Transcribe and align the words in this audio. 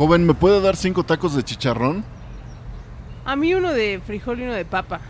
Joven, 0.00 0.24
¿me 0.24 0.32
puede 0.32 0.62
dar 0.62 0.76
cinco 0.76 1.04
tacos 1.04 1.36
de 1.36 1.42
chicharrón? 1.42 2.02
A 3.26 3.36
mí 3.36 3.52
uno 3.52 3.70
de 3.70 4.00
frijol 4.00 4.40
y 4.40 4.44
uno 4.44 4.54
de 4.54 4.64
papa. 4.64 5.02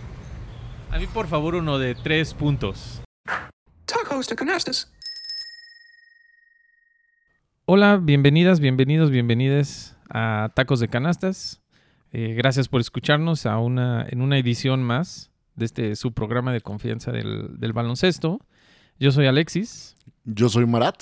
A 0.90 0.98
mí, 0.98 1.06
por 1.06 1.28
favor, 1.28 1.54
uno 1.54 1.78
de 1.78 1.94
tres 1.94 2.34
puntos. 2.34 3.00
Tacos 3.84 4.26
de 4.26 4.34
canastas. 4.34 4.92
Hola, 7.66 7.98
bienvenidas, 8.02 8.58
bienvenidos, 8.58 9.12
bienvenidas 9.12 9.96
a 10.08 10.50
Tacos 10.56 10.80
de 10.80 10.88
Canastas. 10.88 11.62
Eh, 12.10 12.34
gracias 12.34 12.66
por 12.66 12.80
escucharnos 12.80 13.46
a 13.46 13.58
una, 13.58 14.04
en 14.08 14.20
una 14.20 14.38
edición 14.38 14.82
más 14.82 15.30
de 15.54 15.66
este 15.66 15.94
su 15.94 16.12
programa 16.14 16.52
de 16.52 16.62
confianza 16.62 17.12
del, 17.12 17.60
del 17.60 17.72
baloncesto. 17.72 18.40
Yo 18.98 19.12
soy 19.12 19.28
Alexis. 19.28 19.94
Yo 20.24 20.48
soy 20.48 20.66
Marat. 20.66 21.00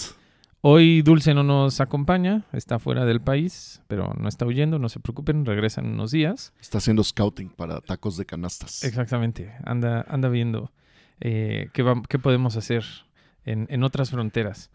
Hoy 0.61 1.03
Dulce 1.03 1.35
no 1.35 1.45
nos 1.45 1.81
acompaña, 1.81 2.45
está 2.53 2.79
fuera 2.81 3.05
del 3.05 3.21
país, 3.21 3.81
pero 3.87 4.13
no 4.19 4.29
está 4.29 4.45
huyendo, 4.45 4.79
no 4.81 4.89
se 4.89 4.99
preocupen, 4.99 5.45
regresa 5.47 5.80
en 5.80 5.89
unos 5.89 6.11
días. 6.11 6.53
Está 6.61 6.79
haciendo 6.79 7.05
scouting 7.05 7.51
para 7.51 7.80
tacos 7.80 8.16
de 8.16 8.27
canastas. 8.27 8.83
Exactamente, 8.83 9.52
anda, 9.65 10.05
anda 10.09 10.29
viendo 10.29 10.73
eh, 11.21 11.69
qué, 11.73 11.83
va- 11.85 12.02
qué 12.09 12.19
podemos 12.19 12.57
hacer 12.57 12.85
en, 13.45 13.69
en 13.71 13.85
otras 13.85 14.11
fronteras. 14.11 14.71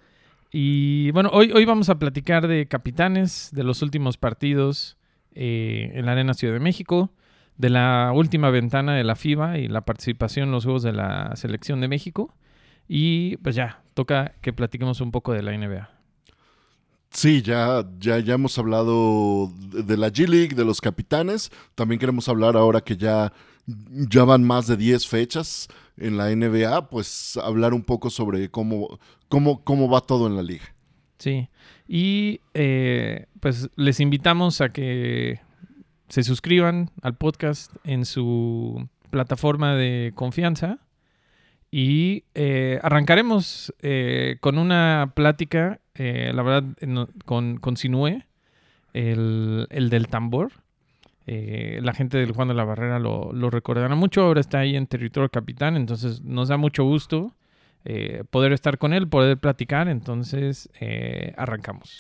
Y 0.51 1.11
bueno, 1.11 1.29
hoy, 1.33 1.51
hoy 1.51 1.65
vamos 1.65 1.89
a 1.89 1.99
platicar 1.99 2.47
de 2.47 2.65
capitanes, 2.67 3.49
de 3.51 3.63
los 3.63 3.81
últimos 3.81 4.15
partidos 4.17 4.97
eh, 5.35 5.91
en 5.95 6.05
la 6.05 6.13
Arena 6.13 6.33
Ciudad 6.33 6.53
de 6.53 6.59
México, 6.61 7.11
de 7.57 7.69
la 7.69 8.11
última 8.15 8.49
ventana 8.51 8.95
de 8.95 9.03
la 9.03 9.15
FIBA 9.15 9.57
y 9.57 9.67
la 9.67 9.81
participación 9.81 10.45
en 10.47 10.51
los 10.53 10.63
Juegos 10.63 10.83
de 10.83 10.93
la 10.93 11.35
Selección 11.35 11.81
de 11.81 11.87
México. 11.89 12.33
Y 12.87 13.37
pues 13.37 13.55
ya, 13.55 13.81
toca 13.93 14.33
que 14.41 14.53
platiquemos 14.53 15.01
un 15.01 15.11
poco 15.11 15.33
de 15.33 15.41
la 15.41 15.57
NBA. 15.57 15.89
Sí, 17.09 17.43
ya, 17.43 17.87
ya, 17.99 18.17
ya 18.19 18.33
hemos 18.33 18.57
hablado 18.57 19.51
de 19.55 19.97
la 19.97 20.09
G 20.09 20.27
League, 20.27 20.55
de 20.55 20.65
los 20.65 20.81
capitanes. 20.81 21.51
También 21.75 21.99
queremos 21.99 22.27
hablar 22.27 22.57
ahora 22.57 22.81
que 22.81 22.97
ya, 22.97 23.31
ya 23.65 24.23
van 24.23 24.43
más 24.43 24.65
de 24.65 24.77
10 24.77 25.07
fechas 25.07 25.67
en 25.95 26.17
la 26.17 26.35
NBA, 26.35 26.89
pues 26.89 27.37
hablar 27.37 27.73
un 27.73 27.83
poco 27.83 28.09
sobre 28.09 28.49
cómo, 28.49 28.99
cómo, 29.29 29.63
cómo 29.63 29.89
va 29.89 30.01
todo 30.01 30.25
en 30.25 30.35
la 30.35 30.41
liga. 30.41 30.73
Sí, 31.19 31.49
y 31.87 32.41
eh, 32.55 33.27
pues 33.39 33.69
les 33.75 33.99
invitamos 33.99 34.59
a 34.61 34.69
que 34.69 35.39
se 36.09 36.23
suscriban 36.23 36.89
al 37.01 37.15
podcast 37.15 37.71
en 37.83 38.05
su 38.05 38.89
plataforma 39.11 39.75
de 39.75 40.11
confianza 40.15 40.79
y 41.75 42.25
eh, 42.35 42.79
arrancaremos 42.83 43.73
eh, 43.81 44.37
con 44.41 44.59
una 44.59 45.13
plática, 45.15 45.79
eh, 45.95 46.31
la 46.31 46.43
verdad, 46.43 46.69
con, 47.25 47.57
con 47.57 47.77
Sinue, 47.77 48.27
el, 48.93 49.65
el 49.71 49.89
del 49.89 50.07
tambor. 50.07 50.51
Eh, 51.25 51.79
la 51.81 51.95
gente 51.95 52.19
del 52.19 52.33
Juan 52.33 52.49
de 52.49 52.53
la 52.53 52.63
Barrera 52.63 52.99
lo, 52.99 53.33
lo 53.33 53.49
recordará 53.49 53.95
mucho, 53.95 54.21
ahora 54.21 54.39
está 54.39 54.59
ahí 54.59 54.75
en 54.75 54.85
territorio 54.85 55.29
capitán, 55.29 55.75
entonces 55.75 56.21
nos 56.21 56.49
da 56.49 56.57
mucho 56.57 56.83
gusto 56.83 57.33
poder 58.29 58.53
estar 58.53 58.77
con 58.77 58.93
él, 58.93 59.09
poder 59.09 59.39
platicar, 59.39 59.87
entonces 59.89 60.69
arrancamos. 61.35 61.97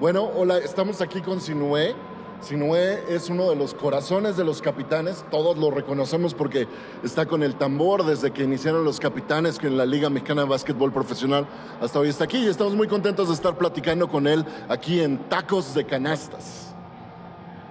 Bueno, 0.00 0.22
hola, 0.24 0.58
estamos 0.58 1.02
aquí 1.02 1.20
con 1.20 1.40
Sinué. 1.40 1.96
Sinué 2.40 3.02
es 3.08 3.30
uno 3.30 3.50
de 3.50 3.56
los 3.56 3.74
corazones 3.74 4.36
de 4.36 4.44
los 4.44 4.62
capitanes, 4.62 5.24
todos 5.30 5.58
lo 5.58 5.72
reconocemos 5.72 6.34
porque 6.34 6.68
está 7.02 7.26
con 7.26 7.42
el 7.42 7.56
tambor 7.56 8.04
desde 8.04 8.30
que 8.30 8.44
iniciaron 8.44 8.84
los 8.84 9.00
capitanes 9.00 9.58
en 9.62 9.76
la 9.76 9.84
Liga 9.84 10.08
Mexicana 10.08 10.42
de 10.42 10.48
Básquetbol 10.48 10.92
Profesional 10.92 11.46
hasta 11.80 11.98
hoy 11.98 12.08
está 12.08 12.24
aquí 12.24 12.38
y 12.38 12.46
estamos 12.46 12.74
muy 12.76 12.86
contentos 12.86 13.28
de 13.28 13.34
estar 13.34 13.58
platicando 13.58 14.08
con 14.08 14.28
él 14.28 14.44
aquí 14.68 15.00
en 15.00 15.18
Tacos 15.28 15.74
de 15.74 15.84
Canastas. 15.84 16.68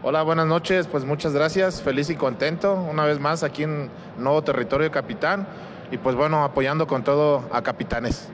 Hola, 0.04 0.22
buenas 0.22 0.46
noches. 0.46 0.88
Pues 0.88 1.06
muchas 1.06 1.34
gracias. 1.34 1.82
Feliz 1.82 2.10
y 2.10 2.16
contento 2.16 2.76
una 2.76 3.04
vez 3.06 3.20
más 3.20 3.44
aquí 3.44 3.64
en 3.64 3.90
Nuevo 4.18 4.44
Territorio 4.44 4.92
Capitán. 4.92 5.48
Y 5.92 5.98
pues 5.98 6.16
bueno, 6.16 6.44
apoyando 6.44 6.86
con 6.88 7.04
todo 7.04 7.44
a 7.52 7.64
Capitanes. 7.64 8.30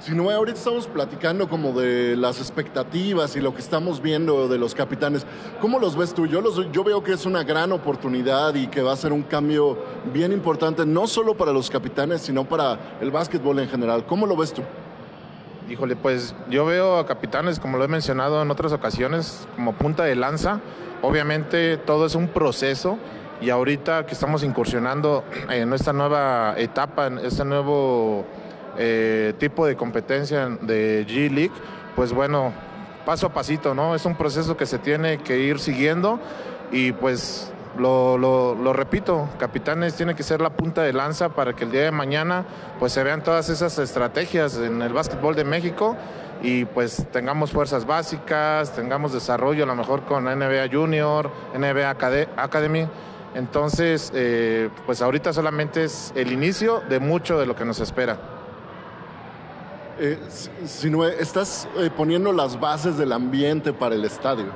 Sinué, 0.00 0.32
ahorita 0.34 0.56
estamos 0.56 0.86
platicando 0.86 1.48
como 1.48 1.72
de 1.72 2.16
las 2.16 2.38
expectativas 2.38 3.34
y 3.34 3.40
lo 3.40 3.52
que 3.52 3.60
estamos 3.60 4.00
viendo 4.00 4.46
de 4.46 4.56
los 4.56 4.72
capitanes. 4.72 5.26
¿Cómo 5.60 5.80
los 5.80 5.96
ves 5.96 6.14
tú? 6.14 6.26
Yo, 6.26 6.40
los, 6.40 6.70
yo 6.70 6.84
veo 6.84 7.02
que 7.02 7.12
es 7.12 7.26
una 7.26 7.42
gran 7.42 7.72
oportunidad 7.72 8.54
y 8.54 8.68
que 8.68 8.80
va 8.80 8.92
a 8.92 8.96
ser 8.96 9.12
un 9.12 9.24
cambio 9.24 9.76
bien 10.14 10.30
importante, 10.30 10.86
no 10.86 11.08
solo 11.08 11.36
para 11.36 11.52
los 11.52 11.68
capitanes, 11.68 12.22
sino 12.22 12.44
para 12.44 12.78
el 13.00 13.10
básquetbol 13.10 13.58
en 13.58 13.68
general. 13.68 14.06
¿Cómo 14.06 14.24
lo 14.28 14.36
ves 14.36 14.52
tú? 14.52 14.62
Híjole, 15.68 15.96
pues 15.96 16.32
yo 16.48 16.64
veo 16.64 16.96
a 16.96 17.04
Capitanes, 17.04 17.58
como 17.58 17.76
lo 17.76 17.84
he 17.84 17.88
mencionado 17.88 18.40
en 18.40 18.50
otras 18.52 18.72
ocasiones, 18.72 19.48
como 19.56 19.74
punta 19.74 20.04
de 20.04 20.14
lanza. 20.14 20.60
Obviamente 21.02 21.76
todo 21.76 22.06
es 22.06 22.14
un 22.14 22.28
proceso 22.28 22.98
y 23.40 23.50
ahorita 23.50 24.06
que 24.06 24.14
estamos 24.14 24.44
incursionando 24.44 25.24
en 25.50 25.72
esta 25.72 25.92
nueva 25.92 26.54
etapa, 26.56 27.08
en 27.08 27.18
este 27.18 27.44
nuevo 27.44 28.24
eh, 28.78 29.34
tipo 29.38 29.66
de 29.66 29.76
competencia 29.76 30.48
de 30.60 31.04
G 31.08 31.30
League, 31.30 31.52
pues 31.96 32.12
bueno, 32.12 32.52
paso 33.04 33.26
a 33.26 33.32
pasito, 33.32 33.74
¿no? 33.74 33.94
Es 33.94 34.04
un 34.04 34.14
proceso 34.16 34.56
que 34.56 34.66
se 34.66 34.78
tiene 34.78 35.18
que 35.18 35.38
ir 35.40 35.58
siguiendo 35.58 36.20
y 36.70 36.92
pues 36.92 37.52
lo, 37.78 38.72
repito, 38.72 39.28
Capitanes 39.38 39.94
tiene 39.94 40.14
que 40.14 40.22
ser 40.22 40.40
la 40.40 40.50
punta 40.50 40.82
de 40.82 40.92
lanza 40.92 41.28
para 41.30 41.54
que 41.54 41.64
el 41.64 41.70
día 41.70 41.82
de 41.82 41.90
mañana 41.90 42.44
pues 42.78 42.92
se 42.92 43.02
vean 43.02 43.22
todas 43.22 43.48
esas 43.48 43.78
estrategias 43.78 44.56
en 44.56 44.82
el 44.82 44.92
básquetbol 44.92 45.34
de 45.36 45.44
México 45.44 45.96
y 46.42 46.64
pues 46.66 47.06
tengamos 47.12 47.50
fuerzas 47.52 47.84
básicas, 47.86 48.72
tengamos 48.72 49.12
desarrollo 49.12 49.64
a 49.64 49.66
lo 49.66 49.74
mejor 49.74 50.02
con 50.02 50.24
NBA 50.24 50.68
Junior, 50.72 51.30
NBA 51.54 51.90
Acade- 51.90 52.28
Academy. 52.36 52.86
Entonces, 53.34 54.10
eh, 54.14 54.70
pues 54.86 55.02
ahorita 55.02 55.32
solamente 55.32 55.84
es 55.84 56.12
el 56.16 56.32
inicio 56.32 56.80
de 56.88 56.98
mucho 56.98 57.38
de 57.38 57.46
lo 57.46 57.54
que 57.54 57.64
nos 57.64 57.78
espera. 57.80 58.16
Eh, 60.00 60.18
Si- 60.28 60.50
Sinué, 60.64 61.16
estás 61.20 61.68
eh, 61.76 61.90
poniendo 61.94 62.32
las 62.32 62.58
bases 62.60 62.96
del 62.96 63.12
ambiente 63.12 63.72
para 63.72 63.94
el 63.96 64.04
estadio. 64.04 64.46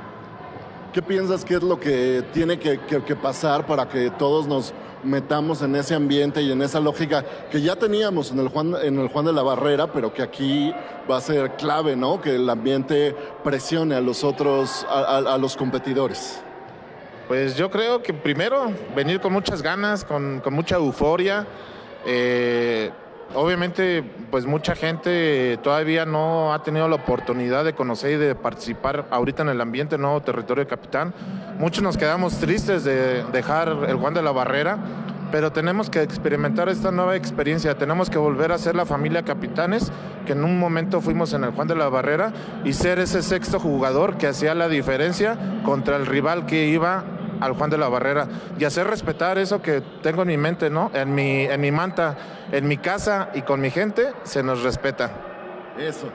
¿Qué 0.93 1.01
piensas 1.01 1.43
que 1.43 1.55
es 1.55 1.63
lo 1.63 1.79
que 1.79 2.23
tiene 2.33 2.59
que, 2.59 2.77
pasar 3.15 3.65
para 3.65 3.89
que 3.89 4.11
todos 4.11 4.47
nos 4.47 4.73
metamos 5.03 5.61
en 5.63 5.75
ese 5.75 5.95
ambiente 5.95 6.41
y 6.41 6.51
en 6.51 6.61
esa 6.61 6.79
lógica 6.79 7.25
que 7.51 7.61
ya 7.61 7.75
teníamos 7.75 8.31
en 8.31 8.39
el, 8.39 8.47
Juan, 8.47 8.75
en 8.81 8.99
el 8.99 9.07
Juan 9.07 9.25
de 9.25 9.33
la 9.33 9.41
Barrera, 9.41 9.91
pero 9.91 10.13
que 10.13 10.21
aquí 10.21 10.71
va 11.09 11.17
a 11.17 11.21
ser 11.21 11.55
clave, 11.55 11.95
¿no? 11.95 12.21
Que 12.21 12.35
el 12.35 12.47
ambiente 12.49 13.15
presione 13.43 13.95
a 13.95 14.01
los 14.01 14.23
otros, 14.23 14.85
a, 14.87 15.37
los 15.39 15.57
competidores. 15.57 16.39
Pues 17.27 17.57
yo 17.57 17.71
creo 17.71 18.03
que 18.03 18.13
primero 18.13 18.71
venir 18.95 19.19
con 19.19 19.33
muchas 19.33 19.63
ganas, 19.63 20.05
con, 20.05 20.41
con 20.41 20.53
mucha 20.53 20.75
euforia. 20.75 21.47
Eh, 22.05 22.91
obviamente, 23.33 24.03
pues 24.31 24.45
mucha 24.45 24.75
gente 24.75 25.57
todavía 25.63 26.05
no 26.05 26.53
ha 26.53 26.63
tenido 26.63 26.87
la 26.87 26.95
oportunidad 26.95 27.65
de 27.65 27.73
conocer 27.73 28.11
y 28.11 28.15
de 28.17 28.35
participar 28.35 29.05
ahorita 29.09 29.43
en 29.43 29.49
el 29.49 29.61
ambiente 29.61 29.97
nuevo 29.97 30.21
territorio 30.21 30.63
de 30.63 30.69
Capitán. 30.69 31.13
Muchos 31.57 31.83
nos 31.83 31.97
quedamos 31.97 32.37
tristes 32.37 32.83
de 32.83 33.23
dejar 33.31 33.69
el 33.87 33.95
Juan 33.95 34.13
de 34.13 34.21
la 34.21 34.31
Barrera, 34.31 34.77
pero 35.31 35.51
tenemos 35.51 35.89
que 35.89 36.01
experimentar 36.01 36.69
esta 36.69 36.91
nueva 36.91 37.15
experiencia. 37.15 37.75
Tenemos 37.77 38.09
que 38.09 38.19
volver 38.19 38.51
a 38.51 38.57
ser 38.57 38.75
la 38.75 38.85
familia 38.85 39.23
Capitanes, 39.23 39.91
que 40.25 40.33
en 40.33 40.43
un 40.43 40.59
momento 40.59 41.01
fuimos 41.01 41.33
en 41.33 41.43
el 41.43 41.51
Juan 41.51 41.67
de 41.67 41.75
la 41.75 41.89
Barrera, 41.89 42.33
y 42.63 42.73
ser 42.73 42.99
ese 42.99 43.23
sexto 43.23 43.59
jugador 43.59 44.17
que 44.17 44.27
hacía 44.27 44.53
la 44.53 44.67
diferencia 44.67 45.37
contra 45.65 45.95
el 45.95 46.05
rival 46.05 46.45
que 46.45 46.67
iba 46.67 47.03
al 47.45 47.53
Juan 47.53 47.69
de 47.69 47.77
la 47.77 47.87
Barrera 47.89 48.27
y 48.57 48.63
hacer 48.65 48.87
respetar 48.87 49.37
eso 49.37 49.61
que 49.61 49.81
tengo 50.01 50.21
en 50.23 50.27
mi 50.29 50.37
mente, 50.37 50.69
¿no? 50.69 50.91
En 50.93 51.13
mi, 51.13 51.41
en 51.45 51.59
mi 51.61 51.71
manta, 51.71 52.15
en 52.51 52.67
mi 52.67 52.77
casa 52.77 53.29
y 53.33 53.41
con 53.41 53.59
mi 53.61 53.69
gente 53.69 54.13
se 54.23 54.43
nos 54.43 54.63
respeta. 54.63 55.11
Eso. 55.77 56.07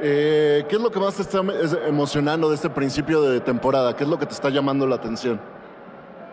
Eh, 0.00 0.64
¿Qué 0.68 0.76
es 0.76 0.82
lo 0.82 0.90
que 0.90 0.98
más 0.98 1.14
te 1.14 1.22
está 1.22 1.40
es- 1.62 1.76
emocionando 1.86 2.48
de 2.48 2.56
este 2.56 2.70
principio 2.70 3.22
de 3.22 3.40
temporada? 3.40 3.94
¿Qué 3.94 4.04
es 4.04 4.10
lo 4.10 4.18
que 4.18 4.26
te 4.26 4.32
está 4.34 4.50
llamando 4.50 4.86
la 4.86 4.96
atención? 4.96 5.40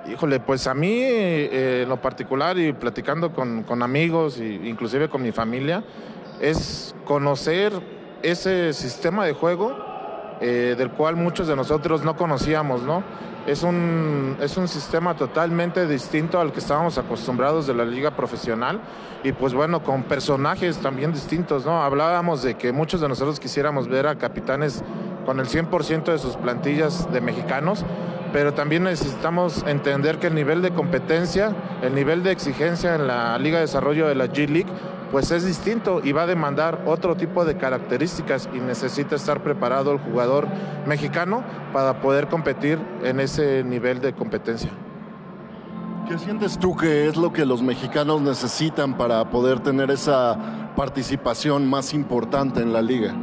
Híjole, 0.08 0.40
pues 0.40 0.66
a 0.66 0.74
mí 0.74 0.92
eh, 1.02 1.82
en 1.84 1.90
lo 1.90 2.02
particular 2.02 2.58
y 2.58 2.74
platicando 2.74 3.32
con, 3.34 3.64
con 3.64 3.84
amigos 3.84 4.40
e 4.40 4.46
inclusive 4.46 5.10
con 5.10 5.22
mi 5.22 5.32
familia, 5.32 5.84
es 6.42 6.96
conocer 7.06 7.74
ese 8.24 8.74
sistema 8.74 9.26
de 9.26 9.34
juego 9.34 9.76
eh, 10.42 10.76
del 10.78 10.90
cual 10.92 11.16
muchos 11.18 11.48
de 11.48 11.56
nosotros 11.56 12.04
no 12.04 12.16
conocíamos, 12.16 12.82
¿no? 12.84 13.04
Es 13.50 13.64
un, 13.64 14.38
es 14.40 14.58
un 14.58 14.68
sistema 14.68 15.16
totalmente 15.16 15.88
distinto 15.88 16.40
al 16.40 16.52
que 16.52 16.60
estábamos 16.60 17.00
acostumbrados 17.00 17.66
de 17.66 17.74
la 17.74 17.84
liga 17.84 18.12
profesional 18.12 18.80
y 19.24 19.32
pues 19.32 19.56
bueno, 19.56 19.82
con 19.82 20.04
personajes 20.04 20.78
también 20.78 21.14
distintos, 21.14 21.66
¿no? 21.66 21.82
Hablábamos 21.82 22.44
de 22.44 22.54
que 22.54 22.72
muchos 22.72 23.02
de 23.02 23.10
nosotros 23.10 23.40
quisiéramos 23.40 23.88
ver 23.88 24.06
a 24.06 24.20
capitanes 24.20 24.84
con 25.26 25.40
el 25.40 25.48
100% 25.48 26.12
de 26.12 26.20
sus 26.20 26.38
plantillas 26.38 27.12
de 27.12 27.22
mexicanos, 27.22 27.84
pero 28.32 28.54
también 28.54 28.84
necesitamos 28.84 29.64
entender 29.66 30.20
que 30.20 30.28
el 30.28 30.36
nivel 30.36 30.62
de 30.62 30.70
competencia, 30.70 31.56
el 31.82 31.96
nivel 31.96 32.22
de 32.22 32.32
exigencia 32.32 32.94
en 32.94 33.08
la 33.08 33.36
Liga 33.40 33.58
de 33.58 33.62
Desarrollo 33.62 34.08
de 34.08 34.14
la 34.14 34.28
G 34.28 34.48
League, 34.48 34.72
pues 35.12 35.32
es 35.32 35.46
distinto 35.46 36.02
y 36.04 36.12
va 36.12 36.24
a 36.24 36.28
demandar 36.28 36.84
otro 36.86 37.16
tipo 37.16 37.46
de 37.46 37.58
características 37.58 38.50
y 38.54 38.60
necesita 38.60 39.16
estar 39.16 39.42
preparado 39.42 39.92
el 39.92 40.00
jugador 40.00 40.48
mexicano 40.86 41.44
para 41.74 42.02
poder 42.02 42.28
competir 42.28 42.80
en 43.04 43.20
ese 43.20 43.64
nivel 43.64 44.02
de 44.02 44.14
competencia. 44.14 44.70
¿Qué 46.08 46.18
sientes 46.18 46.58
tú 46.58 46.76
que 46.76 47.08
es 47.08 47.18
lo 47.18 47.32
que 47.32 47.46
los 47.46 47.62
mexicanos 47.62 48.22
necesitan 48.22 48.98
para 48.98 49.30
poder 49.30 49.60
tener 49.60 49.92
esa 49.92 50.74
participación 50.76 51.70
más 51.70 51.94
importante 51.94 52.62
en 52.62 52.74
la 52.74 52.82
liga? 52.82 53.14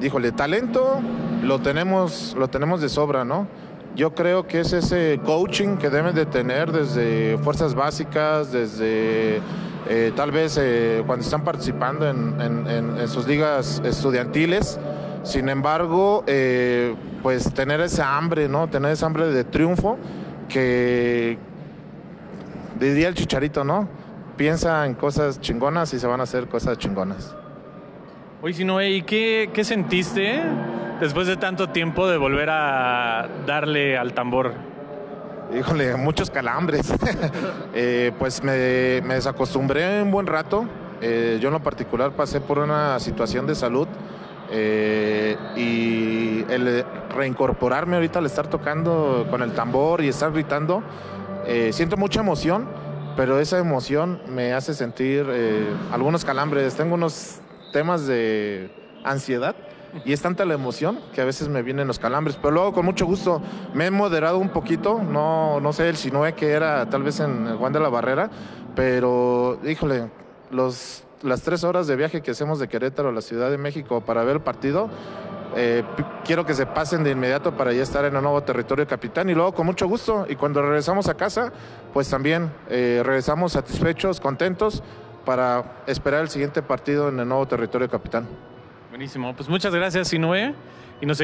Díjole, 0.00 0.32
talento 0.32 1.00
lo 1.42 1.60
tenemos, 1.60 2.34
lo 2.38 2.48
tenemos 2.48 2.80
de 2.80 2.88
sobra, 2.88 3.24
¿no? 3.24 3.48
Yo 3.96 4.14
creo 4.14 4.46
que 4.46 4.60
es 4.60 4.72
ese 4.72 5.20
coaching 5.24 5.76
que 5.78 5.90
deben 5.90 6.14
de 6.14 6.26
tener 6.26 6.70
desde 6.70 7.38
fuerzas 7.38 7.74
básicas, 7.74 8.52
desde 8.52 9.40
eh, 9.88 10.12
tal 10.14 10.30
vez 10.30 10.58
eh, 10.60 11.02
cuando 11.06 11.24
están 11.24 11.42
participando 11.44 12.08
en, 12.08 12.40
en- 12.40 13.08
sus 13.08 13.26
ligas 13.26 13.80
estudiantiles. 13.84 14.78
Sin 15.22 15.48
embargo, 15.48 16.24
eh, 16.26 16.94
pues 17.22 17.52
tener 17.52 17.80
esa 17.80 18.16
hambre, 18.16 18.48
¿no? 18.48 18.68
Tener 18.68 18.92
esa 18.92 19.06
hambre 19.06 19.26
de 19.26 19.44
triunfo 19.44 19.98
que 20.48 21.36
diría 22.78 23.08
el 23.08 23.14
chicharito, 23.14 23.62
¿no? 23.64 23.88
Piensa 24.36 24.86
en 24.86 24.94
cosas 24.94 25.40
chingonas 25.40 25.92
y 25.92 25.98
se 25.98 26.06
van 26.06 26.20
a 26.20 26.22
hacer 26.22 26.46
cosas 26.48 26.78
chingonas. 26.78 27.36
Oye, 28.42 28.54
Sinoé, 28.54 28.90
¿y 28.92 29.02
qué, 29.02 29.50
qué 29.52 29.64
sentiste 29.64 30.40
después 30.98 31.26
de 31.26 31.36
tanto 31.36 31.68
tiempo 31.68 32.08
de 32.08 32.16
volver 32.16 32.48
a 32.50 33.28
darle 33.46 33.98
al 33.98 34.14
tambor? 34.14 34.54
Híjole, 35.56 35.96
muchos 35.96 36.30
calambres. 36.30 36.92
Eh, 37.72 38.10
pues 38.18 38.42
me, 38.42 38.52
desacostumbré 38.52 40.02
un 40.02 40.10
buen 40.10 40.26
rato. 40.26 40.66
Eh, 41.00 41.38
yo 41.40 41.48
en 41.48 41.54
lo 41.54 41.62
particular 41.62 42.10
pasé 42.12 42.40
por 42.40 42.58
una 42.58 42.98
situación 42.98 43.46
de 43.46 43.54
salud 43.54 43.86
eh, 44.50 45.36
y 45.56 46.44
el 46.52 46.84
reincorporarme 47.14 47.94
ahorita 47.94 48.18
al 48.18 48.26
estar 48.26 48.48
tocando 48.48 49.26
con 49.30 49.42
el 49.42 49.52
tambor 49.52 50.02
y 50.02 50.08
estar 50.08 50.32
gritando, 50.32 50.82
siento 51.70 51.96
mucha 51.96 52.20
emoción, 52.20 52.68
pero 53.16 53.38
esa 53.38 53.58
emoción 53.58 54.20
me 54.28 54.52
hace 54.52 54.74
sentir 54.74 55.26
algunos 55.92 56.24
calambres. 56.24 56.74
Tengo 56.74 56.96
unos 56.96 57.38
temas 57.72 58.06
de 58.08 58.79
ansiedad 59.04 59.54
y 60.04 60.12
es 60.12 60.22
tanta 60.22 60.44
la 60.44 60.54
emoción 60.54 61.00
que 61.12 61.20
a 61.20 61.24
veces 61.24 61.48
me 61.48 61.62
vienen 61.62 61.86
los 61.86 61.98
calambres, 61.98 62.36
pero 62.36 62.52
luego 62.52 62.72
con 62.72 62.84
mucho 62.84 63.06
gusto. 63.06 63.42
Me 63.74 63.86
he 63.86 63.90
moderado 63.90 64.38
un 64.38 64.50
poquito, 64.50 65.02
no, 65.02 65.60
no 65.60 65.72
sé 65.72 65.88
el 65.88 65.96
Sinoé 65.96 66.34
que 66.34 66.50
era 66.50 66.88
tal 66.88 67.02
vez 67.02 67.20
en 67.20 67.56
Juan 67.56 67.72
de 67.72 67.80
la 67.80 67.88
Barrera, 67.88 68.30
pero 68.74 69.58
híjole, 69.64 70.10
los, 70.50 71.04
las 71.22 71.42
tres 71.42 71.64
horas 71.64 71.86
de 71.86 71.96
viaje 71.96 72.22
que 72.22 72.30
hacemos 72.30 72.58
de 72.58 72.68
Querétaro 72.68 73.08
a 73.08 73.12
la 73.12 73.20
Ciudad 73.20 73.50
de 73.50 73.58
México 73.58 74.00
para 74.00 74.22
ver 74.24 74.36
el 74.36 74.42
partido, 74.42 74.88
eh, 75.56 75.82
quiero 76.24 76.46
que 76.46 76.54
se 76.54 76.66
pasen 76.66 77.02
de 77.02 77.10
inmediato 77.10 77.56
para 77.56 77.72
ya 77.72 77.82
estar 77.82 78.04
en 78.04 78.14
el 78.14 78.22
nuevo 78.22 78.40
territorio 78.42 78.86
capitán 78.86 79.28
y 79.30 79.34
luego 79.34 79.52
con 79.52 79.66
mucho 79.66 79.88
gusto. 79.88 80.26
Y 80.28 80.36
cuando 80.36 80.62
regresamos 80.62 81.08
a 81.08 81.14
casa, 81.14 81.52
pues 81.92 82.08
también 82.08 82.50
eh, 82.68 83.02
regresamos 83.04 83.52
satisfechos, 83.52 84.20
contentos 84.20 84.82
para 85.24 85.82
esperar 85.86 86.22
el 86.22 86.28
siguiente 86.28 86.62
partido 86.62 87.08
en 87.08 87.18
el 87.18 87.28
nuevo 87.28 87.46
territorio 87.46 87.90
capitán. 87.90 88.28
Buenísimo. 89.00 89.34
Pues 89.34 89.48
muchas 89.48 89.74
gracias, 89.74 90.08
Sinoé. 90.08 90.54
Y 91.00 91.06
nos, 91.06 91.18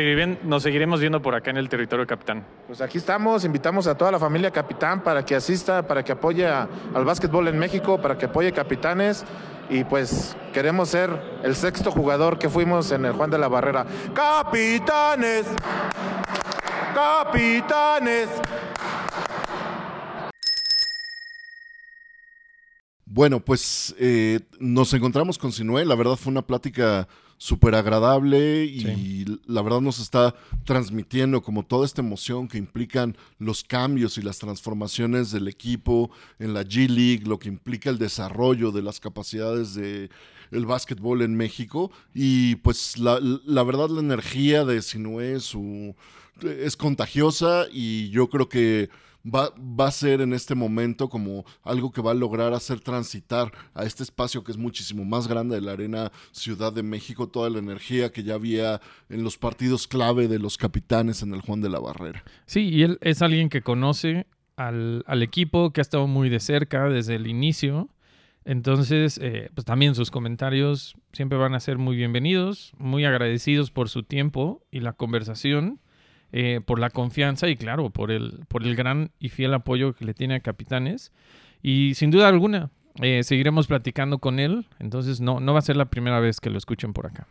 nos 0.45 0.63
seguiremos 0.63 0.99
viendo 0.99 1.21
por 1.21 1.35
acá 1.35 1.51
en 1.51 1.59
el 1.59 1.69
territorio 1.69 2.07
capitán. 2.07 2.43
Pues 2.67 2.81
aquí 2.81 2.97
estamos, 2.97 3.45
invitamos 3.45 3.87
a 3.87 3.95
toda 3.95 4.11
la 4.11 4.19
familia 4.19 4.51
Capitán 4.51 5.03
para 5.03 5.23
que 5.27 5.35
asista, 5.35 5.87
para 5.87 6.03
que 6.03 6.11
apoye 6.13 6.47
a- 6.47 6.67
al 6.95 7.05
básquetbol 7.05 7.49
en 7.49 7.59
México, 7.59 8.01
para 8.01 8.17
que 8.17 8.25
apoye 8.25 8.51
Capitanes 8.51 9.27
y 9.69 9.85
pues 9.85 10.35
queremos 10.55 10.89
ser 10.89 11.11
el 11.43 11.55
sexto 11.55 11.91
jugador 11.93 12.39
que 12.39 12.49
fuimos 12.49 12.91
en 12.93 13.05
el 13.05 13.13
Juan 13.13 13.29
de 13.29 13.37
la 13.37 13.49
Barrera. 13.49 13.85
Capitanes, 14.15 15.45
capitanes. 16.95 18.31
Bueno, 23.05 23.41
pues 23.41 23.95
eh, 23.99 24.41
nos 24.59 24.95
encontramos 24.95 25.37
con 25.37 25.53
Sinué. 25.53 25.85
La 25.85 25.95
verdad 25.95 26.17
fue 26.17 26.31
una 26.31 26.43
plática 26.43 27.07
súper 27.39 27.75
agradable 27.75 28.65
y 28.65 28.81
Sí. 28.81 29.25
la 29.47 29.61
verdad 29.63 29.81
nos 29.81 29.99
está 29.99 30.35
transmitiendo 30.65 31.43
como 31.43 31.65
toda 31.65 31.85
esta 31.85 32.01
emoción 32.01 32.49
que 32.49 32.59
implican 32.59 33.17
los 33.39 33.63
cambios 33.63 34.17
y 34.19 34.23
las 34.23 34.39
transformaciones 34.39 35.31
del 35.31 35.49
equipo 35.49 36.11
en 36.39 36.55
la 36.55 36.63
G 36.63 36.89
League, 36.89 37.25
lo 37.27 37.39
que 37.39 37.49
implica 37.49 37.91
el 37.91 37.99
desarrollo 37.99 38.73
de 38.73 38.83
las 38.83 39.01
capacidades 39.01 39.75
de 39.75 40.11
el 40.53 40.65
básquetbol 40.65 41.23
en 41.23 41.35
México 41.37 41.91
y 42.15 42.55
pues 42.57 42.99
la, 42.99 43.19
la 43.21 43.63
verdad 43.65 43.89
la 43.91 44.01
energía 44.01 44.65
de 44.65 44.81
Sinué 44.81 45.41
su, 45.41 45.95
es 46.43 46.77
contagiosa 46.77 47.67
y 47.73 48.11
yo 48.11 48.29
creo 48.29 48.49
que 48.49 48.89
va, 49.27 49.53
va 49.59 49.89
a 49.89 49.91
ser 49.91 50.21
en 50.21 50.33
este 50.33 50.55
momento 50.55 51.09
como 51.09 51.45
algo 51.63 51.91
que 51.91 52.03
va 52.03 52.13
a 52.13 52.15
lograr 52.15 52.53
hacer 52.53 52.81
transitar 52.81 53.53
a 53.75 53.85
este 53.85 54.03
espacio 54.03 54.45
que 54.45 54.53
es 54.53 54.59
muchísimo 54.59 55.05
más 55.05 55.29
grande 55.29 55.57
de 55.57 55.63
la 55.63 55.73
Arena 55.73 56.13
Ciudad 56.33 56.73
de 56.73 56.83
México 56.83 57.29
toda 57.29 57.51
la 57.51 57.59
energía 57.59 58.13
que 58.13 58.23
ya 58.23 58.35
había 58.35 58.81
en 59.09 59.25
los 59.25 59.37
partidos 59.39 59.87
clave 59.89 60.29
de 60.29 60.39
los 60.39 60.57
capitanes 60.57 61.23
en 61.23 61.35
el 61.35 61.41
Juan 61.41 61.61
de 61.61 61.69
la 61.69 61.81
Barrera. 61.81 62.23
Sí, 62.47 62.69
y 62.69 62.83
él 62.83 62.99
es 63.01 63.23
alguien 63.23 63.49
que 63.49 63.63
conoce 63.63 64.27
al, 64.57 65.05
al 65.07 65.23
equipo, 65.23 65.73
que 65.73 65.81
ha 65.81 65.83
estado 65.83 66.07
muy 66.07 66.29
de 66.29 66.41
cerca 66.41 66.89
desde 66.89 67.17
el 67.17 67.27
inicio. 67.27 67.91
Entonces, 68.45 69.19
eh, 69.21 69.51
pues 69.55 69.65
también 69.65 69.97
sus 69.97 70.13
comentarios 70.13 70.95
siempre 71.13 71.37
van 71.37 71.55
a 71.55 71.61
ser 71.61 71.79
muy 71.79 71.97
bienvenidos, 71.97 72.73
muy 72.79 73.05
agradecidos 73.05 73.73
por 73.73 73.89
su 73.89 74.05
tiempo 74.05 74.63
y 74.71 74.81
la 74.81 74.93
conversación, 74.93 75.81
eh, 76.33 76.61
por 76.65 76.79
la 76.79 76.91
confianza 76.91 77.49
y 77.49 77.57
claro, 77.57 77.91
por 77.91 78.11
el, 78.11 78.45
por 78.49 78.65
el 78.65 78.77
gran 78.77 79.11
y 79.19 79.29
fiel 79.29 79.55
apoyo 79.55 79.95
que 79.95 80.05
le 80.05 80.15
tiene 80.15 80.37
a 80.37 80.41
Capitanes. 80.41 81.13
Y 81.63 81.95
sin 81.95 82.11
duda 82.11 82.29
alguna, 82.29 82.71
eh, 83.03 83.23
seguiremos 83.25 83.67
platicando 83.67 84.19
con 84.19 84.39
él, 84.39 84.67
entonces 84.79 85.21
no, 85.21 85.41
no 85.41 85.53
va 85.53 85.59
a 85.59 85.63
ser 85.63 85.77
la 85.77 85.87
primera 85.87 86.21
vez 86.21 86.41
que 86.41 86.51
lo 86.51 86.59
escuchen 86.59 86.93
por 86.93 87.07
acá. 87.07 87.27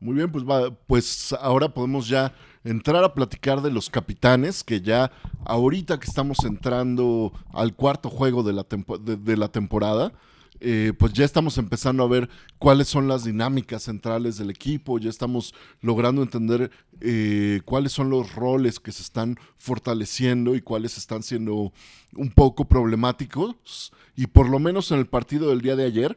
Muy 0.00 0.16
bien, 0.16 0.30
pues, 0.30 0.44
va, 0.44 0.70
pues 0.70 1.34
ahora 1.40 1.70
podemos 1.70 2.08
ya 2.08 2.34
entrar 2.62 3.02
a 3.04 3.14
platicar 3.14 3.62
de 3.62 3.70
los 3.70 3.88
capitanes, 3.88 4.62
que 4.62 4.80
ya 4.80 5.10
ahorita 5.46 5.98
que 5.98 6.06
estamos 6.06 6.44
entrando 6.44 7.32
al 7.52 7.74
cuarto 7.74 8.10
juego 8.10 8.42
de 8.42 8.52
la, 8.52 8.66
de 8.98 9.36
la 9.36 9.48
temporada, 9.48 10.12
eh, 10.60 10.92
pues 10.96 11.12
ya 11.12 11.24
estamos 11.24 11.58
empezando 11.58 12.04
a 12.04 12.08
ver 12.08 12.28
cuáles 12.58 12.88
son 12.88 13.08
las 13.08 13.24
dinámicas 13.24 13.82
centrales 13.82 14.38
del 14.38 14.50
equipo, 14.50 14.98
ya 14.98 15.10
estamos 15.10 15.52
logrando 15.80 16.22
entender 16.22 16.70
eh, 17.00 17.60
cuáles 17.64 17.92
son 17.92 18.08
los 18.08 18.34
roles 18.34 18.78
que 18.78 18.92
se 18.92 19.02
están 19.02 19.36
fortaleciendo 19.58 20.54
y 20.54 20.62
cuáles 20.62 20.96
están 20.96 21.22
siendo 21.22 21.72
un 22.16 22.30
poco 22.30 22.66
problemáticos. 22.66 23.92
Y 24.16 24.28
por 24.28 24.48
lo 24.48 24.58
menos 24.58 24.90
en 24.92 25.00
el 25.00 25.06
partido 25.06 25.50
del 25.50 25.60
día 25.60 25.76
de 25.76 25.86
ayer, 25.86 26.16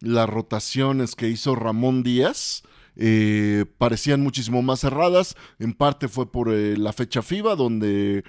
las 0.00 0.28
rotaciones 0.28 1.16
que 1.16 1.28
hizo 1.28 1.54
Ramón 1.54 2.02
Díaz 2.02 2.62
eh, 2.96 3.64
parecían 3.78 4.20
muchísimo 4.20 4.62
más 4.62 4.80
cerradas. 4.80 5.36
En 5.58 5.72
parte 5.72 6.08
fue 6.08 6.30
por 6.30 6.52
eh, 6.52 6.76
la 6.76 6.92
fecha 6.92 7.22
FIBA, 7.22 7.56
donde 7.56 8.24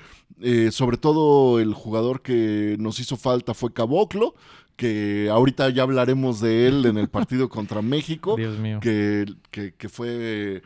sobre 0.71 0.97
todo 0.97 1.59
el 1.59 1.75
jugador 1.75 2.23
que 2.23 2.75
nos 2.79 2.99
hizo 2.99 3.15
falta 3.15 3.53
fue 3.53 3.73
Caboclo, 3.73 4.33
que 4.81 5.29
ahorita 5.29 5.69
ya 5.69 5.83
hablaremos 5.83 6.41
de 6.41 6.67
él 6.67 6.85
en 6.87 6.97
el 6.97 7.07
partido 7.07 7.47
contra 7.57 7.83
México, 7.83 8.35
Dios 8.35 8.57
mío. 8.57 8.79
que, 8.81 9.25
que- 9.51 9.73
que 9.75 9.89
fue... 9.89 10.63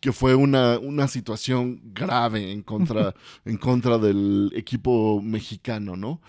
que- 0.00 0.12
fue 0.12 0.34
una, 0.34 0.78
una 0.78 1.08
situación 1.08 1.78
grave 1.92 2.52
en 2.52 2.62
contra, 2.62 3.14
en 3.44 3.58
contra 3.58 3.98
del 3.98 4.50
equipo 4.56 5.20
mexicano, 5.22 5.94
¿no? 5.94 6.20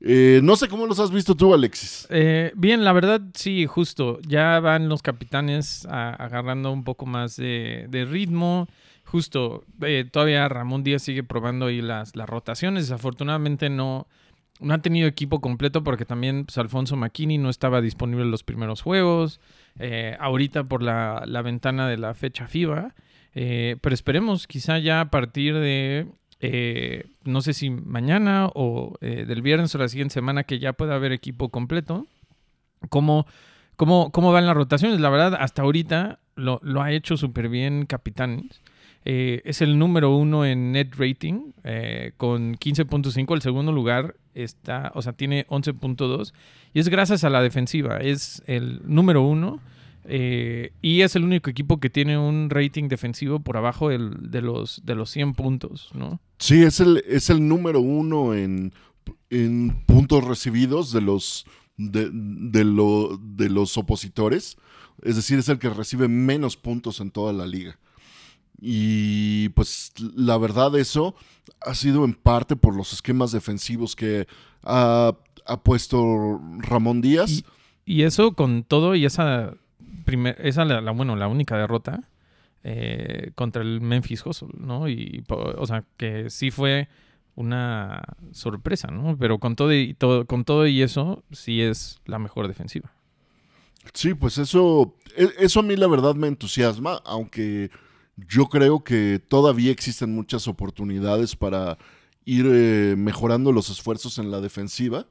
Eh, 0.00 0.40
no 0.44 0.54
sé 0.54 0.68
cómo 0.68 0.86
los 0.86 1.00
has 1.00 1.10
visto 1.10 1.34
tú, 1.34 1.52
Alexis. 1.52 2.06
Eh, 2.10 2.52
bien, 2.54 2.84
la 2.84 2.92
verdad, 2.92 3.20
sí, 3.34 3.66
justo. 3.66 4.20
Ya 4.26 4.60
van 4.60 4.88
los 4.88 5.02
capitanes 5.02 5.84
a- 5.86 6.14
agarrando 6.14 6.70
un 6.70 6.84
poco 6.84 7.06
más 7.06 7.34
de, 7.36 7.86
de 7.90 8.04
ritmo. 8.04 8.68
Justo, 9.04 9.64
eh, 9.82 10.04
todavía 10.08 10.48
Ramón 10.48 10.84
Díaz 10.84 11.02
sigue 11.02 11.24
probando 11.24 11.66
ahí 11.66 11.80
las, 11.82 12.14
las 12.14 12.28
rotaciones. 12.28 12.84
Desafortunadamente 12.84 13.68
no, 13.70 14.06
no 14.60 14.74
ha 14.74 14.78
tenido 14.78 15.08
equipo 15.08 15.40
completo 15.40 15.82
porque 15.84 16.04
también 16.04 16.44
pues, 16.44 16.58
Alfonso 16.58 16.96
Makini 16.96 17.38
no 17.38 17.50
estaba 17.50 17.80
disponible 17.80 18.24
en 18.24 18.30
los 18.30 18.42
primeros 18.42 18.82
juegos. 18.82 19.40
Eh, 19.78 20.16
ahorita 20.18 20.64
por 20.64 20.82
la, 20.82 21.22
la 21.26 21.42
ventana 21.42 21.88
de 21.88 21.98
la 21.98 22.14
fecha 22.14 22.46
FIBA. 22.46 22.94
Eh, 23.34 23.76
pero 23.80 23.94
esperemos, 23.94 24.46
quizá 24.46 24.78
ya 24.78 25.00
a 25.00 25.10
partir 25.10 25.54
de 25.54 26.08
eh, 26.40 27.06
no 27.24 27.40
sé 27.40 27.52
si 27.52 27.70
mañana 27.70 28.48
o 28.54 28.96
eh, 29.00 29.24
del 29.26 29.42
viernes 29.42 29.74
o 29.74 29.78
la 29.78 29.88
siguiente 29.88 30.14
semana 30.14 30.44
que 30.44 30.58
ya 30.58 30.72
pueda 30.72 30.94
haber 30.94 31.12
equipo 31.12 31.48
completo. 31.48 32.06
¿Cómo, 32.88 33.26
cómo, 33.76 34.12
cómo 34.12 34.32
van 34.32 34.46
las 34.46 34.56
rotaciones? 34.56 35.00
La 35.00 35.10
verdad, 35.10 35.36
hasta 35.40 35.62
ahorita 35.62 36.20
lo, 36.36 36.60
lo 36.62 36.82
ha 36.82 36.92
hecho 36.92 37.16
súper 37.16 37.48
bien 37.48 37.86
Capitanes. 37.86 38.60
Eh, 39.04 39.40
es 39.44 39.62
el 39.62 39.78
número 39.78 40.14
uno 40.14 40.44
en 40.44 40.72
net 40.72 40.94
rating 40.96 41.52
eh, 41.64 42.12
con 42.16 42.56
15.5. 42.56 43.34
El 43.34 43.42
segundo 43.42 43.72
lugar 43.72 44.16
está, 44.34 44.92
o 44.94 45.02
sea, 45.02 45.12
tiene 45.14 45.46
11.2. 45.48 46.32
Y 46.74 46.80
es 46.80 46.88
gracias 46.88 47.24
a 47.24 47.30
la 47.30 47.42
defensiva. 47.42 47.98
Es 47.98 48.42
el 48.46 48.80
número 48.84 49.22
uno. 49.22 49.60
eh, 50.10 50.72
y 50.80 51.02
es 51.02 51.16
el 51.16 51.24
único 51.24 51.50
equipo 51.50 51.80
que 51.80 51.90
tiene 51.90 52.16
un 52.16 52.48
rating 52.48 52.88
defensivo 52.88 53.40
por 53.40 53.56
abajo 53.58 53.90
del- 53.90 54.30
de, 54.30 54.40
los, 54.40 54.80
de 54.86 54.94
los 54.94 55.10
100 55.10 55.34
puntos, 55.34 55.90
¿no? 55.94 56.18
Sí, 56.38 56.62
es 56.62 56.80
el, 56.80 57.02
es 57.06 57.28
el 57.28 57.46
número 57.46 57.80
uno 57.80 58.32
en, 58.34 58.72
en 59.28 59.82
puntos 59.84 60.24
recibidos 60.24 60.92
de 60.92 61.02
los, 61.02 61.44
de, 61.76 62.08
de 62.10 62.64
lo- 62.64 63.18
de 63.22 63.50
los 63.50 63.76
opositores. 63.76 64.56
Es 65.02 65.16
decir, 65.16 65.38
es 65.40 65.48
el 65.50 65.58
que 65.58 65.68
recibe 65.68 66.08
menos 66.08 66.56
puntos 66.56 67.00
en 67.00 67.10
toda 67.10 67.32
la 67.34 67.46
liga. 67.46 67.78
Y 68.60 69.50
pues 69.50 69.92
la 70.16 70.36
verdad 70.38 70.76
eso 70.76 71.14
ha 71.60 71.74
sido 71.74 72.04
en 72.04 72.14
parte 72.14 72.56
por 72.56 72.74
los 72.76 72.92
esquemas 72.92 73.32
defensivos 73.32 73.94
que 73.94 74.26
ha, 74.62 75.12
ha 75.46 75.60
puesto 75.62 76.40
Ramón 76.58 77.00
Díaz. 77.00 77.44
Y 77.84 78.02
eso 78.02 78.32
con 78.32 78.64
todo 78.64 78.94
y 78.94 79.04
esa, 79.04 79.54
primer, 80.04 80.36
esa 80.44 80.64
la, 80.64 80.80
la- 80.80 80.90
bueno, 80.90 81.16
la 81.16 81.28
única 81.28 81.56
derrota 81.56 82.08
eh, 82.64 83.30
contra 83.34 83.62
el 83.62 83.80
Memphis 83.80 84.26
Hustle, 84.26 84.48
¿no? 84.58 84.88
Y, 84.88 85.24
o 85.28 85.66
sea, 85.66 85.84
que 85.96 86.28
sí 86.28 86.50
fue 86.50 86.88
una 87.36 88.02
sorpresa, 88.32 88.88
¿no? 88.88 89.16
Pero 89.16 89.38
con 89.38 89.54
todo 89.54 89.72
y 89.72 89.94
todo, 89.94 90.26
con 90.26 90.44
todo 90.44 90.66
y 90.66 90.82
eso, 90.82 91.22
sí 91.30 91.62
es 91.62 92.00
la 92.04 92.18
mejor 92.18 92.48
defensiva. 92.48 92.92
Sí, 93.94 94.12
pues 94.14 94.38
eso, 94.38 94.96
e- 95.16 95.32
eso 95.38 95.60
a 95.60 95.62
mí 95.62 95.76
la 95.76 95.86
verdad 95.86 96.16
me 96.16 96.26
entusiasma, 96.26 97.00
aunque 97.06 97.70
yo 98.28 98.46
creo 98.46 98.82
que 98.82 99.20
todavía 99.28 99.70
existen 99.70 100.14
muchas 100.14 100.48
oportunidades 100.48 101.36
para 101.36 101.78
ir 102.24 102.46
eh, 102.50 102.94
mejorando 102.98 103.52
los 103.52 103.70
esfuerzos 103.70 104.18
en 104.18 104.30
la 104.30 104.40
defensiva. 104.40 105.06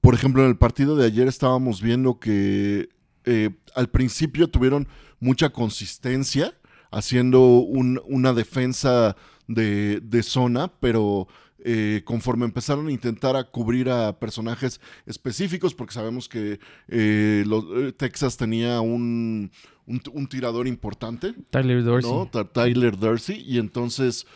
Por 0.00 0.14
ejemplo, 0.14 0.42
en 0.42 0.48
el 0.50 0.56
partido 0.56 0.96
de 0.96 1.06
ayer 1.06 1.28
estábamos 1.28 1.82
viendo 1.82 2.18
que 2.20 2.88
eh, 3.24 3.50
al 3.74 3.88
principio 3.88 4.48
tuvieron 4.48 4.88
mucha 5.18 5.50
consistencia 5.50 6.54
haciendo 6.90 7.40
un- 7.58 8.00
una 8.06 8.32
defensa 8.32 9.16
de, 9.46 10.00
de 10.00 10.22
zona, 10.22 10.68
pero 10.80 11.28
eh, 11.64 12.02
conforme 12.04 12.44
empezaron 12.46 12.88
a 12.88 12.92
intentar 12.92 13.36
a 13.36 13.44
cubrir 13.44 13.88
a 13.90 14.18
personajes 14.18 14.80
específicos, 15.06 15.74
porque 15.74 15.94
sabemos 15.94 16.28
que 16.28 16.58
eh, 16.88 17.44
los- 17.46 17.64
eh, 17.76 17.92
Texas 17.92 18.36
tenía 18.36 18.80
un, 18.80 19.50
un- 19.86 20.02
un 20.12 20.26
tirador 20.28 20.66
importante, 20.68 21.34
Tyler 21.50 21.82
Dorsey. 21.84 22.10
Tyler 22.52 22.98
Dorsey, 22.98 23.44
y 23.46 23.58
entonces 23.58 24.26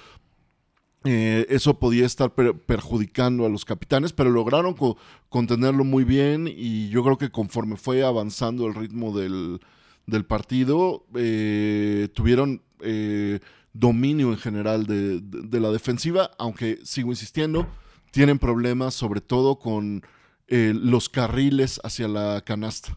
eh, 1.06 1.46
eso 1.50 1.78
podía 1.78 2.06
estar 2.06 2.34
per- 2.34 2.54
perjudicando 2.58 3.44
a 3.44 3.50
los 3.50 3.64
capitanes, 3.66 4.12
pero 4.14 4.30
lograron 4.30 4.72
co- 4.74 4.96
contenerlo 5.28 5.84
muy 5.84 6.02
bien 6.04 6.48
y 6.48 6.88
yo 6.88 7.02
creo 7.04 7.18
que 7.18 7.30
conforme 7.30 7.76
fue 7.76 8.02
avanzando 8.02 8.66
el 8.66 8.74
ritmo 8.74 9.16
del, 9.16 9.60
del 10.06 10.24
partido, 10.24 11.04
eh, 11.14 12.08
tuvieron 12.14 12.62
eh, 12.80 13.40
dominio 13.74 14.30
en 14.30 14.38
general 14.38 14.86
de, 14.86 15.20
de- 15.20 15.60
la 15.60 15.70
defensiva, 15.70 16.30
aunque 16.38 16.78
sigo 16.84 17.10
insistiendo, 17.10 17.66
tienen 18.12 18.38
problemas 18.38 18.94
sobre 18.94 19.20
todo 19.20 19.58
con 19.58 20.02
eh, 20.48 20.72
los 20.74 21.08
carriles 21.08 21.80
hacia 21.84 22.08
la 22.08 22.40
canasta. 22.46 22.96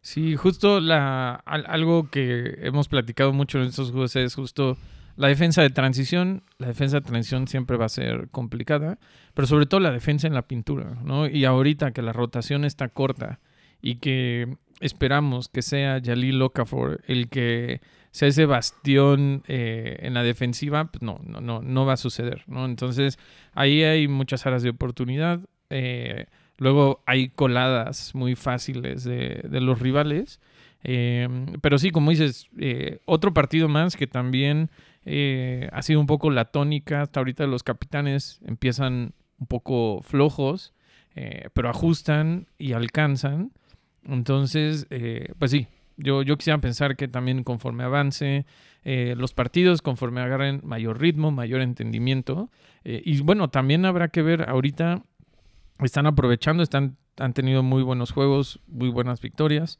Sí, 0.00 0.36
justo 0.36 0.80
la, 0.80 1.34
al- 1.44 1.66
algo 1.66 2.08
que 2.10 2.58
hemos 2.62 2.88
platicado 2.88 3.32
mucho 3.32 3.58
en 3.60 3.68
estos 3.68 3.90
juegos 3.90 4.14
es 4.16 4.34
justo 4.34 4.76
la 5.16 5.28
defensa 5.28 5.62
de 5.62 5.70
transición. 5.70 6.42
La 6.58 6.66
defensa 6.68 7.00
de 7.00 7.06
transición 7.06 7.48
siempre 7.48 7.76
va 7.76 7.86
a 7.86 7.88
ser 7.88 8.28
complicada, 8.30 8.98
pero 9.34 9.46
sobre 9.48 9.66
todo 9.66 9.80
la 9.80 9.90
defensa 9.92 10.26
en 10.26 10.34
la 10.34 10.42
pintura, 10.46 10.98
¿no? 11.02 11.26
Y 11.26 11.44
ahorita 11.44 11.92
que 11.92 12.02
la 12.02 12.12
rotación 12.12 12.64
está 12.64 12.88
corta 12.88 13.40
y 13.80 13.96
que 13.96 14.56
esperamos 14.80 15.48
que 15.48 15.62
sea 15.62 16.00
Jalil 16.04 16.40
Okafor 16.42 17.00
el 17.06 17.28
que 17.28 17.80
sea 18.14 18.28
ese 18.28 18.46
bastión 18.46 19.42
eh, 19.48 19.98
en 20.02 20.14
la 20.14 20.22
defensiva, 20.22 20.84
pues 20.84 21.02
no, 21.02 21.20
no, 21.24 21.40
no, 21.40 21.62
no 21.62 21.84
va 21.84 21.94
a 21.94 21.96
suceder, 21.96 22.44
¿no? 22.46 22.64
Entonces 22.64 23.18
ahí 23.54 23.82
hay 23.82 24.06
muchas 24.06 24.46
áreas 24.46 24.62
de 24.62 24.70
oportunidad. 24.70 25.40
eh, 25.68 26.26
Luego 26.58 27.02
hay 27.06 27.30
coladas 27.30 28.14
muy 28.14 28.36
fáciles 28.36 29.02
de, 29.02 29.42
los 29.60 29.80
rivales. 29.80 30.38
Eh, 30.84 31.28
pero 31.60 31.76
sí, 31.78 31.90
como 31.90 32.12
dices, 32.12 32.48
otro 33.04 33.34
partido 33.34 33.66
más 33.68 33.96
que 33.96 34.06
también 34.06 34.70
ha 35.72 35.82
sido 35.82 35.98
un 35.98 36.06
poco 36.06 36.30
la 36.30 36.44
tónica. 36.44 37.02
Hasta 37.02 37.18
ahorita 37.18 37.48
los 37.48 37.64
capitanes 37.64 38.38
empiezan 38.46 39.14
un 39.40 39.46
poco 39.48 40.02
flojos, 40.04 40.72
pero 41.52 41.68
ajustan 41.68 42.46
y 42.56 42.74
alcanzan. 42.74 43.50
Entonces, 44.04 44.86
pues 45.40 45.50
sí, 45.50 45.66
yo, 45.96 46.22
yo 46.22 46.36
quisiera 46.36 46.58
pensar 46.58 46.96
que 46.96 47.08
también 47.08 47.44
conforme 47.44 47.84
avance 47.84 48.46
eh, 48.84 49.14
los 49.16 49.32
partidos, 49.34 49.82
conforme 49.82 50.20
agarren 50.20 50.60
mayor 50.64 51.00
ritmo, 51.00 51.30
mayor 51.30 51.60
entendimiento. 51.60 52.50
eh, 52.84 53.02
y 53.04 53.20
bueno, 53.20 53.48
también 53.48 53.84
habrá 53.84 54.08
que 54.08 54.22
ver 54.22 54.48
ahorita 54.48 55.02
están 55.80 56.06
aprovechando, 56.06 56.62
están, 56.62 56.96
han 57.18 57.32
tenido 57.32 57.62
muy 57.62 57.82
buenos 57.82 58.12
juegos, 58.12 58.60
muy 58.66 58.88
buenas 58.88 59.20
victorias 59.20 59.78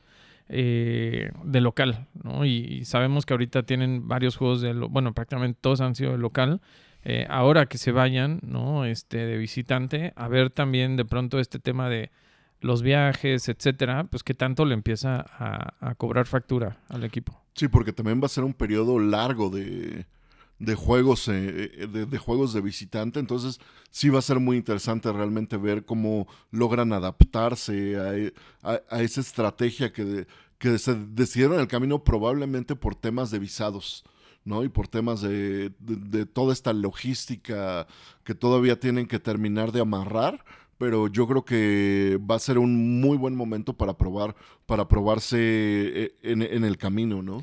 eh, 0.49 1.31
de 1.43 1.61
local, 1.61 2.07
¿no? 2.23 2.45
Y, 2.45 2.85
sabemos 2.85 3.25
que 3.25 3.35
ahorita 3.35 3.63
tienen 3.65 4.09
varios 4.09 4.37
juegos 4.37 4.61
de, 4.61 4.73
bueno, 4.73 5.15
prácticamente 5.15 5.59
todos 5.61 5.81
han 5.81 5.95
sido 5.95 6.13
de 6.13 6.19
local. 6.19 6.61
Eh, 7.05 7.27
ahora 7.29 7.67
que 7.67 7.79
se 7.79 7.93
vayan, 7.93 8.41
¿no? 8.43 8.85
Este, 8.85 9.19
de 9.19 9.37
visitante, 9.37 10.13
a 10.17 10.29
ver 10.29 10.51
también 10.51 10.97
de 10.97 11.05
pronto 11.05 11.39
este 11.39 11.59
tema 11.59 11.89
de 11.89 12.11
los 12.65 12.83
viajes, 12.83 13.49
etcétera, 13.49 14.05
pues 14.05 14.23
que 14.23 14.35
tanto 14.35 14.65
le 14.65 14.75
empieza 14.75 15.25
a, 15.39 15.95
cobrar 15.97 16.27
factura 16.27 16.79
al 16.89 17.05
equipo. 17.05 17.41
Sí, 17.55 17.69
porque 17.69 17.93
también 17.93 18.21
va 18.21 18.27
a 18.27 18.31
ser 18.31 18.43
un 18.45 18.55
periodo 18.55 18.99
largo 18.99 19.51
de, 19.51 20.07
de 20.59 20.75
juegos 20.75 21.29
eh, 21.29 21.87
de, 21.93 22.07
de 22.07 22.19
juegos 22.19 22.53
de 22.55 22.61
visitante, 22.63 23.21
entonces 23.21 23.61
sí 23.91 24.09
va 24.09 24.19
a 24.19 24.23
ser 24.23 24.41
muy 24.41 24.57
interesante 24.57 25.13
realmente 25.13 25.57
ver 25.57 25.85
cómo 25.85 26.27
logran 26.51 26.93
adaptarse 26.93 27.97
a, 27.97 28.17
e- 28.17 28.33
esa 29.03 29.21
estrategia 29.21 29.93
que, 29.93 30.27
que 30.59 30.79
se 30.79 30.95
decidieron 30.95 31.61
el 31.61 31.69
camino 31.69 32.03
probablemente 32.03 32.75
por 32.77 32.95
temas 32.95 33.31
de 33.31 33.39
visados. 33.39 34.05
¿no? 34.47 34.63
Y 34.63 34.69
por 34.69 34.89
temas 34.89 35.23
de- 35.23 35.73
de 35.79 36.27
toda 36.27 36.53
esta 36.53 36.75
logística 36.75 37.87
que 38.25 38.35
todavía 38.35 38.79
tienen 38.79 39.07
que 39.07 39.19
terminar 39.19 39.73
de 39.73 39.81
amarrar, 39.81 40.45
pero 40.85 41.09
yo 41.09 41.27
creo 41.27 41.43
que 41.47 42.21
va 42.31 42.35
a 42.35 42.39
ser 42.39 42.59
un 42.59 43.01
muy 43.01 43.17
buen 43.17 43.35
momento 43.35 43.73
para 43.73 43.97
probar, 43.97 44.37
para 44.67 44.87
probarse 44.87 45.39
eh, 45.41 46.15
en, 46.21 46.43
en 46.43 46.63
el 46.63 46.77
camino, 46.77 47.23
¿no? 47.23 47.43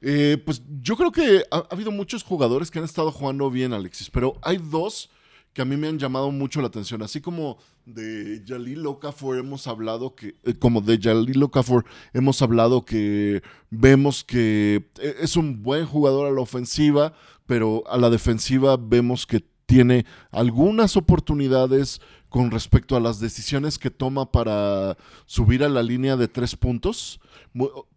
Eh, 0.00 0.40
pues 0.44 0.62
yo 0.80 0.96
creo 0.96 1.10
que 1.10 1.42
ha, 1.50 1.56
ha 1.56 1.66
habido 1.70 1.90
muchos 1.90 2.22
jugadores 2.22 2.70
que 2.70 2.78
han 2.78 2.84
estado 2.84 3.10
jugando 3.10 3.50
bien, 3.50 3.72
Alexis, 3.72 4.08
pero 4.10 4.38
hay 4.42 4.58
dos 4.58 5.10
que 5.52 5.60
a 5.60 5.64
mí 5.64 5.76
me 5.76 5.88
han 5.88 5.98
llamado 5.98 6.30
mucho 6.30 6.60
la 6.60 6.68
atención, 6.68 7.02
así 7.02 7.20
como 7.20 7.58
de 7.84 8.44
Jalil 8.46 8.86
Okafor 8.86 9.38
hemos 9.38 9.66
hablado 9.66 10.14
que, 10.14 10.36
eh, 10.44 10.54
como 10.56 10.82
de 10.82 11.00
Jalil 11.02 11.42
Okafor 11.42 11.84
hemos 12.12 12.42
hablado 12.42 12.84
que 12.84 13.42
vemos 13.70 14.22
que 14.22 14.88
eh, 15.00 15.16
es 15.20 15.36
un 15.36 15.64
buen 15.64 15.84
jugador 15.84 16.28
a 16.28 16.30
la 16.30 16.42
ofensiva, 16.42 17.12
pero 17.44 17.82
a 17.88 17.98
la 17.98 18.08
defensiva 18.08 18.76
vemos 18.76 19.26
que 19.26 19.44
tiene 19.66 20.04
algunas 20.30 20.98
oportunidades 20.98 22.02
con 22.32 22.50
respecto 22.50 22.96
a 22.96 23.00
las 23.00 23.20
decisiones 23.20 23.78
que 23.78 23.90
toma 23.90 24.32
para 24.32 24.96
subir 25.26 25.62
a 25.62 25.68
la 25.68 25.82
línea 25.82 26.16
de 26.16 26.28
tres 26.28 26.56
puntos. 26.56 27.20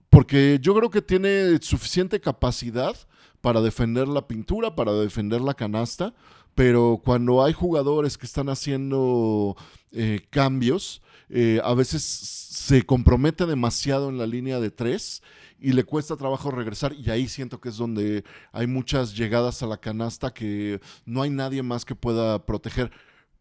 Porque 0.10 0.60
yo 0.62 0.76
creo 0.76 0.90
que 0.90 1.02
tiene 1.02 1.58
suficiente 1.62 2.20
capacidad 2.20 2.96
para 3.40 3.62
defender 3.62 4.10
la 4.10 4.28
pintura, 4.28 4.76
para 4.76 4.92
defender 4.92 5.40
la 5.40 5.54
canasta, 5.54 6.14
pero 6.54 7.02
cuando 7.04 7.44
hay 7.46 7.54
jugadores 7.54 8.18
que 8.18 8.26
están 8.26 8.50
haciendo 8.50 9.56
eh, 9.94 10.20
cambios, 10.30 11.02
eh, 11.30 11.62
a 11.64 11.74
veces 11.74 12.04
se 12.04 12.84
compromete 12.84 13.46
demasiado 13.46 14.10
en 14.10 14.18
la 14.18 14.28
línea 14.28 14.60
de 14.60 14.70
tres 14.70 15.24
y 15.62 15.72
le 15.72 15.86
cuesta 15.86 16.18
trabajo 16.18 16.52
regresar 16.52 16.94
y 16.94 17.10
ahí 17.10 17.30
siento 17.30 17.62
que 17.62 17.70
es 17.70 17.78
donde 17.78 18.26
hay 18.52 18.68
muchas 18.68 19.16
llegadas 19.16 19.64
a 19.64 19.68
la 19.68 19.78
canasta 19.78 20.34
que 20.34 20.82
no 21.06 21.22
hay 21.22 21.30
nadie 21.30 21.64
más 21.64 21.86
que 21.86 21.96
pueda 21.96 22.46
proteger. 22.46 22.92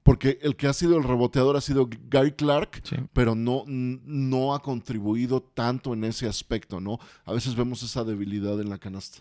Porque 0.04 0.38
el 0.42 0.54
que 0.54 0.68
ha 0.68 0.72
sido 0.72 0.96
el 0.96 1.02
reboteador 1.02 1.56
ha 1.56 1.60
sido 1.60 1.88
Gary 2.08 2.32
Clark, 2.32 2.80
Sí. 2.84 2.96
pero 3.12 3.34
no, 3.34 3.64
no 3.66 4.54
ha 4.54 4.60
contribuido 4.62 5.40
tanto 5.42 5.92
en 5.94 6.04
ese 6.04 6.28
aspecto, 6.28 6.78
¿no? 6.78 7.00
A 7.24 7.32
veces 7.32 7.56
vemos 7.56 7.82
esa 7.82 8.04
debilidad 8.04 8.60
en 8.60 8.68
la 8.70 8.78
canasta. 8.78 9.20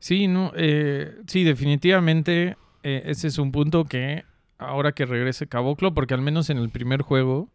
Sí, 0.00 0.26
no, 0.26 0.50
eh, 0.56 1.14
sí, 1.26 1.44
definitivamente 1.44 2.56
eh, 2.82 3.02
ese 3.04 3.28
es 3.28 3.38
un 3.38 3.52
punto 3.52 3.84
que 3.84 4.24
ahora 4.58 4.92
que 4.92 5.04
regrese 5.06 5.46
Caboclo, 5.46 5.92
porque 5.94 6.14
al 6.14 6.22
menos 6.22 6.50
en 6.50 6.58
el 6.58 6.70
primer 6.70 7.02
juego 7.02 7.50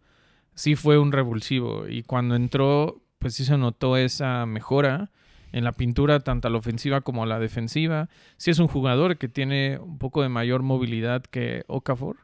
sí 0.53 0.75
fue 0.75 0.97
un 0.99 1.11
revulsivo 1.11 1.87
y 1.87 2.03
cuando 2.03 2.35
entró, 2.35 3.01
pues 3.19 3.33
sí 3.33 3.45
se 3.45 3.57
notó 3.57 3.97
esa 3.97 4.45
mejora 4.45 5.09
en 5.53 5.63
la 5.63 5.71
pintura 5.71 6.19
tanto 6.19 6.47
a 6.47 6.51
la 6.51 6.57
ofensiva 6.57 7.01
como 7.01 7.23
a 7.23 7.25
la 7.25 7.39
defensiva. 7.39 8.09
Sí 8.37 8.51
es 8.51 8.59
un 8.59 8.67
jugador 8.67 9.17
que 9.17 9.27
tiene 9.27 9.79
un 9.79 9.97
poco 9.97 10.21
de 10.21 10.29
mayor 10.29 10.61
movilidad 10.63 11.23
que 11.23 11.63
Okafor. 11.67 12.17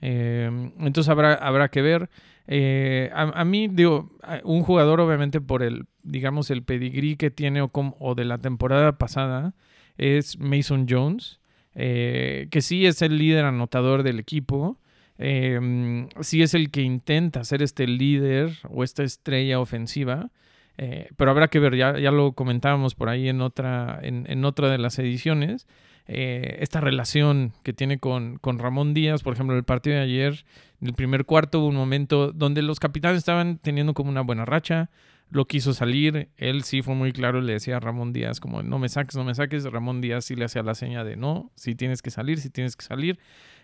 Eh, 0.00 0.70
entonces 0.78 1.08
habrá, 1.08 1.34
habrá 1.34 1.68
que 1.68 1.82
ver. 1.82 2.08
Eh, 2.46 3.10
a, 3.12 3.40
a, 3.40 3.44
mí, 3.44 3.68
digo, 3.68 4.10
un 4.44 4.62
jugador 4.62 5.00
obviamente 5.00 5.40
por 5.40 5.62
el, 5.62 5.86
digamos, 6.02 6.50
el 6.50 6.62
pedigrí 6.62 7.16
que 7.16 7.30
tiene 7.30 7.60
o, 7.62 8.14
de 8.14 8.24
la 8.24 8.38
temporada 8.38 8.96
pasada 8.98 9.54
es 9.98 10.38
Mason 10.38 10.86
Jones, 10.88 11.40
eh, 11.74 12.48
que 12.50 12.62
sí 12.62 12.86
es 12.86 13.02
el 13.02 13.18
líder 13.18 13.44
anotador 13.44 14.02
del 14.02 14.18
equipo. 14.18 14.78
Eh, 15.18 16.06
sí 16.20 16.42
es 16.42 16.54
el 16.54 16.70
que 16.70 16.82
intenta 16.82 17.44
ser 17.44 17.62
este 17.62 17.86
líder 17.86 18.50
o 18.68 18.84
esta 18.84 19.02
estrella 19.02 19.60
ofensiva. 19.60 20.30
Eh, 20.78 21.08
pero 21.16 21.32
habrá 21.32 21.48
que 21.48 21.58
ver, 21.58 21.74
ya, 21.76 21.98
ya 21.98 22.12
lo 22.12 22.32
comentábamos 22.32 22.94
por 22.94 23.08
ahí 23.08 23.28
en 23.28 23.40
otra, 23.40 23.98
en, 24.02 24.26
en 24.28 24.44
otra 24.44 24.70
de 24.70 24.78
las 24.78 24.98
ediciones. 24.98 25.66
Eh, 26.08 26.56
esta 26.60 26.80
relación 26.80 27.52
que 27.62 27.72
tiene 27.72 27.98
con, 27.98 28.38
con, 28.38 28.58
Ramón 28.58 28.94
Díaz, 28.94 29.22
por 29.22 29.34
ejemplo, 29.34 29.56
el 29.56 29.64
partido 29.64 29.96
de 29.96 30.02
ayer, 30.02 30.44
en 30.80 30.88
el 30.88 30.94
primer 30.94 31.26
cuarto 31.26 31.60
hubo 31.60 31.68
un 31.68 31.76
momento 31.76 32.32
donde 32.32 32.62
los 32.62 32.80
capitanes 32.80 33.18
estaban 33.18 33.58
teniendo 33.58 33.92
como 33.92 34.08
una 34.10 34.22
buena 34.22 34.46
racha, 34.46 34.88
lo 35.30 35.46
quiso 35.46 35.74
salir, 35.74 36.30
él 36.38 36.62
sí 36.62 36.80
fue 36.80 36.94
muy 36.94 37.12
claro, 37.12 37.42
le 37.42 37.52
decía 37.52 37.76
a 37.76 37.80
Ramón 37.80 38.14
Díaz 38.14 38.40
como 38.40 38.62
no 38.62 38.78
me 38.78 38.88
saques, 38.88 39.14
no 39.16 39.24
me 39.24 39.34
saques, 39.34 39.64
Ramón 39.64 40.00
Díaz 40.00 40.24
sí 40.24 40.34
le 40.34 40.46
hacía 40.46 40.62
la 40.62 40.74
seña 40.74 41.04
de 41.04 41.16
no, 41.16 41.52
si 41.54 41.74
tienes 41.74 42.00
que 42.00 42.10
salir, 42.10 42.40
si 42.40 42.48
tienes 42.48 42.76
que 42.76 42.84
salir, 42.84 43.18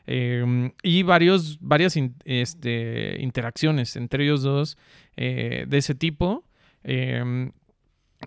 eh, 0.06 0.72
y 0.82 1.02
varios, 1.02 1.58
varias 1.60 1.96
este, 2.26 3.16
interacciones 3.20 3.96
entre 3.96 4.24
ellos 4.24 4.42
dos 4.42 4.76
eh, 5.16 5.64
de 5.66 5.78
ese 5.78 5.94
tipo. 5.94 6.44
Eh, 6.82 7.50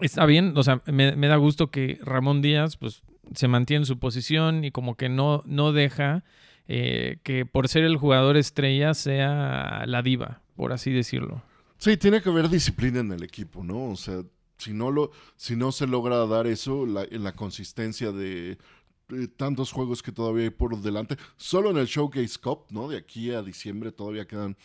está 0.02 0.26
bien, 0.26 0.54
o 0.56 0.64
sea, 0.64 0.82
me, 0.86 1.16
da 1.16 1.36
gusto 1.36 1.70
que 1.70 2.00
Ramón 2.02 2.42
Díaz 2.42 2.78
pues 2.78 3.04
se 3.34 3.48
mantiene 3.48 3.84
en 3.84 3.86
su 3.86 4.00
posición 4.00 4.64
y 4.64 4.72
como 4.72 4.96
que 4.96 5.10
no, 5.10 5.44
no 5.46 5.72
deja 5.72 6.24
eh, 6.68 7.20
que 7.24 7.46
por 7.46 7.68
ser 7.68 7.84
el 7.84 7.98
jugador 7.98 8.38
estrella 8.38 8.94
sea 8.94 9.86
la 9.86 10.02
diva, 10.02 10.42
por 10.56 10.74
así 10.74 10.92
decirlo. 10.92 11.42
Sí, 11.78 11.96
tiene 11.98 12.22
que 12.22 12.30
haber 12.30 12.50
disciplina 12.50 13.00
en 13.00 13.12
el 13.12 13.24
equipo, 13.24 13.64
¿no? 13.64 13.92
O 13.92 13.96
sea, 13.96 14.24
si 14.58 14.74
no, 14.74 14.92
lo, 14.92 15.12
si 15.36 15.56
no 15.56 15.72
se 15.72 15.88
logra 15.88 16.26
dar 16.26 16.48
eso 16.48 16.86
la, 16.86 17.06
la 17.12 17.36
consistencia 17.36 18.12
de, 18.12 18.58
de, 19.08 19.28
tantos 19.28 19.72
juegos 19.72 20.02
que 20.02 20.12
todavía 20.12 20.46
hay 20.46 20.50
por 20.50 20.82
delante, 20.82 21.18
solo 21.38 21.70
en 21.70 21.78
el 21.78 21.86
Showcase 21.86 22.40
Cup, 22.40 22.66
¿no? 22.70 22.90
De 22.90 22.98
aquí 22.98 23.32
a 23.32 23.44
diciembre 23.44 23.92
todavía 23.92 24.28
quedan 24.28 24.58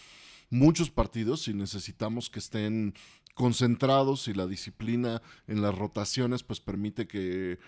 muchos 0.50 0.90
partidos 0.90 1.46
y 1.48 1.54
necesitamos 1.54 2.30
que 2.30 2.38
estén 2.38 2.94
concentrados 3.34 4.28
y 4.28 4.34
la 4.34 4.46
disciplina 4.46 5.22
en 5.46 5.62
las 5.62 5.74
rotaciones 5.76 6.42
pues 6.42 6.60
permite 6.60 7.06
que 7.06 7.58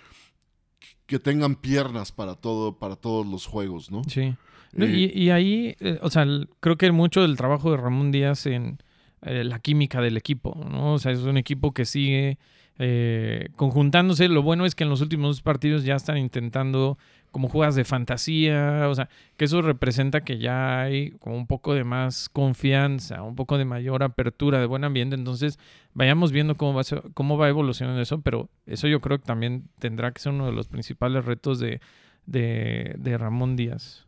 que 1.06 1.18
tengan 1.18 1.56
piernas 1.56 2.12
para 2.12 2.34
todo, 2.34 2.78
para 2.78 2.96
todos 2.96 3.26
los 3.26 3.46
juegos, 3.46 3.90
¿no? 3.90 4.02
Sí. 4.04 4.34
Eh, 4.76 5.10
y, 5.14 5.24
y, 5.24 5.30
ahí, 5.30 5.76
eh, 5.80 5.98
o 6.02 6.10
sea, 6.10 6.26
creo 6.60 6.76
que 6.76 6.90
mucho 6.90 7.22
del 7.22 7.36
trabajo 7.36 7.70
de 7.70 7.76
Ramón 7.76 8.10
Díaz 8.10 8.46
en 8.46 8.78
eh, 9.22 9.42
la 9.44 9.58
química 9.58 10.02
del 10.02 10.16
equipo, 10.16 10.54
¿no? 10.70 10.94
O 10.94 10.98
sea, 10.98 11.12
es 11.12 11.20
un 11.20 11.38
equipo 11.38 11.72
que 11.72 11.86
sigue 11.86 12.38
eh, 12.78 13.48
conjuntándose. 13.56 14.28
Lo 14.28 14.42
bueno 14.42 14.66
es 14.66 14.74
que 14.74 14.84
en 14.84 14.90
los 14.90 15.00
últimos 15.00 15.40
partidos 15.40 15.84
ya 15.84 15.94
están 15.94 16.18
intentando 16.18 16.98
como 17.34 17.48
juegas 17.48 17.74
de 17.74 17.84
fantasía, 17.84 18.86
o 18.88 18.94
sea, 18.94 19.08
que 19.36 19.46
eso 19.46 19.60
representa 19.60 20.22
que 20.22 20.38
ya 20.38 20.82
hay 20.82 21.10
como 21.18 21.36
un 21.36 21.48
poco 21.48 21.74
de 21.74 21.82
más 21.82 22.28
confianza, 22.28 23.22
un 23.22 23.34
poco 23.34 23.58
de 23.58 23.64
mayor 23.64 24.04
apertura, 24.04 24.60
de 24.60 24.66
buen 24.66 24.84
ambiente, 24.84 25.16
entonces 25.16 25.58
vayamos 25.94 26.30
viendo 26.30 26.56
cómo 26.56 26.74
va, 26.74 26.84
cómo 27.12 27.36
va 27.36 27.48
evolucionando 27.48 28.00
eso, 28.00 28.20
pero 28.20 28.48
eso 28.66 28.86
yo 28.86 29.00
creo 29.00 29.18
que 29.18 29.24
también 29.24 29.64
tendrá 29.80 30.12
que 30.12 30.20
ser 30.20 30.30
uno 30.30 30.46
de 30.46 30.52
los 30.52 30.68
principales 30.68 31.24
retos 31.24 31.58
de, 31.58 31.80
de, 32.24 32.94
de 32.98 33.18
Ramón 33.18 33.56
Díaz. 33.56 34.06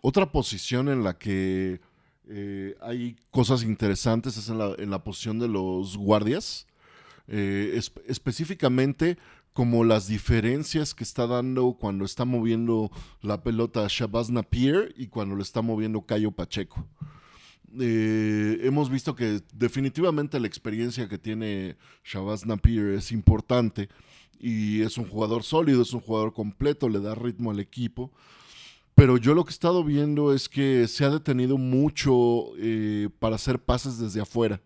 Otra 0.00 0.32
posición 0.32 0.88
en 0.88 1.04
la 1.04 1.18
que 1.18 1.82
eh, 2.30 2.74
hay 2.80 3.16
cosas 3.30 3.64
interesantes 3.64 4.38
es 4.38 4.48
en 4.48 4.56
la, 4.56 4.72
en 4.78 4.88
la 4.88 5.04
posición 5.04 5.38
de 5.38 5.48
los 5.48 5.98
guardias, 5.98 6.66
eh, 7.28 7.74
es, 7.74 7.92
específicamente 8.06 9.18
como 9.52 9.84
las 9.84 10.06
diferencias 10.06 10.94
que 10.94 11.04
está 11.04 11.26
dando 11.26 11.76
cuando 11.78 12.04
está 12.04 12.24
moviendo 12.24 12.90
la 13.20 13.42
pelota 13.42 13.86
Shabazz 13.88 14.30
Napier 14.30 14.94
y 14.96 15.08
cuando 15.08 15.34
lo 15.34 15.42
está 15.42 15.62
moviendo 15.62 16.02
Cayo 16.02 16.30
Pacheco. 16.30 16.86
Eh, 17.78 18.58
hemos 18.62 18.90
visto 18.90 19.14
que 19.14 19.42
definitivamente 19.54 20.40
la 20.40 20.46
experiencia 20.46 21.08
que 21.08 21.18
tiene 21.18 21.76
Shabazz 22.04 22.46
Napier 22.46 22.94
es 22.94 23.12
importante 23.12 23.88
y 24.38 24.82
es 24.82 24.98
un 24.98 25.06
jugador 25.06 25.42
sólido, 25.42 25.82
es 25.82 25.92
un 25.92 26.00
jugador 26.00 26.32
completo, 26.32 26.88
le 26.88 27.00
da 27.00 27.14
ritmo 27.14 27.50
al 27.50 27.60
equipo. 27.60 28.12
Pero 28.94 29.16
yo 29.16 29.34
lo 29.34 29.44
que 29.44 29.50
he 29.50 29.52
estado 29.52 29.84
viendo 29.84 30.34
es 30.34 30.48
que 30.48 30.86
se 30.88 31.04
ha 31.04 31.10
detenido 31.10 31.58
mucho 31.58 32.56
eh, 32.58 33.08
para 33.18 33.36
hacer 33.36 33.58
pases 33.58 33.98
desde 33.98 34.20
afuera 34.20 34.60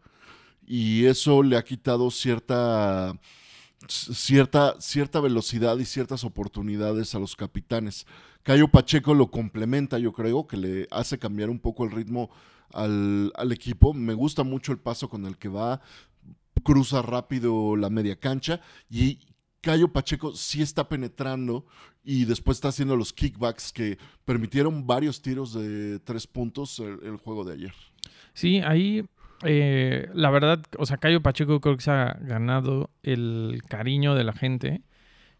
y 0.66 1.04
eso 1.04 1.42
le 1.42 1.56
ha 1.56 1.64
quitado 1.64 2.10
cierta 2.10 3.18
cierta, 3.88 4.74
cierta 4.80 5.20
velocidad 5.20 5.78
y 5.78 5.84
ciertas 5.84 6.24
oportunidades 6.24 7.14
a 7.14 7.18
los 7.18 7.36
capitanes. 7.36 8.06
Cayo 8.42 8.68
Pacheco 8.68 9.14
lo 9.14 9.30
complementa, 9.30 9.98
yo 9.98 10.12
creo, 10.12 10.46
que 10.46 10.56
le 10.56 10.88
hace 10.90 11.18
cambiar 11.18 11.50
un 11.50 11.58
poco 11.58 11.84
el 11.84 11.90
ritmo 11.90 12.30
al, 12.72 13.32
equipo. 13.50 13.94
Me 13.94 14.14
gusta 14.14 14.42
mucho 14.42 14.72
el 14.72 14.78
paso 14.78 15.08
con 15.08 15.26
el 15.26 15.38
que 15.38 15.48
va, 15.48 15.80
cruza 16.62 17.02
rápido 17.02 17.76
la 17.76 17.90
media 17.90 18.16
cancha 18.16 18.60
y 18.90 19.18
Cayo 19.60 19.92
Pacheco 19.92 20.36
sí 20.36 20.60
está 20.60 20.88
penetrando 20.88 21.66
y 22.02 22.26
después 22.26 22.58
está 22.58 22.68
haciendo 22.68 22.96
los 22.96 23.14
kickbacks 23.14 23.72
que 23.72 23.98
permitieron 24.24 24.86
varios 24.86 25.22
tiros 25.22 25.54
de 25.54 26.00
tres 26.00 26.26
puntos 26.26 26.78
el, 26.80 26.98
el 27.02 27.16
juego 27.16 27.44
de 27.44 27.54
ayer. 27.54 27.74
Sí, 28.34 28.58
ahí 28.58 29.06
eh, 29.42 30.08
la 30.14 30.30
verdad, 30.30 30.60
o 30.78 30.86
sea, 30.86 30.96
Cayo 30.96 31.20
Pacheco 31.22 31.60
creo 31.60 31.76
que 31.76 31.82
se 31.82 31.90
ha 31.90 32.16
ganado 32.20 32.90
el 33.02 33.62
cariño 33.68 34.14
de 34.14 34.24
la 34.24 34.32
gente. 34.32 34.82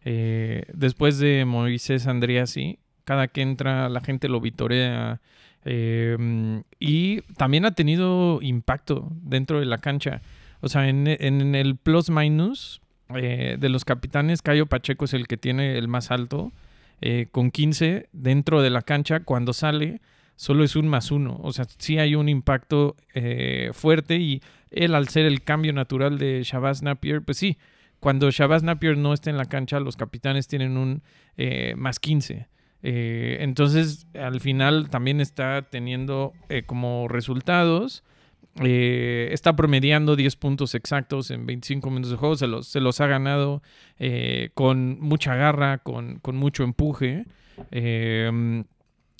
Eh, 0.03 0.65
después 0.73 1.17
de 1.17 1.45
Moisés 1.45 2.07
Andriasi, 2.07 2.79
cada 3.03 3.27
que 3.27 3.41
entra 3.41 3.89
la 3.89 4.01
gente 4.01 4.29
lo 4.29 4.41
vitorea. 4.41 5.21
Eh, 5.63 6.61
y 6.79 7.21
también 7.37 7.65
ha 7.65 7.71
tenido 7.71 8.39
impacto 8.41 9.09
dentro 9.23 9.59
de 9.59 9.65
la 9.65 9.79
cancha. 9.79 10.21
O 10.61 10.69
sea, 10.69 10.87
en, 10.87 11.07
el 11.07 11.75
plus 11.75 12.09
minus 12.09 12.81
de 13.09 13.69
los 13.69 13.85
capitanes, 13.85 14.41
Cayo 14.41 14.65
Pacheco 14.65 15.05
es 15.05 15.13
el 15.13 15.27
que 15.27 15.37
tiene 15.37 15.77
el 15.77 15.87
más 15.87 16.09
alto, 16.09 16.51
con 17.31 17.51
15 17.51 18.09
dentro 18.13 18.61
de 18.61 18.71
la 18.71 18.81
cancha. 18.81 19.19
Cuando 19.19 19.53
sale, 19.53 20.01
solo 20.35 20.63
es 20.63 20.75
un 20.75 20.87
más 20.87 21.11
uno. 21.11 21.39
O 21.43 21.53
sea, 21.53 21.65
sí 21.77 21.97
hay 21.97 22.15
un 22.15 22.29
impacto 22.29 22.95
eh, 23.13 23.71
fuerte 23.73 24.17
y 24.17 24.41
él 24.71 24.95
al 24.95 25.07
ser 25.07 25.25
el 25.25 25.43
cambio 25.43 25.73
natural 25.73 26.17
de 26.17 26.43
Shabazz 26.43 26.81
Napier, 26.81 27.21
pues 27.21 27.37
sí, 27.37 27.57
cuando 28.05 28.29
Shabazz 28.29 28.61
Napier 28.61 28.97
no 28.97 29.13
está 29.13 29.31
en 29.31 29.37
la 29.37 29.45
cancha, 29.45 29.79
los 29.79 29.95
capitanes 29.95 30.47
tienen 30.47 30.77
un 30.77 31.01
eh, 31.37 31.73
más 31.75 31.99
15. 31.99 32.47
Eh, 32.83 33.37
entonces, 33.39 34.05
al 34.13 34.41
final 34.41 34.89
también 34.89 35.21
está 35.21 35.63
teniendo 35.63 36.33
eh, 36.49 36.63
como 36.67 37.07
resultados, 37.07 38.03
está 38.61 39.55
promediando 39.55 40.15
10 40.15 40.35
puntos 40.35 40.75
exactos 40.75 41.31
en 41.31 41.47
25 41.47 41.89
minutos 41.89 42.11
de 42.11 42.17
juego, 42.17 42.35
se 42.35 42.79
los, 42.79 43.01
ha 43.01 43.07
ganado 43.07 43.63
con 44.53 44.99
mucha 45.01 45.35
garra, 45.35 45.79
con, 45.79 46.19
con 46.19 46.37
mucho 46.37 46.63
empuje. 46.63 47.25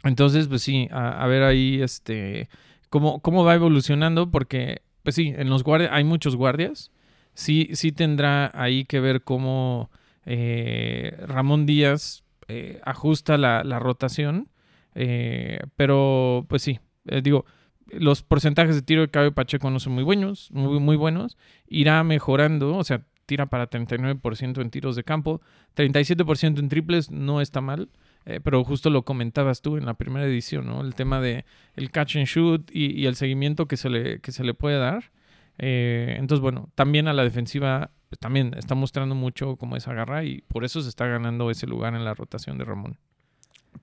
Entonces, 0.05 0.47
pues 0.47 0.61
sí, 0.61 0.87
a, 0.91 1.25
ver 1.27 1.43
ahí 1.43 1.81
este 1.81 2.47
cómo, 2.89 3.19
cómo 3.21 3.43
va 3.43 3.55
evolucionando, 3.55 4.31
porque, 4.31 4.81
pues 5.03 5.15
sí, 5.15 5.33
en 5.35 5.49
los 5.49 5.63
guardias 5.63 5.91
hay 5.93 6.03
muchos 6.03 6.35
guardias. 6.35 6.91
Sí, 7.33 7.69
sí 7.73 7.91
tendrá 7.91 8.51
ahí 8.53 8.85
que 8.85 8.99
ver 9.01 9.23
cómo 9.23 9.91
eh, 10.25 11.17
Ramón 11.27 11.65
Díaz 11.65 12.23
eh, 12.47 12.79
ajusta 12.85 13.37
la, 13.37 13.63
la 13.63 13.79
rotación. 13.79 14.49
Eh, 14.95 15.59
pero, 15.75 16.45
pues 16.47 16.61
sí, 16.61 16.79
eh, 17.07 17.21
digo, 17.21 17.45
los 17.91 18.23
porcentajes 18.23 18.75
de 18.75 18.81
tiro 18.81 19.01
de 19.01 19.09
Cabe 19.09 19.31
Pacheco 19.31 19.69
no 19.69 19.79
son 19.79 19.93
muy 19.93 20.03
buenos, 20.03 20.49
muy, 20.51 20.79
muy 20.79 20.95
buenos. 20.95 21.37
Irá 21.67 22.03
mejorando, 22.03 22.75
o 22.77 22.83
sea, 22.83 23.05
tira 23.25 23.47
para 23.47 23.69
39% 23.69 24.61
en 24.61 24.69
tiros 24.69 24.95
de 24.95 25.03
campo, 25.03 25.41
37% 25.75 26.59
en 26.59 26.69
triples, 26.69 27.11
no 27.11 27.41
está 27.41 27.61
mal. 27.61 27.89
Eh, 28.25 28.39
pero 28.43 28.63
justo 28.63 28.89
lo 28.89 29.03
comentabas 29.03 29.61
tú 29.61 29.77
en 29.77 29.85
la 29.85 29.93
primera 29.93 30.25
edición, 30.25 30.65
¿no? 30.65 30.81
El 30.81 30.95
tema 30.95 31.21
de 31.21 31.45
el 31.75 31.91
catch 31.91 32.15
and 32.15 32.25
shoot 32.25 32.69
y, 32.73 33.05
el 33.05 33.15
seguimiento 33.15 33.67
que 33.67 33.77
se 33.77 33.89
le, 33.89 34.19
que 34.19 34.31
se 34.31 34.43
le 34.43 34.53
puede 34.53 34.79
dar. 34.79 35.11
Eh, 35.57 36.15
entonces, 36.17 36.41
bueno, 36.41 36.69
también 36.75 37.07
a 37.07 37.13
la 37.13 37.23
defensiva 37.23 37.91
pues, 38.09 38.19
también 38.19 38.53
está 38.57 38.75
mostrando 38.75 39.13
mucho 39.13 39.57
como 39.57 39.75
esa 39.75 39.93
garra 39.93 40.23
y 40.23 40.41
por 40.47 40.65
eso 40.65 40.81
se 40.81 40.89
está 40.89 41.05
ganando 41.05 41.51
ese 41.51 41.67
lugar 41.67 41.93
en 41.93 42.03
la 42.03 42.15
rotación 42.15 42.57
de 42.57 42.65
Ramón. 42.65 42.97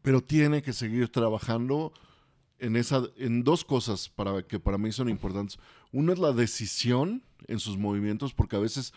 Pero 0.02 0.20
tiene 0.22 0.62
que 0.62 0.72
seguir 0.72 1.09
trabajando 1.11 1.92
en, 2.59 2.76
esa, 2.76 3.02
en 3.18 3.44
dos 3.44 3.64
cosas 3.64 4.09
para, 4.09 4.42
que 4.42 4.59
para 4.59 4.78
mí 4.78 4.90
son 4.90 5.09
importantes. 5.09 5.59
Una 5.92 6.14
es 6.14 6.18
la 6.18 6.33
decisión 6.33 7.22
en 7.46 7.61
sus 7.61 7.76
movimientos, 7.76 8.35
porque 8.35 8.57
a 8.57 8.61
veces 8.61 8.92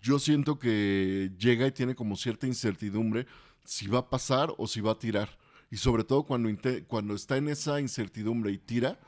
yo 0.00 0.18
siento 0.18 0.58
que 0.58 1.30
llega 1.38 1.66
y 1.66 1.72
tiene 1.72 1.94
como 1.94 2.16
cierta 2.16 2.46
incertidumbre 2.46 3.26
si 3.68 3.86
va 3.86 3.98
a 3.98 4.08
pasar 4.08 4.54
o 4.56 4.66
si 4.66 4.80
va 4.80 4.92
a 4.92 4.98
tirar. 4.98 5.28
Y 5.70 5.76
sobre 5.76 6.02
todo 6.02 6.22
cuando, 6.22 6.48
cuando 6.86 7.14
está 7.14 7.36
en 7.36 7.48
esa 7.48 7.80
incertidumbre 7.80 8.50
y 8.50 8.58
tira, 8.58 8.98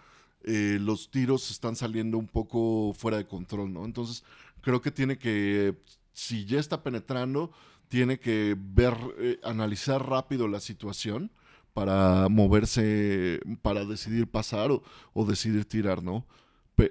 eh, 0.42 0.78
los 0.78 1.10
tiros 1.10 1.50
están 1.50 1.76
saliendo 1.76 2.18
un 2.18 2.26
poco 2.28 2.92
fuera 2.92 3.16
de 3.16 3.26
control, 3.26 3.72
¿no? 3.72 3.86
Entonces, 3.86 4.22
creo 4.60 4.82
que 4.82 4.90
tiene 4.90 5.16
que, 5.16 5.74
si 6.12 6.44
ya 6.44 6.60
está 6.60 6.82
penetrando, 6.82 7.50
tiene 7.88 8.20
que 8.20 8.54
ver, 8.58 8.94
eh, 9.18 9.40
analizar 9.42 10.06
rápido 10.06 10.46
la 10.46 10.60
situación 10.60 11.32
para 11.72 12.28
moverse, 12.28 13.40
para 13.62 13.86
decidir 13.86 14.26
pasar 14.26 14.70
o 15.14 15.24
decidir 15.24 15.64
tirar, 15.64 16.02
¿no? 16.02 16.26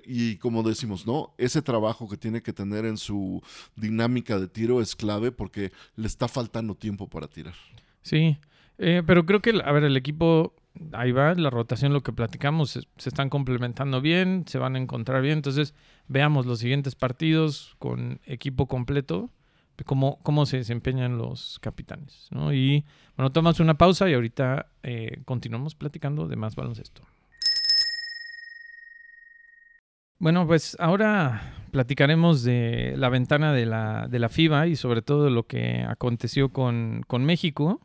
Y 0.06 0.38
como 0.38 0.64
decimos, 0.64 1.06
¿no? 1.08 1.34
Ese 1.38 1.62
trabajo 1.62 2.10
que 2.10 2.18
tiene 2.18 2.42
que 2.42 2.54
tener 2.54 2.86
en 2.86 2.98
su 2.98 3.42
dinámica 3.76 4.40
de 4.40 4.48
tiro 4.48 4.82
es 4.82 4.96
clave 4.96 5.32
porque 5.32 5.72
le 5.96 6.08
está 6.08 6.28
faltando 6.28 6.76
tiempo 6.76 7.08
para 7.08 7.28
tirar. 7.28 7.56
Sí, 8.02 8.38
eh, 8.78 9.04
pero 9.06 9.26
creo 9.26 9.42
que, 9.42 9.62
a 9.64 9.72
ver, 9.72 9.84
el 9.84 9.98
equipo, 9.98 10.56
ahí 10.94 11.12
va, 11.12 11.34
la 11.36 11.50
rotación, 11.50 11.94
lo 11.94 12.02
que 12.02 12.14
platicamos, 12.14 12.72
se, 12.72 13.10
están 13.10 13.30
complementando 13.30 14.02
bien, 14.02 14.46
se 14.48 14.58
van 14.58 14.76
a 14.76 14.80
encontrar 14.80 15.22
bien. 15.22 15.40
Entonces, 15.40 15.74
veamos 16.08 16.46
los 16.46 16.60
siguientes 16.60 16.96
partidos 16.96 17.76
con 17.80 18.22
equipo 18.26 18.68
completo, 18.68 19.30
cómo, 19.86 20.20
cómo 20.24 20.46
se 20.46 20.58
desempeñan 20.58 21.18
los 21.18 21.60
capitanes, 21.60 22.28
¿no? 22.32 22.54
Y 22.54 22.86
bueno, 23.16 23.32
tomamos 23.32 23.60
una 23.60 23.78
pausa 23.78 24.10
y 24.10 24.14
ahorita 24.14 24.68
eh, 24.84 25.22
continuamos 25.26 25.76
platicando 25.76 26.28
de 26.28 26.36
más 26.36 26.56
baloncesto. 26.56 27.04
Bueno, 30.20 30.46
pues 30.46 30.76
ahora 30.82 31.54
platicaremos 31.72 32.44
de 32.44 32.94
la 32.98 33.08
ventana 33.08 33.54
de 33.54 33.66
la, 33.66 34.08
de 34.10 34.20
la 34.20 34.28
FIBA 34.28 34.68
y 34.68 34.76
sobre 34.76 35.02
todo 35.02 35.30
lo 35.30 35.48
que 35.48 35.86
aconteció 35.88 36.50
con, 36.50 37.04
con 37.08 37.24
México. 37.24 37.80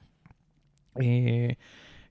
Eh, 1.00 1.54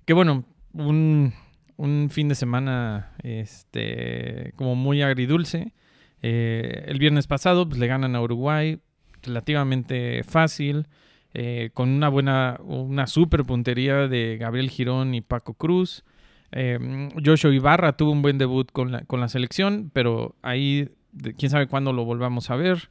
que 0.06 0.14
bueno, 0.14 0.46
un, 0.72 1.34
un 1.76 2.10
fin 2.10 2.30
de 2.30 2.36
semana 2.36 3.12
este, 3.22 4.54
como 4.56 4.76
muy 4.76 5.02
agridulce. 5.02 5.74
Eh, 6.22 6.86
el 6.88 7.00
viernes 7.00 7.28
pasado 7.28 7.68
pues, 7.68 7.78
le 7.78 7.88
ganan 7.88 8.16
a 8.16 8.22
Uruguay 8.22 8.80
relativamente 9.24 10.24
fácil, 10.24 10.88
eh, 11.34 11.70
con 11.74 11.90
una 11.90 12.08
buena, 12.08 12.62
una 12.64 13.08
super 13.08 13.44
puntería 13.44 14.08
de 14.08 14.38
Gabriel 14.40 14.70
Girón 14.70 15.16
y 15.16 15.20
Paco 15.22 15.54
Cruz. 15.54 16.06
Eh, 16.54 17.10
Joshua 17.24 17.54
Ibarra 17.54 17.98
tuvo 17.98 18.12
un 18.12 18.22
buen 18.22 18.38
debut 18.38 18.72
con 18.72 18.92
la, 18.92 19.02
con 19.06 19.20
la 19.20 19.28
selección, 19.28 19.90
pero 19.94 20.36
ahí 20.42 20.90
quién 21.38 21.50
sabe 21.50 21.68
cuándo 21.68 21.94
lo 21.94 22.06
volvamos 22.06 22.50
a 22.50 22.56
ver, 22.56 22.90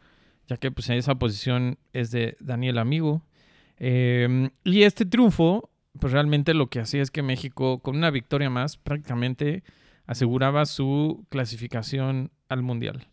ya 0.48 0.56
que 0.56 0.70
pues, 0.70 0.88
en 0.90 0.96
esa 0.96 1.14
posición 1.14 1.78
es 1.92 2.10
de 2.10 2.36
Daniel 2.40 2.78
Amigo. 2.78 3.22
Eh, 3.78 4.50
y 4.64 4.82
este 4.82 5.06
triunfo, 5.06 5.70
pues 5.98 6.12
realmente 6.12 6.54
lo 6.54 6.68
que 6.68 6.80
hacía 6.80 7.02
es 7.02 7.10
que 7.10 7.22
México, 7.22 7.78
con 7.80 7.96
una 7.96 8.10
victoria 8.10 8.50
más, 8.50 8.76
prácticamente 8.76 9.62
aseguraba 10.06 10.66
su 10.66 11.24
clasificación 11.30 12.30
al 12.48 12.62
Mundial. 12.62 13.08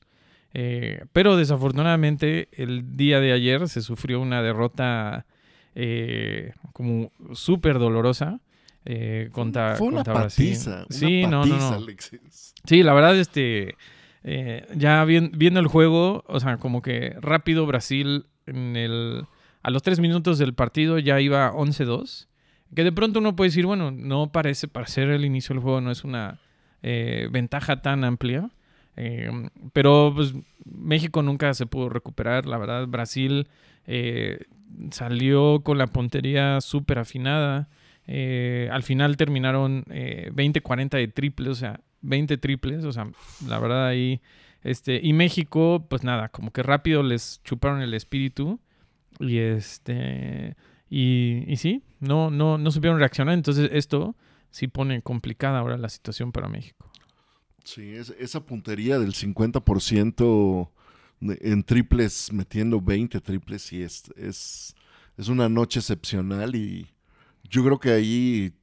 Eh, 0.53 1.05
pero 1.13 1.37
desafortunadamente 1.37 2.49
el 2.51 2.97
día 2.97 3.19
de 3.19 3.33
ayer 3.33 3.67
se 3.69 3.81
sufrió 3.81 4.19
una 4.19 4.41
derrota 4.41 5.27
eh, 5.75 6.53
como 6.73 7.11
súper 7.33 7.77
dolorosa 7.77 8.41
eh, 8.85 9.29
contra, 9.31 9.75
Fue 9.75 9.87
una 9.87 9.97
contra 9.97 10.13
Brasil. 10.13 10.47
patiza, 10.49 10.75
una 10.77 10.85
Sí, 10.89 11.23
no, 11.27 11.45
no, 11.45 11.57
no. 11.57 11.69
Alexis. 11.75 12.53
Sí, 12.65 12.83
la 12.83 12.93
verdad, 12.93 13.17
este, 13.17 13.75
eh, 14.23 14.65
ya 14.75 15.03
vien- 15.05 15.31
viendo 15.35 15.59
el 15.59 15.67
juego, 15.67 16.23
o 16.27 16.39
sea, 16.39 16.57
como 16.57 16.81
que 16.81 17.15
rápido 17.21 17.65
Brasil 17.65 18.25
en 18.45 18.75
el, 18.75 19.25
a 19.63 19.69
los 19.69 19.81
tres 19.83 19.99
minutos 19.99 20.37
del 20.39 20.53
partido 20.53 20.97
ya 20.99 21.19
iba 21.21 21.51
11-2, 21.53 22.27
que 22.75 22.83
de 22.83 22.91
pronto 22.91 23.19
uno 23.19 23.35
puede 23.35 23.49
decir, 23.49 23.65
bueno, 23.65 23.91
no 23.91 24.31
parece, 24.31 24.67
para 24.67 24.87
ser 24.87 25.09
el 25.09 25.25
inicio 25.25 25.53
del 25.53 25.63
juego 25.63 25.81
no 25.81 25.91
es 25.91 26.03
una 26.03 26.39
eh, 26.83 27.27
ventaja 27.31 27.81
tan 27.81 28.03
amplia, 28.03 28.49
eh, 28.95 29.31
pero 29.73 30.11
pues 30.15 30.33
México 30.65 31.21
nunca 31.23 31.53
se 31.53 31.65
pudo 31.65 31.89
recuperar, 31.89 32.45
la 32.45 32.57
verdad, 32.57 32.87
Brasil 32.87 33.47
eh, 33.87 34.39
salió 34.91 35.61
con 35.63 35.77
la 35.77 35.87
puntería 35.87 36.61
súper 36.61 36.99
afinada, 36.99 37.69
eh, 38.11 38.67
al 38.71 38.81
final 38.81 39.17
terminaron 39.17 39.83
eh, 39.91 40.31
20-40 40.33 40.97
de 40.97 41.07
triples, 41.09 41.49
o 41.49 41.55
sea, 41.55 41.79
20 42.01 42.37
triples, 42.39 42.83
o 42.83 42.91
sea, 42.91 43.07
la 43.47 43.59
verdad 43.59 43.85
ahí, 43.85 44.19
este, 44.63 44.99
y 45.03 45.13
México, 45.13 45.85
pues 45.87 46.03
nada, 46.03 46.29
como 46.29 46.51
que 46.51 46.63
rápido 46.63 47.03
les 47.03 47.39
chuparon 47.43 47.81
el 47.81 47.93
espíritu 47.93 48.59
y 49.19 49.37
este, 49.37 50.55
y, 50.89 51.43
y 51.47 51.57
sí, 51.57 51.83
no, 51.99 52.31
no, 52.31 52.57
no 52.57 52.71
supieron 52.71 52.97
reaccionar, 52.97 53.35
entonces 53.35 53.69
esto 53.73 54.15
sí 54.49 54.67
pone 54.67 55.03
complicada 55.03 55.59
ahora 55.59 55.77
la 55.77 55.89
situación 55.89 56.31
para 56.31 56.47
México. 56.49 56.89
Sí, 57.63 57.93
es- 57.93 58.15
esa 58.19 58.43
puntería 58.43 58.97
del 58.97 59.13
50% 59.13 60.71
de- 61.19 61.37
en 61.41 61.61
triples, 61.63 62.31
metiendo 62.33 62.81
20 62.81 63.21
triples, 63.21 63.61
sí, 63.61 63.83
es, 63.83 64.11
es, 64.17 64.75
es 65.17 65.27
una 65.27 65.47
noche 65.47 65.79
excepcional 65.79 66.55
y 66.55 66.87
yo 67.49 67.63
creo 67.63 67.79
que 67.79 67.91
ahí 67.91 68.53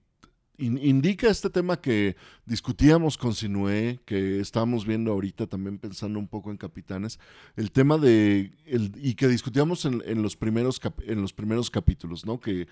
in- 0.59 0.79
indica 0.79 1.29
este 1.29 1.51
tema 1.51 1.81
que 1.81 2.16
discutíamos 2.46 3.18
con 3.18 3.35
Sinué, 3.35 4.01
que 4.07 4.40
estábamos 4.40 4.87
viendo 4.87 5.12
ahorita 5.12 5.46
también 5.46 5.79
pensando 5.79 6.18
un 6.18 6.29
poco 6.29 6.51
en 6.51 6.57
capitanes, 6.57 7.18
el 7.57 7.70
tema 7.72 7.99
de, 7.99 8.53
el- 8.64 8.92
y 8.96 9.14
que 9.14 9.29
discutíamos 9.29 9.85
en, 9.85 10.22
los 10.22 10.37
primeros 10.37 10.81
en 11.07 11.20
los 11.20 11.33
primeros 11.33 11.70
capítulos, 11.70 12.25
¿no? 12.25 12.40
Que 12.40 12.66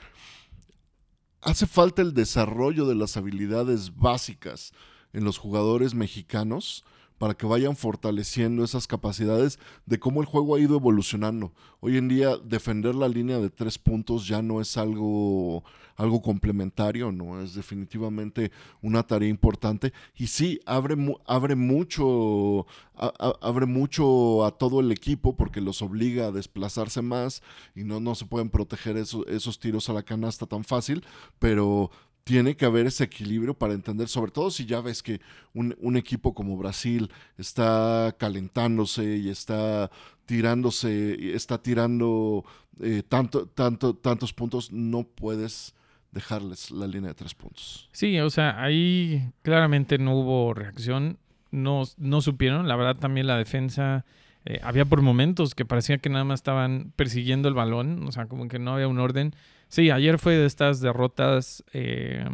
hace 1.40 1.66
falta 1.66 2.02
el 2.02 2.14
desarrollo 2.14 2.86
de 2.86 2.94
las 2.94 3.16
habilidades 3.16 3.94
básicas 3.94 4.72
en 5.12 5.24
los 5.24 5.38
jugadores 5.38 5.94
mexicanos 5.94 6.84
para 7.24 7.32
que 7.32 7.46
vayan 7.46 7.74
fortaleciendo 7.74 8.62
esas 8.64 8.86
capacidades 8.86 9.58
de 9.86 9.98
cómo 9.98 10.20
el 10.20 10.26
juego 10.26 10.56
ha 10.56 10.60
ido 10.60 10.76
evolucionando. 10.76 11.54
Hoy 11.80 11.96
en 11.96 12.06
día 12.06 12.36
defender 12.36 12.94
la 12.94 13.08
línea 13.08 13.38
de 13.38 13.48
tres 13.48 13.78
puntos 13.78 14.28
ya 14.28 14.42
no 14.42 14.60
es 14.60 14.76
algo, 14.76 15.64
algo 15.96 16.20
complementario, 16.20 17.12
no 17.12 17.40
es 17.40 17.54
definitivamente 17.54 18.52
una 18.82 19.04
tarea 19.06 19.30
importante 19.30 19.94
y 20.14 20.26
sí 20.26 20.60
abre, 20.66 20.96
abre 21.24 21.54
mucho 21.54 22.66
a- 22.94 23.32
abre 23.40 23.64
mucho 23.64 24.44
a 24.44 24.50
todo 24.50 24.80
el 24.80 24.92
equipo 24.92 25.34
porque 25.34 25.62
los 25.62 25.80
obliga 25.80 26.26
a 26.26 26.30
desplazarse 26.30 27.00
más 27.00 27.42
y 27.74 27.84
no, 27.84 28.00
no 28.00 28.14
se 28.16 28.26
pueden 28.26 28.50
proteger 28.50 28.98
eso- 28.98 29.26
esos 29.28 29.58
tiros 29.58 29.88
a 29.88 29.94
la 29.94 30.02
canasta 30.02 30.44
tan 30.44 30.62
fácil, 30.62 31.02
pero 31.38 31.90
tiene 32.24 32.56
que 32.56 32.64
haber 32.64 32.86
ese 32.86 33.04
equilibrio 33.04 33.54
para 33.54 33.74
entender, 33.74 34.08
sobre 34.08 34.32
todo 34.32 34.50
si 34.50 34.64
ya 34.64 34.80
ves 34.80 35.02
que 35.02 35.20
un, 35.52 35.96
equipo 35.96 36.34
como 36.34 36.56
Brasil 36.56 37.10
está 37.36 38.14
calentándose 38.18 39.16
y 39.18 39.28
está 39.28 39.90
tirándose, 40.24 41.34
está 41.34 41.62
tirando 41.62 42.44
eh, 42.80 43.02
tanto, 43.06 43.46
tanto, 43.46 43.94
tantos 43.94 44.32
puntos, 44.32 44.72
no 44.72 45.04
puedes 45.04 45.74
dejarles 46.12 46.70
la 46.70 46.86
línea 46.86 47.08
de 47.08 47.14
tres 47.14 47.34
puntos. 47.34 47.90
Sí, 47.92 48.18
o 48.18 48.30
sea, 48.30 48.62
ahí 48.62 49.30
claramente 49.42 49.98
no 49.98 50.16
hubo 50.16 50.54
reacción, 50.54 51.18
no, 51.50 51.82
no 51.98 52.20
supieron, 52.22 52.66
la 52.66 52.76
verdad 52.76 52.96
también 52.96 53.26
la 53.26 53.36
defensa, 53.36 54.06
eh, 54.46 54.60
había 54.62 54.84
por 54.84 55.02
momentos 55.02 55.54
que 55.54 55.64
parecía 55.64 55.98
que 55.98 56.08
nada 56.08 56.24
más 56.24 56.40
estaban 56.40 56.92
persiguiendo 56.96 57.48
el 57.48 57.54
balón, 57.54 58.06
o 58.06 58.12
sea, 58.12 58.26
como 58.26 58.48
que 58.48 58.58
no 58.58 58.74
había 58.74 58.88
un 58.88 58.98
orden. 58.98 59.34
Sí, 59.74 59.90
ayer 59.90 60.20
fue 60.20 60.36
de 60.36 60.46
estas 60.46 60.80
derrotas 60.80 61.64
eh, 61.72 62.24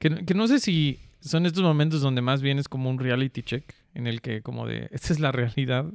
que, 0.00 0.34
no 0.34 0.48
sé 0.48 0.58
si 0.58 0.98
son 1.20 1.46
estos 1.46 1.62
momentos 1.62 2.00
donde 2.00 2.20
más 2.20 2.42
bien 2.42 2.58
es 2.58 2.68
como 2.68 2.90
un 2.90 2.98
reality 2.98 3.42
check, 3.44 3.72
en 3.94 4.08
el 4.08 4.20
que 4.20 4.42
como 4.42 4.66
de, 4.66 4.88
esta 4.90 5.12
es 5.12 5.20
la 5.20 5.30
realidad, 5.30 5.86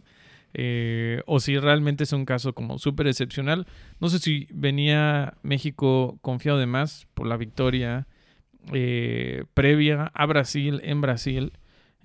eh, 0.54 1.22
o 1.26 1.42
si 1.42 1.60
realmente 1.60 2.06
es 2.06 2.14
un 2.14 2.24
caso 2.24 2.54
como 2.54 2.80
súper 2.80 3.08
excepcional. 3.08 3.68
No 4.00 4.08
sé 4.08 4.20
si 4.20 4.48
venía 4.54 5.34
México 5.42 6.18
confiado 6.22 6.58
de 6.58 6.66
más 6.66 7.08
por 7.14 7.28
la 7.28 7.36
victoria 7.36 8.08
eh, 8.72 9.44
previa 9.54 10.10
a 10.14 10.26
Brasil 10.28 10.80
en 10.86 11.02
Brasil, 11.02 11.52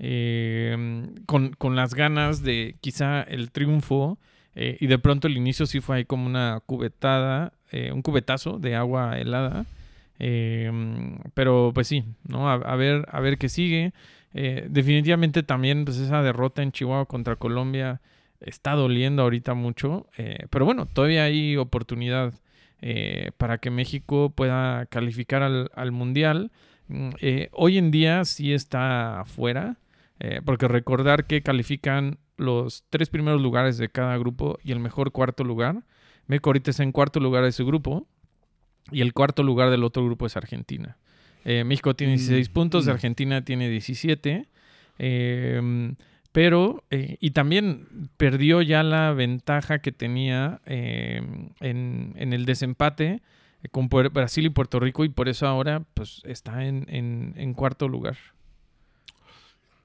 eh, 0.00 1.06
con, 1.26 1.52
con 1.52 1.76
las 1.76 1.94
ganas 1.94 2.42
de 2.42 2.74
quizá 2.80 3.22
el 3.22 3.52
triunfo, 3.52 4.18
eh, 4.56 4.76
y 4.80 4.86
de 4.86 4.98
pronto 4.98 5.26
el 5.26 5.36
inicio 5.36 5.66
sí 5.66 5.80
fue 5.80 5.96
ahí 5.96 6.04
como 6.04 6.26
una 6.26 6.60
cubetada, 6.64 7.52
eh, 7.74 7.92
un 7.92 8.02
cubetazo 8.02 8.58
de 8.58 8.76
agua 8.76 9.18
helada. 9.18 9.66
Eh, 10.18 10.70
pero 11.34 11.72
pues 11.74 11.88
sí, 11.88 12.04
¿no? 12.28 12.48
A, 12.48 12.76
ver, 12.76 13.06
a 13.10 13.20
ver 13.20 13.38
qué 13.38 13.48
sigue. 13.48 13.92
Eh, 14.32 14.66
definitivamente 14.68 15.42
también 15.42 15.84
pues 15.84 15.98
esa 15.98 16.22
derrota 16.22 16.62
en 16.62 16.72
Chihuahua 16.72 17.06
contra 17.06 17.36
Colombia 17.36 18.00
está 18.40 18.72
doliendo 18.72 19.22
ahorita 19.22 19.54
mucho. 19.54 20.06
pero 20.50 20.64
bueno, 20.64 20.86
todavía 20.86 21.24
hay 21.24 21.56
oportunidad 21.56 22.34
para 23.38 23.58
que 23.58 23.70
México 23.70 24.30
pueda 24.30 24.86
calificar 24.86 25.42
al, 25.42 25.70
al 25.74 25.92
Mundial. 25.92 26.50
Mm, 26.88 27.10
hoy 27.52 27.78
en 27.78 27.90
día 27.90 28.24
sí 28.24 28.52
está 28.52 29.24
fuera, 29.26 29.78
eh, 30.20 30.40
porque 30.44 30.68
recordar 30.68 31.26
que 31.26 31.42
califican 31.42 32.18
los 32.36 32.84
tres 32.90 33.10
primeros 33.10 33.40
lugares 33.40 33.78
de 33.78 33.88
cada 33.88 34.16
grupo 34.18 34.58
y 34.62 34.72
el 34.72 34.80
mejor 34.80 35.12
cuarto 35.12 35.44
lugar. 35.44 35.82
México 36.26 36.50
ahorita 36.50 36.70
está 36.70 36.82
en 36.82 36.92
cuarto 36.92 37.20
lugar 37.20 37.44
de 37.44 37.52
su 37.52 37.66
grupo 37.66 38.06
y 38.90 39.00
el 39.00 39.12
cuarto 39.14 39.42
lugar 39.42 39.70
del 39.70 39.84
otro 39.84 40.04
grupo 40.04 40.26
es 40.26 40.36
Argentina. 40.36 40.98
Eh, 41.44 41.64
México 41.64 41.94
tiene 41.96 42.14
16 42.14 42.48
Mm, 42.48 42.52
puntos, 42.52 42.86
mm. 42.86 42.90
Argentina 42.90 43.44
tiene 43.44 43.68
17. 43.68 44.48
eh, 44.98 45.94
pero, 46.32 46.82
eh, 46.90 47.16
y 47.20 47.30
también 47.30 48.10
perdió 48.16 48.60
ya 48.60 48.82
la 48.82 49.12
ventaja 49.12 49.78
que 49.78 49.92
tenía 49.92 50.60
eh, 50.66 51.22
en, 51.60 52.12
en 52.16 52.32
el 52.32 52.44
desempate 52.44 53.22
con 53.70 53.88
Brasil 53.88 54.44
y 54.46 54.50
Puerto 54.50 54.80
Rico 54.80 55.04
y 55.04 55.08
por 55.10 55.28
eso 55.28 55.46
ahora 55.46 55.84
pues 55.94 56.22
está 56.24 56.66
en, 56.66 56.86
en- 56.88 57.34
en 57.36 57.54
cuarto 57.54 57.88
lugar. 57.88 58.16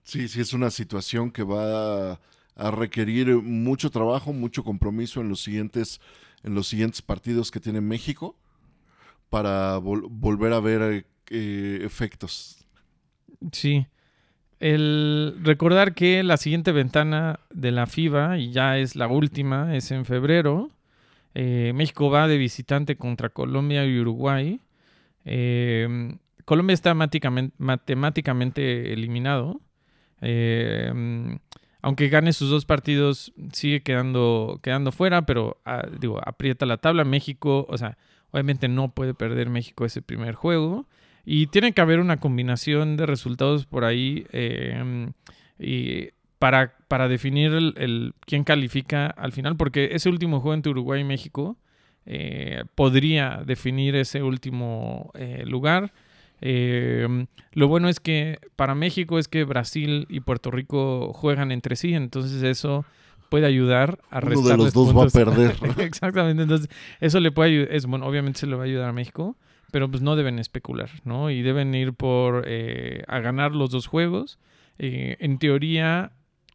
Sí, 0.03 0.27
sí, 0.27 0.41
es 0.41 0.53
una 0.53 0.71
situación 0.71 1.31
que 1.31 1.43
va 1.43 2.13
a, 2.13 2.19
a 2.55 2.71
requerir 2.71 3.27
mucho 3.37 3.89
trabajo, 3.91 4.33
mucho 4.33 4.63
compromiso 4.63 5.21
en 5.21 5.29
los 5.29 5.41
siguientes, 5.41 6.01
en 6.43 6.55
los 6.55 6.67
siguientes 6.67 7.01
partidos 7.01 7.51
que 7.51 7.59
tiene 7.59 7.81
México 7.81 8.35
para 9.29 9.77
vol- 9.79 10.07
volver 10.09 10.53
a 10.53 10.59
ver 10.59 11.05
eh, 11.29 11.79
efectos. 11.83 12.65
Sí. 13.51 13.85
El 14.59 15.37
recordar 15.41 15.93
que 15.93 16.21
la 16.23 16.35
siguiente 16.37 16.71
ventana 16.71 17.39
de 17.49 17.71
la 17.71 17.85
FIBA, 17.87 18.37
y 18.39 18.51
ya 18.51 18.77
es 18.77 18.95
la 18.95 19.07
última, 19.07 19.75
es 19.75 19.91
en 19.91 20.03
febrero. 20.05 20.69
Eh, 21.33 21.71
México 21.75 22.09
va 22.09 22.27
de 22.27 22.37
visitante 22.37 22.97
contra 22.97 23.29
Colombia 23.29 23.85
y 23.85 23.99
Uruguay. 23.99 24.59
Eh, 25.23 26.17
Colombia 26.43 26.73
está 26.73 26.93
máticamente- 26.93 27.55
matemáticamente 27.59 28.91
eliminado. 28.91 29.61
Eh, 30.21 31.37
aunque 31.81 32.09
gane 32.09 32.33
sus 32.33 32.49
dos 32.49 32.65
partidos, 32.65 33.33
sigue 33.53 33.81
quedando, 33.81 34.59
quedando 34.61 34.91
fuera, 34.91 35.25
pero 35.25 35.57
ah, 35.65 35.87
digo, 35.99 36.19
aprieta 36.25 36.65
la 36.65 36.77
tabla. 36.77 37.05
México, 37.05 37.65
o 37.69 37.77
sea, 37.77 37.97
obviamente 38.31 38.67
no 38.67 38.89
puede 38.89 39.13
perder 39.13 39.49
México 39.49 39.85
ese 39.85 40.01
primer 40.01 40.35
juego. 40.35 40.87
Y 41.25 41.47
tiene 41.47 41.73
que 41.73 41.81
haber 41.81 41.99
una 41.99 42.17
combinación 42.17 42.97
de 42.97 43.05
resultados 43.05 43.65
por 43.65 43.85
ahí 43.85 44.25
eh, 44.31 45.11
y 45.59 46.09
para, 46.39 46.77
para 46.87 47.07
definir 47.07 47.53
el, 47.53 48.13
quién 48.25 48.43
califica 48.43 49.07
al 49.07 49.31
final, 49.31 49.55
porque 49.55 49.89
ese 49.91 50.09
último 50.09 50.39
juego 50.39 50.55
entre 50.55 50.71
Uruguay 50.71 51.01
y 51.01 51.03
México 51.03 51.57
eh, 52.05 52.63
podría 52.75 53.43
definir 53.45 53.95
ese 53.95 54.23
último 54.23 55.11
eh, 55.13 55.43
lugar. 55.45 55.93
Eh, 56.41 57.25
lo 57.51 57.67
bueno 57.67 57.89
es 57.89 57.99
que 57.99 58.39
para 58.55 58.75
México 58.75 59.19
es 59.19 59.27
que 59.27 59.43
Brasil 59.43 60.05
y 60.09 60.21
Puerto 60.21 60.51
Rico 60.51 61.11
juegan 61.13 61.51
entre 61.51 61.75
sí, 61.75 61.93
entonces 61.93 62.43
eso 62.43 62.85
puede 63.29 63.45
ayudar 63.45 63.99
a 64.09 64.19
Uno 64.19 64.41
de 64.41 64.57
los 64.57 64.73
dos 64.73 64.95
va 64.95 65.03
a 65.03 65.07
perder. 65.07 65.55
Exactamente, 65.79 66.43
entonces 66.43 66.69
eso 66.99 67.19
le 67.19 67.31
puede 67.31 67.49
ayudar, 67.51 67.75
es 67.75 67.85
bueno, 67.85 68.05
obviamente 68.05 68.39
se 68.39 68.47
le 68.47 68.55
va 68.55 68.63
a 68.63 68.65
ayudar 68.65 68.89
a 68.89 68.93
México, 68.93 69.37
pero 69.71 69.89
pues 69.89 70.01
no 70.01 70.15
deben 70.15 70.39
especular, 70.39 70.89
¿no? 71.03 71.29
Y 71.29 71.41
deben 71.41 71.73
ir 71.75 71.93
por 71.93 72.43
eh, 72.47 73.03
a 73.07 73.19
ganar 73.19 73.53
los 73.53 73.69
dos 73.69 73.87
juegos. 73.87 74.39
Eh, 74.79 75.17
en 75.19 75.37
teoría, 75.37 76.13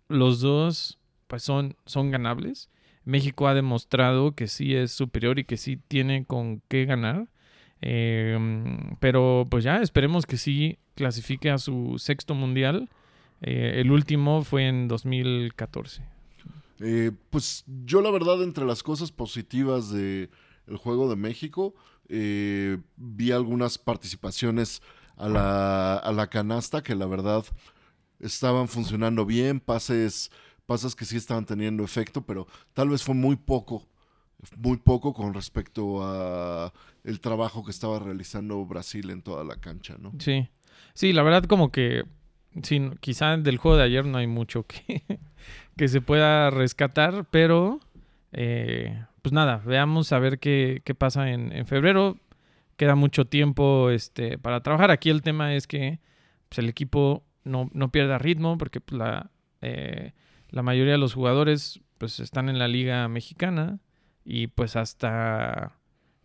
los 0.08 0.40
dos 0.40 0.98
pues 1.26 1.42
son, 1.42 1.76
son 1.86 2.10
ganables. 2.10 2.70
México 3.04 3.46
ha 3.48 3.54
demostrado 3.54 4.34
que 4.34 4.48
sí 4.48 4.74
es 4.74 4.92
superior 4.92 5.38
y 5.38 5.44
que 5.44 5.56
sí 5.56 5.76
tiene 5.76 6.24
con 6.24 6.62
qué 6.68 6.86
ganar. 6.86 7.28
Eh, 7.86 8.38
pero 8.98 9.46
pues 9.50 9.62
ya 9.62 9.82
esperemos 9.82 10.24
que 10.24 10.38
sí 10.38 10.78
clasifique 10.94 11.50
a 11.50 11.58
su 11.58 11.98
sexto 11.98 12.34
mundial. 12.34 12.88
Eh, 13.42 13.74
el 13.76 13.90
último 13.90 14.42
fue 14.42 14.68
en 14.68 14.88
2014. 14.88 16.02
Eh, 16.80 17.12
pues 17.28 17.64
yo 17.84 18.00
la 18.00 18.10
verdad 18.10 18.42
entre 18.42 18.64
las 18.64 18.82
cosas 18.82 19.12
positivas 19.12 19.90
de 19.90 20.30
el 20.66 20.76
juego 20.78 21.10
de 21.10 21.16
México 21.16 21.74
eh, 22.08 22.78
vi 22.96 23.32
algunas 23.32 23.76
participaciones 23.76 24.80
a 25.16 25.28
la, 25.28 25.96
a 25.96 26.12
la 26.12 26.28
canasta 26.28 26.82
que 26.82 26.94
la 26.94 27.06
verdad 27.06 27.44
estaban 28.18 28.66
funcionando 28.66 29.26
bien, 29.26 29.60
pases, 29.60 30.30
pases 30.64 30.96
que 30.96 31.04
sí 31.04 31.18
estaban 31.18 31.44
teniendo 31.44 31.84
efecto, 31.84 32.22
pero 32.22 32.46
tal 32.72 32.88
vez 32.88 33.02
fue 33.02 33.14
muy 33.14 33.36
poco, 33.36 33.86
muy 34.56 34.76
poco 34.76 35.12
con 35.12 35.34
respecto 35.34 36.02
a 36.02 36.72
el 37.04 37.20
trabajo 37.20 37.64
que 37.64 37.70
estaba 37.70 37.98
realizando 37.98 38.64
Brasil 38.64 39.10
en 39.10 39.22
toda 39.22 39.44
la 39.44 39.56
cancha, 39.56 39.96
¿no? 39.98 40.12
Sí. 40.18 40.48
Sí, 40.94 41.12
la 41.12 41.22
verdad 41.22 41.44
como 41.44 41.72
que 41.72 42.04
sí, 42.62 42.90
quizá 43.00 43.36
del 43.36 43.58
juego 43.58 43.76
de 43.76 43.84
ayer 43.84 44.06
no 44.06 44.18
hay 44.18 44.26
mucho 44.26 44.64
que, 44.64 45.02
que 45.76 45.88
se 45.88 46.00
pueda 46.00 46.50
rescatar, 46.50 47.26
pero 47.30 47.80
eh, 48.32 49.04
pues 49.22 49.32
nada, 49.32 49.62
veamos 49.64 50.12
a 50.12 50.18
ver 50.18 50.38
qué, 50.38 50.82
qué 50.84 50.94
pasa 50.94 51.30
en, 51.30 51.52
en 51.52 51.66
febrero. 51.66 52.18
Queda 52.76 52.96
mucho 52.96 53.24
tiempo 53.24 53.90
este, 53.90 54.36
para 54.36 54.60
trabajar. 54.62 54.90
Aquí 54.90 55.08
el 55.08 55.22
tema 55.22 55.54
es 55.54 55.66
que 55.66 56.00
pues, 56.48 56.58
el 56.58 56.68
equipo 56.68 57.22
no, 57.44 57.70
no 57.72 57.90
pierda 57.92 58.18
ritmo 58.18 58.58
porque 58.58 58.80
pues, 58.80 58.98
la, 58.98 59.30
eh, 59.62 60.12
la 60.50 60.62
mayoría 60.62 60.92
de 60.92 60.98
los 60.98 61.14
jugadores 61.14 61.80
pues, 61.98 62.18
están 62.20 62.48
en 62.48 62.58
la 62.58 62.68
liga 62.68 63.06
mexicana 63.08 63.78
y 64.24 64.48
pues 64.48 64.76
hasta 64.76 65.72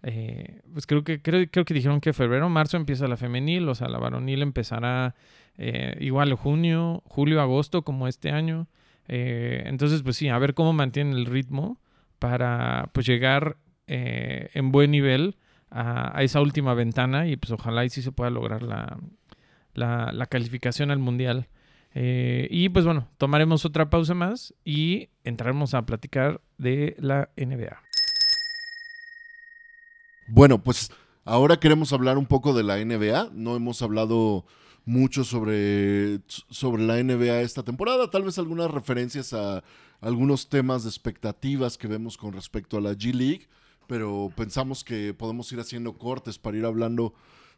eh, 0.04 0.62
pues 0.72 0.88
creo 0.88 1.04
que 1.04 1.22
creo, 1.22 1.46
creo 1.52 1.66
que 1.66 1.74
dijeron 1.74 2.02
que 2.02 2.14
febrero, 2.14 2.50
marzo 2.50 2.78
empieza 2.78 3.08
la 3.08 3.18
femenil, 3.18 3.68
o 3.68 3.76
sea, 3.76 3.90
la 3.90 4.00
varonil 4.00 4.42
empezará 4.42 5.16
eh, 5.58 5.98
igual 6.00 6.34
junio, 6.34 7.04
julio, 7.06 7.42
agosto, 7.42 7.84
como 7.84 8.08
este 8.08 8.32
año. 8.32 8.68
Eh, 9.08 9.64
entonces, 9.66 10.04
pues 10.04 10.18
sí, 10.18 10.30
a 10.30 10.38
ver 10.38 10.54
cómo 10.54 10.74
mantienen 10.74 11.14
el 11.14 11.26
ritmo 11.26 11.80
para 12.20 12.90
pues 12.94 13.06
llegar 13.06 13.58
en 13.92 14.72
buen 14.72 14.92
nivel 14.92 15.38
a, 15.72 16.22
esa 16.22 16.42
última 16.42 16.76
ventana 16.76 17.28
y 17.28 17.38
pues 17.38 17.52
ojalá 17.52 17.86
y 17.86 17.90
sí 17.90 18.04
se 18.04 18.12
pueda 18.12 18.30
lograr 18.30 18.62
la, 18.62 19.00
la, 19.74 20.12
la 20.12 20.26
calificación 20.28 20.92
al 20.92 21.00
mundial. 21.00 21.48
Y 21.96 22.70
pues 22.70 22.86
bueno, 22.86 23.08
tomaremos 23.18 23.66
otra 23.66 23.90
pausa 23.90 24.14
más 24.14 24.54
y 24.64 25.10
entraremos 25.24 25.74
a 25.74 25.88
platicar 25.88 26.40
de 26.60 26.96
la 27.00 27.30
NBA. 27.36 27.89
Bueno, 30.32 30.64
pues 30.64 30.92
ahora 31.26 31.60
queremos 31.60 31.92
hablar 31.92 32.18
un 32.20 32.28
poco 32.28 32.54
de 32.54 32.62
la 32.64 32.78
NBA. 32.78 33.32
No 33.34 33.56
hemos 33.56 33.82
hablado 33.82 34.46
mucho 34.86 35.24
sobre, 35.24 36.22
sobre 36.28 36.84
la 36.84 37.02
NBA 37.02 37.42
esta 37.42 37.64
temporada. 37.64 38.12
Tal 38.12 38.24
vez 38.24 38.38
algunas 38.38 38.70
referencias 38.70 39.34
a 39.34 39.64
algunos 40.02 40.48
temas 40.48 40.84
de 40.84 40.90
expectativas 40.90 41.80
que 41.80 41.88
vemos 41.88 42.16
con 42.16 42.34
respecto 42.34 42.78
a 42.78 42.82
la 42.82 42.94
G 42.94 43.12
League. 43.14 43.48
Pero 43.88 44.32
pensamos 44.36 44.84
que 44.84 45.16
podemos 45.16 45.52
ir 45.52 45.60
haciendo 45.60 45.98
cortes 45.98 46.38
para 46.38 46.58
ir 46.58 46.66
hablando 46.66 47.16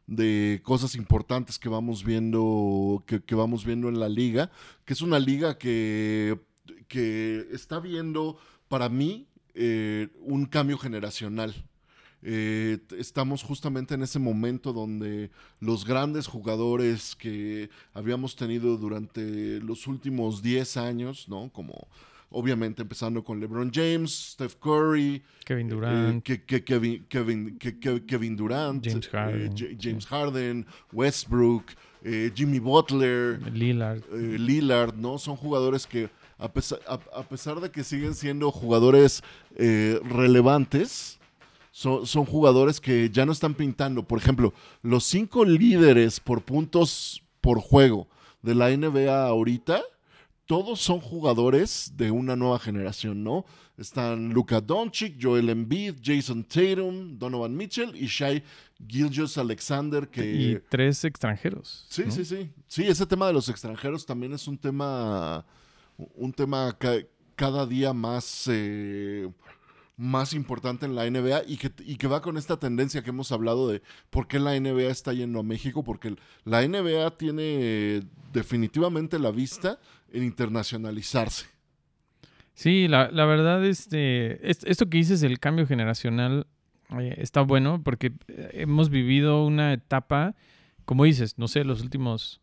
de 0.07 0.61
cosas 0.63 0.95
importantes 0.95 1.59
que 1.59 1.67
vamos 1.67 2.05
viendo, 2.05 3.03
que, 3.05 3.35
vamos 3.35 3.65
viendo 3.65 3.89
en 3.89 3.99
la 3.99 4.07
liga, 4.07 4.49
que 4.85 4.93
es 4.93 5.01
una 5.01 5.19
liga 5.19 5.57
que, 5.57 6.39
que 6.87 7.47
está 7.51 7.81
viendo 7.81 8.37
para 8.69 8.87
mí 8.87 9.27
eh, 9.55 10.07
un 10.21 10.45
cambio 10.45 10.77
generacional. 10.77 11.53
Eh, 12.23 12.77
estamos 12.97 13.41
justamente 13.43 13.95
en 13.95 14.03
ese 14.03 14.19
momento 14.19 14.73
donde 14.73 15.31
los 15.59 15.85
grandes 15.85 16.27
jugadores 16.27 17.15
que 17.15 17.69
habíamos 17.93 18.35
tenido 18.35 18.77
durante 18.77 19.59
los 19.61 19.87
últimos 19.87 20.41
10 20.43 20.77
años, 20.77 21.27
¿no? 21.27 21.49
Como 21.51 21.87
obviamente 22.33 22.81
empezando 22.83 23.23
con 23.23 23.39
LeBron 23.39 23.71
James, 23.73 24.11
Steph 24.33 24.55
Curry, 24.55 25.21
Kevin 25.43 25.67
eh, 25.67 25.69
Durant. 25.71 26.23
que- 26.23 26.43
que 26.45 26.63
Kevin, 26.63 27.05
Kevin, 27.09 27.57
que- 27.57 27.77
que- 27.77 28.05
Kevin 28.05 28.37
Durant, 28.37 28.85
James 28.85 29.05
eh, 29.07 29.09
Harden. 29.11 29.77
James 29.81 30.65
Westbrook, 30.93 31.65
eh, 32.03 32.31
Jimmy 32.33 32.59
Butler, 32.59 33.39
Lillard. 33.51 34.01
eh, 34.13 34.37
Lillard, 34.39 34.95
¿no? 34.95 35.17
Son 35.17 35.35
jugadores 35.35 35.85
que, 35.85 36.09
a 36.37 36.51
pesar, 36.51 36.79
a- 36.87 36.99
a 37.19 37.23
pesar 37.23 37.59
de 37.59 37.69
que 37.69 37.83
siguen 37.83 38.13
siendo 38.13 38.49
jugadores 38.51 39.21
eh, 39.57 39.99
relevantes, 40.05 41.19
son, 41.71 42.05
son 42.05 42.25
jugadores 42.25 42.79
que 42.79 43.09
ya 43.09 43.25
no 43.25 43.31
están 43.31 43.53
pintando. 43.53 44.03
Por 44.07 44.19
ejemplo, 44.19 44.53
los 44.81 45.03
cinco 45.05 45.45
líderes 45.45 46.19
por 46.19 46.43
puntos 46.43 47.23
por 47.41 47.59
juego 47.59 48.07
de 48.41 48.55
la 48.55 48.69
NBA 48.75 49.25
ahorita, 49.27 49.81
todos 50.45 50.81
son 50.81 50.99
jugadores 50.99 51.93
de 51.95 52.11
una 52.11 52.35
nueva 52.35 52.59
generación, 52.59 53.23
¿no? 53.23 53.45
Están 53.77 54.29
Luka 54.33 54.59
Doncic, 54.61 55.15
Joel 55.19 55.49
Embiid, 55.49 55.95
Jason 56.03 56.43
Tatum, 56.43 57.17
Donovan 57.17 57.55
Mitchell 57.55 57.95
y 57.95 58.05
Shai 58.07 58.43
Gilgeous 58.87 59.37
Alexander, 59.37 60.07
que... 60.07 60.25
Y 60.33 60.59
tres 60.69 61.03
extranjeros. 61.05 61.85
Sí, 61.89 62.03
¿no? 62.05 62.11
sí, 62.11 62.25
sí. 62.25 62.51
Sí, 62.67 62.83
ese 62.83 63.05
tema 63.05 63.27
de 63.27 63.33
los 63.33 63.47
extranjeros 63.49 64.05
también 64.05 64.33
es 64.33 64.47
un 64.47 64.57
tema, 64.57 65.45
un 66.15 66.33
tema 66.33 66.75
ca- 66.77 67.05
cada 67.35 67.65
día 67.65 67.93
más, 67.93 68.45
eh, 68.51 69.29
más 70.01 70.33
importante 70.33 70.85
en 70.87 70.95
la 70.95 71.05
NBA 71.09 71.43
y 71.47 71.57
que, 71.57 71.71
y 71.85 71.95
que 71.97 72.07
va 72.07 72.21
con 72.23 72.35
esta 72.37 72.57
tendencia 72.57 73.03
que 73.03 73.11
hemos 73.11 73.31
hablado 73.31 73.67
de 73.67 73.83
por 74.09 74.27
qué 74.27 74.39
la 74.39 74.59
NBA 74.59 74.89
está 74.89 75.13
yendo 75.13 75.39
a 75.39 75.43
México, 75.43 75.83
porque 75.83 76.15
la 76.43 76.63
NBA 76.67 77.17
tiene 77.17 78.01
definitivamente 78.33 79.19
la 79.19 79.29
vista 79.31 79.79
en 80.11 80.23
internacionalizarse. 80.23 81.45
Sí, 82.53 82.87
la, 82.87 83.09
la 83.11 83.25
verdad, 83.25 83.63
este, 83.65 84.49
es- 84.49 84.63
esto 84.65 84.89
que 84.89 84.97
dices 84.97 85.21
del 85.21 85.39
cambio 85.39 85.65
generacional 85.67 86.47
eh, 86.99 87.15
está 87.17 87.41
bueno 87.41 87.81
porque 87.83 88.13
eh, 88.27 88.49
hemos 88.53 88.89
vivido 88.89 89.45
una 89.45 89.71
etapa, 89.73 90.35
como 90.85 91.03
dices, 91.05 91.37
no 91.37 91.47
sé, 91.47 91.63
los 91.63 91.81
últimos 91.81 92.41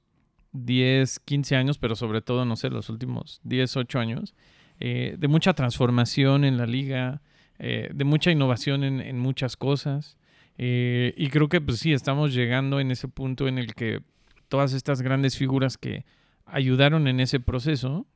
10, 0.52 1.18
15 1.20 1.56
años, 1.56 1.78
pero 1.78 1.94
sobre 1.96 2.22
todo, 2.22 2.44
no 2.44 2.56
sé, 2.56 2.70
los 2.70 2.88
últimos 2.88 3.40
10, 3.44 3.76
8 3.76 3.98
años, 3.98 4.34
eh, 4.80 5.16
de 5.18 5.28
mucha 5.28 5.54
transformación 5.54 6.44
en 6.44 6.56
la 6.56 6.66
liga, 6.66 7.20
eh, 7.58 7.90
de 7.92 8.04
mucha 8.04 8.30
innovación 8.30 8.84
en, 8.84 9.18
muchas 9.18 9.56
cosas. 9.56 10.16
eh, 10.58 11.14
y 11.16 11.28
creo 11.28 11.48
que 11.48 11.60
pues 11.60 11.78
sí, 11.80 11.92
estamos 11.92 12.34
llegando 12.34 12.80
en 12.80 12.90
ese 12.90 13.08
punto 13.08 13.48
en 13.48 13.58
el 13.58 13.74
que 13.74 14.00
todas 14.48 14.72
estas 14.72 15.02
grandes 15.02 15.36
figuras 15.36 15.76
que 15.76 16.04
ayudaron 16.46 17.08
en 17.08 17.20
ese 17.20 17.40
proceso, 17.40 18.06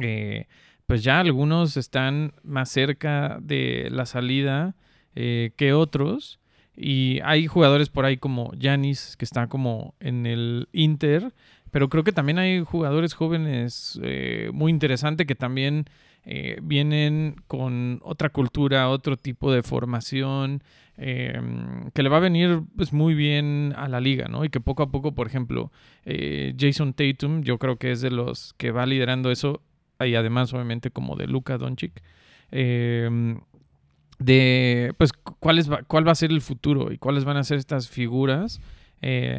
eh, 0.00 0.46
pues 0.86 1.02
ya 1.02 1.20
algunos 1.20 1.76
están 1.76 2.34
más 2.42 2.70
cerca 2.70 3.38
de 3.40 3.88
la 3.90 4.06
salida 4.06 4.76
que 5.14 5.72
otros. 5.72 6.38
Y 6.76 7.18
hay 7.24 7.48
jugadores 7.48 7.88
por 7.88 8.04
ahí 8.04 8.18
como 8.18 8.54
Yanis, 8.54 9.16
que 9.16 9.24
está 9.24 9.48
como 9.48 9.96
en 9.98 10.26
el 10.26 10.68
Inter, 10.72 11.34
pero 11.72 11.88
creo 11.88 12.04
que 12.04 12.12
también 12.12 12.38
hay 12.38 12.60
jugadores 12.60 13.14
jóvenes 13.14 14.00
muy 14.52 14.70
interesantes 14.70 15.26
que 15.26 15.34
también 15.34 15.86
eh, 16.30 16.58
vienen 16.62 17.36
con 17.46 18.00
otra 18.04 18.28
cultura, 18.28 18.90
otro 18.90 19.16
tipo 19.16 19.50
de 19.50 19.62
formación, 19.62 20.62
eh, 20.98 21.40
que 21.94 22.02
le 22.02 22.08
va 22.10 22.18
a 22.18 22.20
venir 22.20 22.60
pues, 22.76 22.92
muy 22.92 23.14
bien 23.14 23.72
a 23.76 23.88
la 23.88 23.98
liga, 24.00 24.28
¿no? 24.28 24.44
Y 24.44 24.50
que 24.50 24.60
poco 24.60 24.82
a 24.82 24.90
poco, 24.90 25.12
por 25.14 25.26
ejemplo, 25.26 25.72
eh, 26.04 26.54
Jason 26.58 26.92
Tatum, 26.92 27.42
yo 27.42 27.58
creo 27.58 27.76
que 27.76 27.92
es 27.92 28.00
de 28.02 28.10
los 28.10 28.52
que 28.58 28.70
va 28.72 28.84
liderando 28.84 29.30
eso, 29.30 29.62
y 30.00 30.14
además 30.16 30.52
obviamente 30.52 30.90
como 30.90 31.16
de 31.16 31.26
Luka 31.28 31.56
Doncic, 31.56 32.02
eh, 32.50 33.36
de 34.18 34.92
pues 34.98 35.12
cu- 35.12 35.36
cuál, 35.38 35.58
es, 35.58 35.70
cuál 35.86 36.06
va 36.06 36.12
a 36.12 36.16
ser 36.16 36.30
el 36.30 36.40
futuro 36.40 36.92
y 36.92 36.98
cuáles 36.98 37.24
van 37.24 37.36
a 37.36 37.44
ser 37.44 37.58
estas 37.58 37.88
figuras 37.88 38.60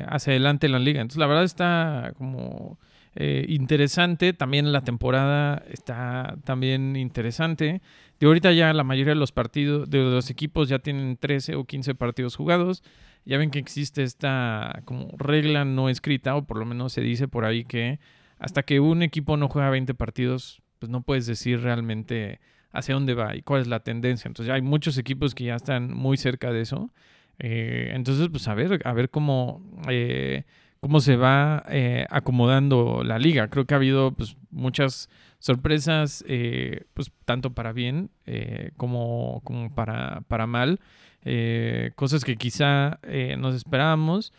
hacia 0.08 0.32
adelante 0.32 0.68
en 0.68 0.72
la 0.72 0.80
liga. 0.80 1.02
Entonces 1.02 1.20
la 1.20 1.28
verdad 1.28 1.44
está 1.44 2.14
como 2.18 2.80
eh, 3.16 3.46
interesante, 3.50 4.34
también 4.34 4.72
la 4.72 4.82
temporada 4.82 5.64
está 5.70 6.38
también 6.44 6.96
interesante. 6.96 7.82
De 8.20 8.28
ahorita 8.28 8.52
ya 8.52 8.74
la 8.74 8.84
mayoría 8.84 9.14
de 9.14 9.20
los 9.20 9.32
partidos, 9.32 9.90
de 9.90 10.00
los 10.00 10.30
equipos 10.30 10.70
ya 10.70 10.80
tienen 10.80 11.18
13 11.18 11.56
o 11.56 11.66
15 11.66 11.96
partidos 11.96 12.36
jugados. 12.36 12.84
Ya 13.26 13.38
ven 13.38 13.52
que 13.52 13.60
existe 13.60 14.04
esta 14.04 14.82
como 14.86 15.10
regla 15.18 15.66
no 15.66 15.90
escrita, 15.90 16.36
o 16.36 16.46
por 16.46 16.58
lo 16.58 16.66
menos 16.66 16.94
se 16.94 17.02
dice 17.02 17.28
por 17.28 17.46
ahí 17.46 17.66
que 17.66 18.00
hasta 18.40 18.64
que 18.64 18.80
un 18.80 19.04
equipo 19.04 19.38
no 19.38 19.50
juega 19.50 19.70
20 19.70 19.94
partidos, 19.94 20.62
pues 20.80 20.90
no 20.90 21.02
puedes 21.02 21.26
decir 21.26 21.62
realmente 21.62 22.40
hacia 22.72 22.94
dónde 22.94 23.14
va 23.14 23.36
y 23.36 23.42
cuál 23.42 23.62
es 23.62 23.68
la 23.68 23.82
tendencia. 23.82 24.28
Entonces 24.28 24.48
ya 24.48 24.54
hay 24.56 24.62
muchos 24.62 24.98
equipos 24.98 25.36
que 25.36 25.46
ya 25.46 25.56
están 25.56 25.94
muy 25.94 26.18
cerca 26.18 26.52
de 26.52 26.62
eso. 26.62 26.92
Eh, 27.40 27.92
entonces, 27.94 28.30
pues 28.30 28.48
a 28.48 28.54
ver, 28.54 28.82
a 28.86 28.94
ver 28.94 29.10
cómo, 29.10 29.62
eh, 29.90 30.44
cómo 30.80 31.02
se 31.02 31.16
va 31.16 31.64
eh, 31.70 32.06
acomodando 32.10 33.04
la 33.04 33.20
liga. 33.20 33.50
Creo 33.50 33.66
que 33.66 33.74
ha 33.74 33.78
habido 33.78 34.14
pues, 34.14 34.38
muchas 34.52 35.10
sorpresas, 35.40 36.24
eh, 36.28 36.86
pues 36.94 37.12
tanto 37.26 37.54
para 37.54 37.74
bien 37.74 38.10
eh, 38.26 38.72
como, 38.78 39.42
como 39.44 39.74
para, 39.74 40.22
para 40.28 40.48
mal. 40.48 40.80
Eh, 41.26 41.92
cosas 41.96 42.24
que 42.24 42.38
quizá 42.38 43.00
eh, 43.04 43.36
nos 43.38 43.56
esperábamos. 43.56 44.34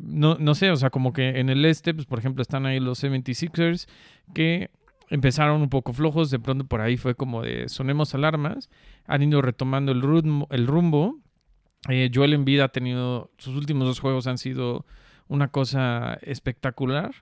No, 0.00 0.36
no 0.38 0.54
sé, 0.54 0.70
o 0.70 0.76
sea, 0.76 0.90
como 0.90 1.12
que 1.12 1.40
en 1.40 1.48
el 1.48 1.64
este, 1.64 1.94
pues 1.94 2.06
por 2.06 2.18
ejemplo, 2.18 2.42
están 2.42 2.66
ahí 2.66 2.80
los 2.80 3.02
76ers 3.02 3.86
que 4.34 4.70
empezaron 5.10 5.62
un 5.62 5.68
poco 5.70 5.92
flojos, 5.92 6.30
de 6.30 6.38
pronto 6.38 6.66
por 6.66 6.80
ahí 6.80 6.96
fue 6.96 7.14
como 7.14 7.42
de 7.42 7.68
sonemos 7.68 8.14
alarmas, 8.14 8.68
han 9.06 9.22
ido 9.22 9.40
retomando 9.40 9.92
el 9.92 10.02
rumbo. 10.02 10.48
El 10.50 10.66
rumbo. 10.66 11.20
Joel 12.12 12.34
Embiid 12.34 12.58
ha 12.58 12.68
tenido, 12.68 13.30
sus 13.38 13.54
últimos 13.54 13.86
dos 13.86 14.00
juegos 14.00 14.26
han 14.26 14.36
sido 14.36 14.84
una 15.28 15.48
cosa 15.48 16.18
espectacular. 16.22 17.14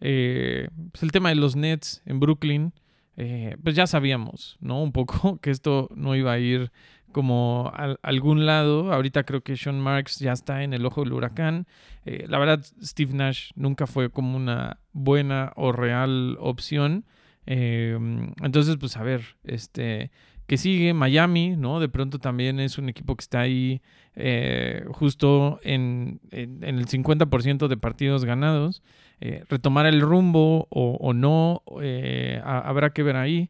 Eh, 0.00 0.68
pues 0.92 1.02
el 1.02 1.12
tema 1.12 1.30
de 1.30 1.36
los 1.36 1.56
Nets 1.56 2.02
en 2.06 2.20
Brooklyn, 2.20 2.72
eh, 3.16 3.56
pues 3.62 3.76
ya 3.76 3.86
sabíamos, 3.86 4.56
¿no? 4.60 4.82
Un 4.82 4.92
poco 4.92 5.38
que 5.42 5.50
esto 5.50 5.88
no 5.94 6.14
iba 6.16 6.32
a 6.32 6.38
ir 6.38 6.70
como 7.14 7.70
a 7.74 7.96
algún 8.02 8.44
lado. 8.44 8.92
Ahorita 8.92 9.24
creo 9.24 9.42
que 9.42 9.56
Sean 9.56 9.80
Marks 9.80 10.18
ya 10.18 10.32
está 10.32 10.64
en 10.64 10.74
el 10.74 10.84
ojo 10.84 11.02
del 11.02 11.12
huracán. 11.12 11.66
Eh, 12.04 12.26
la 12.28 12.38
verdad, 12.38 12.62
Steve 12.82 13.14
Nash 13.14 13.50
nunca 13.54 13.86
fue 13.86 14.10
como 14.10 14.36
una 14.36 14.78
buena 14.92 15.52
o 15.56 15.72
real 15.72 16.36
opción. 16.40 17.06
Eh, 17.46 17.96
entonces, 18.42 18.76
pues 18.78 18.96
a 18.96 19.02
ver, 19.02 19.36
este, 19.44 20.10
que 20.46 20.56
sigue 20.58 20.92
Miami, 20.94 21.56
¿no? 21.56 21.80
De 21.80 21.88
pronto 21.88 22.18
también 22.18 22.60
es 22.60 22.76
un 22.78 22.88
equipo 22.88 23.16
que 23.16 23.22
está 23.22 23.40
ahí 23.40 23.80
eh, 24.16 24.84
justo 24.92 25.58
en, 25.62 26.20
en- 26.30 26.62
en 26.62 26.78
el 26.78 26.86
50% 26.86 27.66
de 27.68 27.76
partidos 27.76 28.24
ganados. 28.24 28.82
Eh, 29.20 29.44
retomar 29.48 29.86
el 29.86 30.00
rumbo 30.00 30.66
o, 30.70 31.12
no, 31.14 31.62
eh, 31.80 32.40
ha- 32.44 32.60
habrá 32.68 32.90
que 32.90 33.02
ver 33.02 33.16
ahí. 33.16 33.48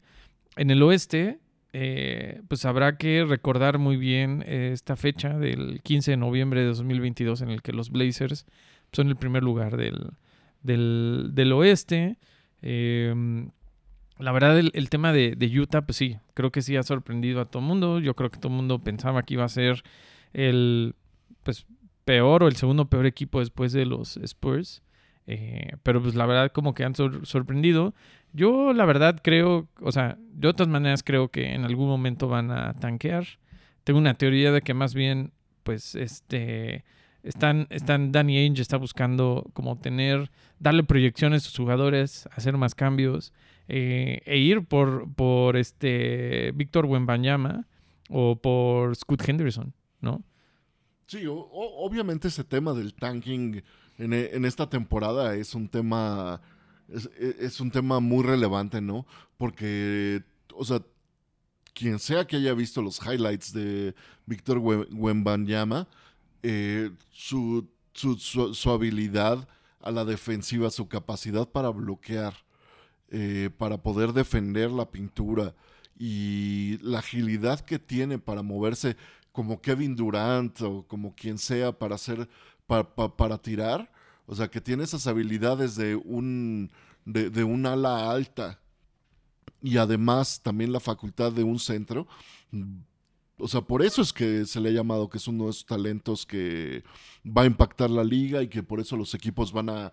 En 0.57 0.71
el 0.71 0.83
oeste, 0.83 1.41
eh, 1.73 2.43
pues 2.49 2.65
habrá 2.65 2.97
que 2.97 3.25
recordar 3.29 3.79
muy 3.79 3.97
bien 3.97 4.43
esta 4.47 4.95
fecha 4.95 5.37
del 5.37 5.81
15 5.83 6.13
de 6.13 6.17
noviembre 6.17 6.61
de 6.61 6.67
2022 6.67 7.41
en 7.43 7.51
el 7.51 7.61
que 7.63 7.73
los 7.73 7.91
Blazers 7.91 8.47
son 8.93 9.09
el 9.09 9.17
primer 9.17 9.43
lugar 9.43 9.77
del, 9.77 10.11
del 10.63 11.53
oeste. 11.53 12.19
La 14.19 14.31
verdad, 14.31 14.59
el, 14.59 14.91
tema 14.91 15.13
de, 15.13 15.37
Utah, 15.61 15.83
pues 15.83 15.97
sí, 15.97 16.19
creo 16.35 16.53
que 16.53 16.63
sí 16.63 16.77
ha 16.77 16.83
sorprendido 16.85 17.41
a 17.41 17.47
todo 17.47 17.61
el 17.63 17.69
mundo. 17.69 17.99
Yo 17.99 18.15
creo 18.15 18.31
que 18.31 18.39
todo 18.39 18.53
el 18.53 18.57
mundo 18.57 18.79
pensaba 18.79 19.23
que 19.25 19.35
iba 19.35 19.45
a 19.45 19.49
ser 19.49 19.83
el 20.33 20.95
pues, 21.43 21.67
peor 22.05 22.45
o 22.45 22.49
el 22.49 22.57
segundo 22.57 22.89
peor 22.89 23.07
equipo 23.07 23.41
después 23.41 23.73
de 23.73 23.87
los 23.87 24.17
Spurs. 24.19 24.83
Eh, 25.27 25.73
pero 25.83 26.03
pues 26.03 26.15
la 26.15 26.27
verdad 26.27 26.53
como 26.53 26.75
que 26.75 26.85
han 26.85 26.95
sor- 26.95 27.27
sorprendido. 27.27 27.95
Yo 28.33 28.73
la 28.73 28.85
verdad 28.85 29.21
creo, 29.23 29.69
o 29.81 29.91
sea, 29.91 30.17
de 30.19 30.53
todas 30.53 30.69
maneras 30.69 31.03
creo 31.03 31.31
que 31.31 31.53
en 31.53 31.65
algún 31.65 31.89
momento 31.89 32.29
van 32.29 32.51
a 32.51 32.75
tanquear. 32.75 33.27
Tengo 33.83 33.99
una 33.99 34.15
teoría 34.15 34.53
de 34.53 34.63
que 34.63 34.75
más 34.75 34.95
bien, 34.95 35.33
pues, 35.63 35.95
este, 35.95 36.85
están, 37.23 37.67
están, 37.71 38.13
Danny 38.13 38.39
Ainge 38.39 38.63
está 38.63 38.77
buscando 38.77 39.47
como 39.55 39.77
tener, 39.79 40.31
darle 40.59 40.85
proyecciones 40.85 41.43
a 41.43 41.49
sus 41.49 41.57
jugadores, 41.57 42.29
hacer 42.33 42.57
más 42.57 42.75
cambios 42.75 43.33
eh, 43.69 44.21
e 44.27 44.39
ir 44.39 44.65
por, 44.67 45.13
por 45.15 45.57
este 45.57 46.53
Víctor 46.55 46.87
Wembanyama 46.87 47.67
o 48.11 48.37
por 48.37 48.95
Scoot 48.97 49.27
Henderson, 49.29 49.73
¿no? 50.01 50.23
Sí, 51.07 51.25
obviamente 51.29 52.29
ese 52.29 52.45
tema 52.45 52.73
del 52.73 52.95
tanking 52.95 53.63
en, 53.99 54.13
e- 54.13 54.31
en 54.33 54.45
esta 54.45 54.69
temporada 54.69 55.35
es 55.37 55.55
un 55.55 55.69
tema 55.69 56.41
e- 56.89 57.37
es 57.41 57.61
un 57.61 57.71
tema 57.71 58.01
muy 58.01 58.23
relevante, 58.25 58.81
¿no? 58.81 59.07
Porque, 59.37 60.23
o 60.55 60.65
sea, 60.65 60.81
quien 61.75 61.99
sea 61.99 62.27
que 62.27 62.37
haya 62.37 62.55
visto 62.55 62.81
los 62.83 63.01
highlights 63.05 63.53
de 63.53 63.95
Víctor 64.27 64.59
We- 64.59 64.87
Wembanyama, 64.93 65.89
eh, 66.43 66.91
su, 67.11 67.69
su- 67.93 68.19
su 68.55 68.71
habilidad 68.71 69.49
a 69.81 69.91
la 69.91 70.05
defensiva, 70.05 70.71
su 70.71 70.89
capacidad 70.89 71.49
para 71.49 71.69
bloquear, 71.71 72.35
eh, 73.17 73.51
para 73.57 73.79
poder 73.79 74.13
defender 74.13 74.71
la 74.71 74.91
pintura 74.91 75.55
y 75.97 76.79
la 76.83 76.99
agilidad 76.99 77.61
que 77.61 77.79
tiene 77.79 78.19
para 78.19 78.43
moverse 78.43 78.97
como 79.31 79.61
Kevin 79.61 79.95
Durant 79.97 80.61
o 80.63 80.85
como 80.89 81.15
quien 81.15 81.39
sea 81.39 81.71
para 81.79 81.95
hacer 81.95 82.29
pa- 82.67 82.95
pa- 82.95 83.17
para 83.17 83.39
tirar, 83.39 83.91
o 84.27 84.35
sea 84.35 84.49
que 84.49 84.61
tiene 84.61 84.83
esas 84.85 85.07
habilidades 85.07 85.77
de 85.77 85.95
un 85.97 86.71
de, 87.05 87.31
de 87.31 87.45
un 87.45 87.67
ala 87.67 88.11
alta 88.11 88.59
y 89.63 89.77
además 89.77 90.41
también 90.43 90.73
la 90.73 90.81
facultad 90.81 91.33
de 91.33 91.45
un 91.45 91.59
centro. 91.59 92.07
O 93.39 93.49
sea, 93.49 93.61
por 93.63 93.83
eso 93.83 94.01
es 94.03 94.13
que 94.13 94.47
se 94.47 94.61
le 94.61 94.69
ha 94.69 94.73
llamado 94.73 95.09
que 95.09 95.19
es 95.19 95.27
uno 95.27 95.45
de 95.45 95.51
esos 95.51 95.67
talentos 95.67 96.25
que 96.25 96.85
va 97.27 97.43
a 97.43 97.47
impactar 97.47 97.91
la 97.91 98.05
liga 98.05 98.43
y 98.43 98.49
que 98.49 98.63
por 98.63 98.79
eso 98.81 98.97
los 98.97 99.13
equipos 99.15 99.53
van 99.53 99.69
a 99.71 99.93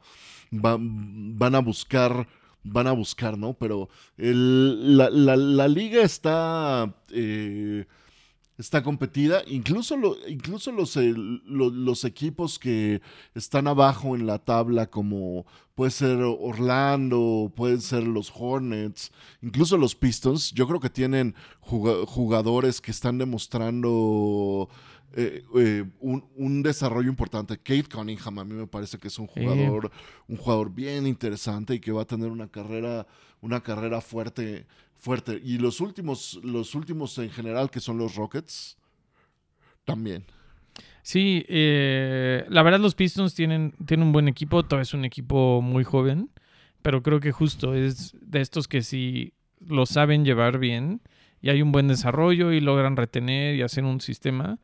van, 0.51 1.37
van 1.37 1.55
a 1.55 1.59
buscar 1.59 2.27
van 2.63 2.87
a 2.87 2.91
buscar, 2.91 3.37
¿no? 3.37 3.53
Pero 3.53 3.89
la, 4.17 5.09
la- 5.09 5.35
la 5.35 5.67
liga 5.67 6.01
está 6.03 6.93
eh, 7.09 7.85
está 8.57 8.83
competida. 8.83 9.41
Incluso, 9.47 9.97
lo- 9.97 10.15
incluso 10.27 10.71
los, 10.71 10.95
lo- 10.95 11.69
los 11.71 12.03
equipos 12.05 12.59
que 12.59 13.01
están 13.33 13.67
abajo 13.67 14.15
en 14.15 14.27
la 14.27 14.37
tabla, 14.39 14.87
como 14.87 15.45
puede 15.73 15.91
ser 15.91 16.19
Orlando, 16.21 17.51
pueden 17.55 17.81
ser 17.81 18.03
los 18.03 18.31
Hornets, 18.35 19.11
incluso 19.41 19.77
los 19.77 19.95
Pistons, 19.95 20.51
yo 20.51 20.67
creo 20.67 20.79
que 20.79 20.89
tienen 20.91 21.33
juga- 21.59 22.05
jugadores 22.05 22.81
que 22.81 22.91
están 22.91 23.17
demostrando 23.17 24.69
eh, 25.15 25.43
eh, 25.55 25.83
un, 25.99 26.25
un 26.35 26.63
desarrollo 26.63 27.09
importante. 27.09 27.57
Kate 27.57 27.85
Cunningham 27.91 28.39
a 28.39 28.43
mí 28.45 28.53
me 28.53 28.67
parece 28.67 28.97
que 28.97 29.07
es 29.07 29.19
un 29.19 29.27
Sí. 29.27 29.33
jugador, 29.41 29.91
un 30.27 30.37
jugador 30.37 30.73
bien 30.73 31.07
interesante 31.07 31.75
y 31.75 31.79
que 31.79 31.91
va 31.91 32.03
a 32.03 32.05
tener 32.05 32.29
una 32.29 32.47
carrera, 32.47 33.05
una 33.41 33.61
carrera 33.61 34.01
fuerte, 34.01 34.65
fuerte. 34.95 35.39
Y 35.43 35.57
los 35.57 35.81
últimos, 35.81 36.39
los 36.43 36.75
últimos 36.75 37.17
en 37.17 37.29
general, 37.29 37.69
que 37.69 37.79
son 37.79 37.97
los 37.97 38.15
Rockets, 38.15 38.77
también. 39.85 40.23
Sí, 41.03 41.43
eh, 41.47 42.45
la 42.49 42.61
verdad 42.63 42.79
los 42.79 42.95
Pistons 42.95 43.33
tienen, 43.33 43.73
tienen 43.85 44.07
un 44.07 44.13
buen 44.13 44.27
equipo, 44.27 44.63
todavía 44.63 44.83
es 44.83 44.93
un 44.93 45.03
equipo 45.03 45.61
muy 45.61 45.83
joven, 45.83 46.29
pero 46.81 47.01
creo 47.01 47.19
que 47.19 47.31
justo 47.31 47.73
es 47.73 48.15
de 48.21 48.41
estos 48.41 48.67
que 48.67 48.81
si 48.83 49.33
lo 49.59 49.85
saben 49.85 50.23
llevar 50.25 50.59
bien 50.59 51.01
y 51.41 51.49
hay 51.49 51.61
un 51.61 51.71
buen 51.71 51.87
desarrollo 51.87 52.51
y 52.51 52.61
logran 52.61 52.95
retener 52.95 53.55
y 53.55 53.63
hacer 53.63 53.83
un 53.83 53.99
sistema, 53.99 54.59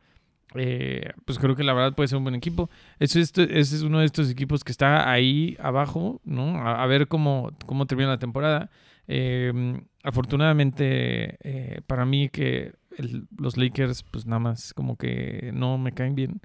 eh, 0.54 1.10
pues 1.24 1.38
creo 1.38 1.54
que 1.56 1.64
la 1.64 1.72
verdad 1.74 1.94
puede 1.94 2.08
ser 2.08 2.18
un 2.18 2.24
buen 2.24 2.34
equipo. 2.34 2.70
Eso 2.98 3.18
es, 3.20 3.32
ese 3.36 3.76
es 3.76 3.82
uno 3.82 4.00
de 4.00 4.06
estos 4.06 4.30
equipos 4.30 4.64
que 4.64 4.72
está 4.72 5.10
ahí 5.10 5.56
abajo, 5.60 6.20
¿no? 6.24 6.56
A, 6.60 6.82
a 6.82 6.86
ver 6.86 7.06
cómo, 7.08 7.50
cómo 7.66 7.86
termina 7.86 8.08
la 8.10 8.18
temporada. 8.18 8.70
Eh, 9.08 9.80
afortunadamente, 10.02 11.36
eh, 11.42 11.80
para 11.86 12.04
mí 12.04 12.28
que 12.28 12.72
el- 12.96 13.26
los 13.36 13.56
Lakers, 13.56 14.02
pues 14.02 14.26
nada 14.26 14.38
más 14.40 14.72
como 14.74 14.96
que 14.96 15.50
no 15.54 15.78
me 15.78 15.92
caen 15.92 16.14
bien. 16.14 16.40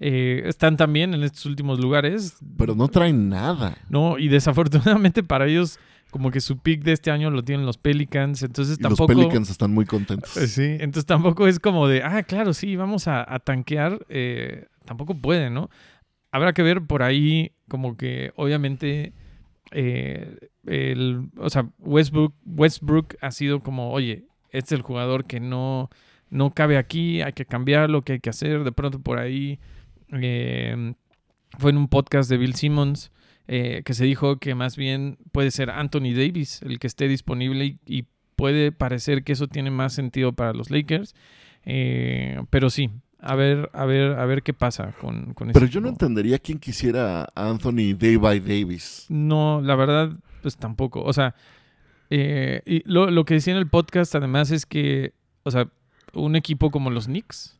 Eh, 0.00 0.42
están 0.46 0.76
también 0.76 1.12
en 1.14 1.22
estos 1.24 1.44
últimos 1.46 1.80
lugares, 1.80 2.36
Pero 2.56 2.74
no 2.74 2.88
traen 2.88 3.28
nada. 3.28 3.76
¿no? 3.88 4.18
Y 4.18 4.28
desafortunadamente 4.28 5.22
para 5.22 5.46
ellos, 5.46 5.78
como 6.10 6.30
que 6.30 6.40
su 6.40 6.58
pick 6.58 6.82
de 6.84 6.92
este 6.92 7.10
año 7.10 7.30
lo 7.30 7.42
tienen 7.42 7.66
los 7.66 7.78
Pelicans, 7.78 8.42
entonces 8.42 8.78
Y 8.78 8.82
tampoco... 8.82 9.12
los 9.12 9.20
Pelicans 9.20 9.50
están 9.50 9.72
muy 9.72 9.84
contentos. 9.84 10.30
Pues 10.34 10.52
sí, 10.52 10.64
entonces 10.80 11.06
tampoco 11.06 11.46
es 11.46 11.58
como 11.60 11.86
de, 11.86 12.02
ah, 12.02 12.22
claro, 12.22 12.54
sí, 12.54 12.76
vamos 12.76 13.08
a, 13.08 13.32
a 13.32 13.38
tanquear. 13.38 14.04
eh, 14.08 14.66
tampoco 14.84 15.14
puede, 15.14 15.50
¿no? 15.50 15.68
Habrá 16.30 16.52
que 16.52 16.62
ver 16.62 16.82
por 16.82 17.02
ahí, 17.02 17.52
como 17.68 17.96
que 17.96 18.32
obviamente, 18.36 19.12
eh, 19.70 20.36
el, 20.66 21.28
o 21.36 21.50
sea, 21.50 21.68
Westbrook, 21.78 22.34
Westbrook 22.46 23.16
ha 23.20 23.30
sido 23.30 23.60
como, 23.60 23.90
oye, 23.92 24.24
este 24.50 24.74
es 24.74 24.78
el 24.78 24.82
jugador 24.82 25.26
que 25.26 25.40
no, 25.40 25.90
no 26.30 26.52
cabe 26.54 26.78
aquí, 26.78 27.20
hay 27.20 27.34
que 27.34 27.44
cambiar 27.44 27.90
lo 27.90 28.02
que 28.02 28.14
hay 28.14 28.20
que 28.20 28.30
hacer. 28.30 28.64
De 28.64 28.72
pronto 28.72 29.00
por 29.00 29.18
ahí 29.18 29.58
eh, 30.12 30.94
fue 31.58 31.70
en 31.70 31.76
un 31.76 31.88
podcast 31.88 32.30
de 32.30 32.38
Bill 32.38 32.54
Simmons 32.54 33.10
eh, 33.48 33.82
que 33.84 33.94
se 33.94 34.04
dijo 34.04 34.36
que 34.36 34.54
más 34.54 34.76
bien 34.76 35.18
puede 35.32 35.50
ser 35.50 35.70
Anthony 35.70 36.12
Davis 36.14 36.60
el 36.62 36.78
que 36.78 36.86
esté 36.86 37.08
disponible 37.08 37.64
y, 37.64 37.78
y 37.86 38.04
puede 38.36 38.70
parecer 38.70 39.24
que 39.24 39.32
eso 39.32 39.48
tiene 39.48 39.70
más 39.70 39.92
sentido 39.94 40.32
para 40.32 40.52
los 40.52 40.70
Lakers. 40.70 41.14
Eh, 41.64 42.40
pero 42.50 42.70
sí, 42.70 42.90
a 43.18 43.34
ver, 43.34 43.68
a 43.72 43.84
ver, 43.84 44.12
a 44.12 44.24
ver 44.26 44.42
qué 44.42 44.52
pasa 44.52 44.92
con, 45.00 45.34
con 45.34 45.50
ese 45.50 45.58
Pero 45.58 45.70
yo 45.70 45.80
no 45.80 45.88
entendería 45.88 46.38
quién 46.38 46.58
quisiera 46.58 47.22
a 47.34 47.48
Anthony 47.50 47.94
Day 47.98 48.16
by 48.16 48.38
Davis. 48.38 49.06
No, 49.08 49.60
la 49.60 49.74
verdad, 49.74 50.12
pues 50.42 50.56
tampoco. 50.56 51.02
O 51.02 51.12
sea, 51.12 51.34
eh, 52.10 52.62
y 52.64 52.88
lo, 52.90 53.10
lo 53.10 53.24
que 53.24 53.34
decía 53.34 53.54
en 53.54 53.58
el 53.58 53.68
podcast 53.68 54.14
además 54.14 54.50
es 54.50 54.66
que, 54.66 55.14
o 55.42 55.50
sea, 55.50 55.68
un 56.14 56.36
equipo 56.36 56.70
como 56.70 56.90
los 56.90 57.06
Knicks 57.06 57.57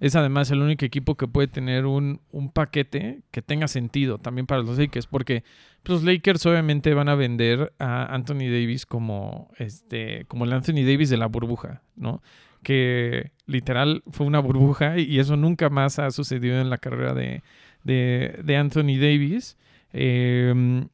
es 0.00 0.14
además 0.14 0.50
el 0.50 0.60
único 0.60 0.84
equipo 0.84 1.16
que 1.16 1.26
puede 1.26 1.48
tener 1.48 1.86
un, 1.86 2.20
un 2.30 2.50
paquete 2.50 3.20
que 3.30 3.42
tenga 3.42 3.68
sentido 3.68 4.18
también 4.18 4.46
para 4.46 4.62
los 4.62 4.78
Lakers, 4.78 5.06
porque 5.06 5.42
pues, 5.82 6.02
los 6.02 6.04
Lakers 6.04 6.46
obviamente 6.46 6.94
van 6.94 7.08
a 7.08 7.14
vender 7.14 7.72
a 7.78 8.14
Anthony 8.14 8.50
Davis 8.50 8.86
como, 8.86 9.50
este, 9.56 10.24
como 10.26 10.44
el 10.44 10.52
Anthony 10.52 10.84
Davis 10.86 11.10
de 11.10 11.16
la 11.16 11.26
burbuja, 11.26 11.82
¿no? 11.96 12.22
Que 12.62 13.32
literal 13.46 14.02
fue 14.10 14.26
una 14.26 14.40
burbuja 14.40 14.98
y, 14.98 15.18
eso 15.18 15.36
nunca 15.36 15.68
más 15.70 15.98
ha 15.98 16.10
sucedido 16.10 16.60
en 16.60 16.70
la 16.70 16.78
carrera 16.78 17.14
de, 17.14 17.42
de, 17.84 18.56
Anthony 18.56 18.98
Davis. 19.00 19.56
Eh, 19.92 20.84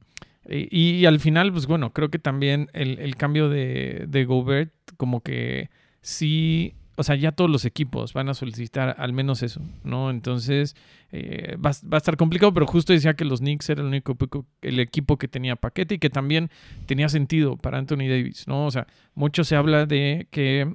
y, 0.49 0.91
y 0.91 1.07
al 1.07 1.21
final, 1.21 1.53
pues 1.53 1.67
bueno, 1.67 1.93
creo 1.93 2.11
que 2.11 2.19
también 2.19 2.69
el, 2.75 2.99
el 2.99 3.17
cambio 3.17 3.49
de, 3.49 4.05
de 4.09 4.25
Gobert, 4.27 4.73
como 4.99 5.23
que 5.23 5.71
sí, 6.03 6.75
o 6.97 7.03
sea, 7.03 7.17
ya 7.17 7.33
todos 7.33 7.51
los 7.51 7.65
equipos 7.65 8.13
van 8.13 8.29
a 8.29 8.35
solicitar 8.35 8.95
al 8.99 9.13
menos 9.13 9.43
eso, 9.43 9.61
¿no? 9.83 10.11
Entonces, 10.11 10.77
eh, 11.11 11.57
va, 11.57 11.71
va 11.91 11.97
a 11.97 11.99
estar 11.99 12.17
complicado, 12.17 12.55
pero 12.55 12.67
justo 12.67 12.93
decía 12.93 13.15
que 13.15 13.25
los 13.25 13.41
Knicks 13.41 13.71
era 13.71 13.83
el 13.83 13.89
único 13.89 14.17
el 14.63 14.81
equipo 14.81 15.17
que 15.17 15.29
tenía 15.29 15.57
paquete 15.57 15.97
y 15.97 15.99
que 15.99 16.11
también 16.11 16.51
tenía 16.87 17.09
sentido 17.09 17.57
para 17.57 17.79
Anthony 17.79 18.09
Davis, 18.09 18.47
¿no? 18.47 18.67
O 18.67 18.71
sea, 18.71 18.87
mucho 19.15 19.45
se 19.45 19.57
habla 19.57 19.87
de 19.87 20.29
que 20.31 20.75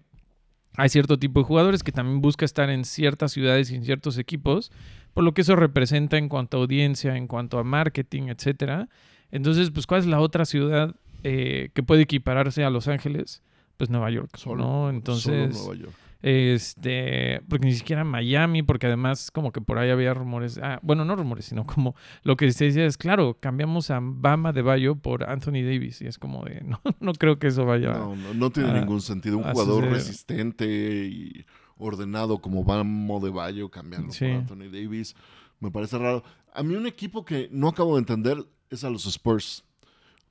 hay 0.75 0.89
cierto 0.89 1.17
tipo 1.17 1.39
de 1.41 1.45
jugadores 1.45 1.83
que 1.83 1.91
también 1.91 2.21
busca 2.21 2.45
estar 2.45 2.69
en 2.69 2.85
ciertas 2.85 3.31
ciudades 3.31 3.71
y 3.71 3.75
en 3.75 3.83
ciertos 3.83 4.17
equipos, 4.17 4.71
por 5.13 5.23
lo 5.23 5.33
que 5.33 5.41
eso 5.41 5.55
representa 5.55 6.17
en 6.17 6.29
cuanto 6.29 6.57
a 6.57 6.61
audiencia, 6.61 7.17
en 7.17 7.27
cuanto 7.27 7.59
a 7.59 7.63
marketing, 7.63 8.23
etcétera. 8.29 8.87
Entonces, 9.31 9.71
pues, 9.71 9.87
¿cuál 9.87 10.01
es 10.01 10.07
la 10.07 10.19
otra 10.21 10.45
ciudad 10.45 10.95
eh, 11.23 11.69
que 11.73 11.83
puede 11.83 12.03
equipararse 12.03 12.63
a 12.63 12.69
Los 12.69 12.87
Ángeles? 12.87 13.41
Pues 13.77 13.89
Nueva 13.89 14.09
York, 14.09 14.35
Solo, 14.37 14.63
¿no? 14.63 14.67
solo 14.71 14.89
Entonces, 14.89 15.57
Nueva 15.57 15.75
York. 15.75 15.93
Este, 16.21 17.41
porque 17.49 17.65
ni 17.67 17.73
siquiera 17.73 18.03
Miami, 18.03 18.63
porque 18.63 18.87
además 18.87 19.31
como 19.31 19.51
que 19.51 19.61
por 19.61 19.77
ahí 19.79 19.89
había 19.89 20.13
rumores, 20.13 20.59
ah, 20.61 20.79
bueno, 20.81 21.05
no 21.05 21.15
rumores, 21.15 21.45
sino 21.45 21.63
como 21.65 21.95
lo 22.23 22.35
que 22.35 22.51
se 22.51 22.65
decía 22.65 22.85
es, 22.85 22.97
claro, 22.97 23.37
cambiamos 23.39 23.89
a 23.91 23.99
Bama 24.01 24.51
de 24.51 24.61
Bayo 24.61 24.95
por 24.95 25.29
Anthony 25.29 25.63
Davis 25.63 26.01
y 26.01 26.07
es 26.07 26.17
como 26.17 26.43
de, 26.45 26.61
no, 26.65 26.81
no 26.99 27.13
creo 27.13 27.39
que 27.39 27.47
eso 27.47 27.65
vaya. 27.65 27.93
No, 27.93 28.15
no, 28.15 28.33
no 28.33 28.49
tiene 28.49 28.69
a- 28.71 28.79
ningún 28.79 29.01
sentido. 29.01 29.37
Un 29.37 29.43
jugador 29.43 29.75
suceder. 29.83 29.93
resistente 29.93 30.65
y 31.11 31.45
ordenado 31.77 32.39
como 32.39 32.63
Bamo 32.63 33.19
de 33.19 33.29
Bayo, 33.29 33.69
cambiarlo 33.69 34.11
Sí. 34.11 34.25
por 34.25 34.33
Anthony 34.35 34.69
Davis, 34.71 35.15
me 35.59 35.71
parece 35.71 35.97
raro. 35.97 36.23
A 36.53 36.63
mí 36.63 36.75
un 36.75 36.87
equipo 36.87 37.23
que 37.23 37.47
no 37.51 37.67
acabo 37.69 37.93
de 37.95 37.99
entender 37.99 38.37
es 38.69 38.83
a 38.83 38.89
los 38.89 39.05
Spurs. 39.05 39.63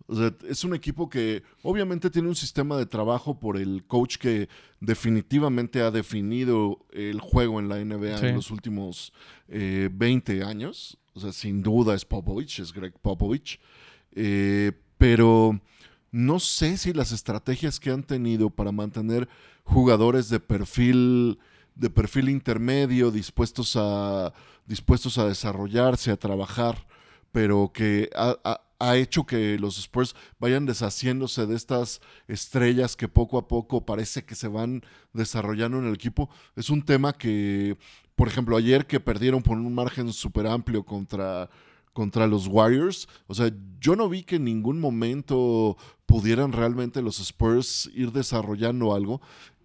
O 0.06 0.16
sea, 0.16 0.32
es 0.48 0.64
un 0.64 0.74
equipo 0.74 1.10
que 1.10 1.42
obviamente 1.62 2.08
tiene 2.08 2.28
un 2.28 2.34
sistema 2.34 2.76
de 2.78 2.86
trabajo 2.86 3.38
por 3.38 3.56
el 3.58 3.84
coach 3.86 4.16
que 4.16 4.48
definitivamente 4.80 5.80
ha 5.82 5.90
definido 5.90 6.78
el 6.92 7.20
juego 7.20 7.60
en 7.60 7.68
la 7.68 7.76
NBA 7.84 8.18
Sí. 8.18 8.26
en 8.26 8.36
los 8.36 8.50
últimos 8.50 9.12
eh, 9.48 9.90
20 9.92 10.42
años. 10.44 10.96
O 11.14 11.20
sea, 11.20 11.32
sin 11.32 11.62
duda 11.62 11.94
es 11.94 12.04
Popovich, 12.04 12.60
es 12.60 12.72
Greg 12.72 12.94
Popovich. 13.00 13.60
Eh, 14.12 14.72
pero 14.96 15.60
no 16.10 16.40
sé 16.40 16.76
si 16.78 16.92
las 16.92 17.12
estrategias 17.12 17.78
que 17.78 17.90
han 17.90 18.02
tenido 18.02 18.50
para 18.50 18.72
mantener 18.72 19.28
jugadores 19.64 20.28
de 20.30 20.40
perfil 20.40 21.38
de 21.74 21.90
perfil 21.90 22.28
intermedio 22.28 23.10
dispuestos 23.12 23.76
a 23.76 24.32
dispuestos 24.66 25.16
a 25.18 25.28
desarrollarse, 25.28 26.10
a 26.10 26.16
trabajar, 26.16 26.86
pero 27.30 27.70
que 27.72 28.10
ha, 28.16 28.36
ha- 28.42 28.60
ha 28.78 28.96
hecho 28.96 29.24
que 29.24 29.58
los 29.58 29.78
Spurs 29.78 30.14
vayan 30.38 30.66
deshaciéndose 30.66 31.46
de 31.46 31.56
estas 31.56 32.00
estrellas 32.28 32.96
que 32.96 33.08
poco 33.08 33.38
a 33.38 33.48
poco 33.48 33.84
parece 33.84 34.24
que 34.24 34.34
se 34.34 34.48
van 34.48 34.82
desarrollando 35.12 35.78
en 35.78 35.86
el 35.86 35.94
equipo. 35.94 36.30
Es 36.54 36.70
un 36.70 36.82
tema 36.82 37.12
que, 37.12 37.76
por 38.14 38.28
ejemplo, 38.28 38.56
ayer 38.56 38.86
que 38.86 39.00
perdieron 39.00 39.42
por 39.42 39.56
un 39.56 39.74
margen 39.74 40.12
súper 40.12 40.46
amplio 40.46 40.84
contra, 40.84 41.50
contra 41.92 42.26
los 42.26 42.46
Warriors, 42.46 43.08
o 43.26 43.34
sea, 43.34 43.50
yo 43.80 43.96
no 43.96 44.08
vi 44.08 44.22
que 44.22 44.36
en 44.36 44.44
ningún 44.44 44.80
momento 44.80 45.76
pudieran 46.06 46.52
realmente 46.52 47.02
los 47.02 47.18
Spurs 47.18 47.90
ir 47.94 48.12
desarrollando 48.12 48.94
algo. 48.94 49.20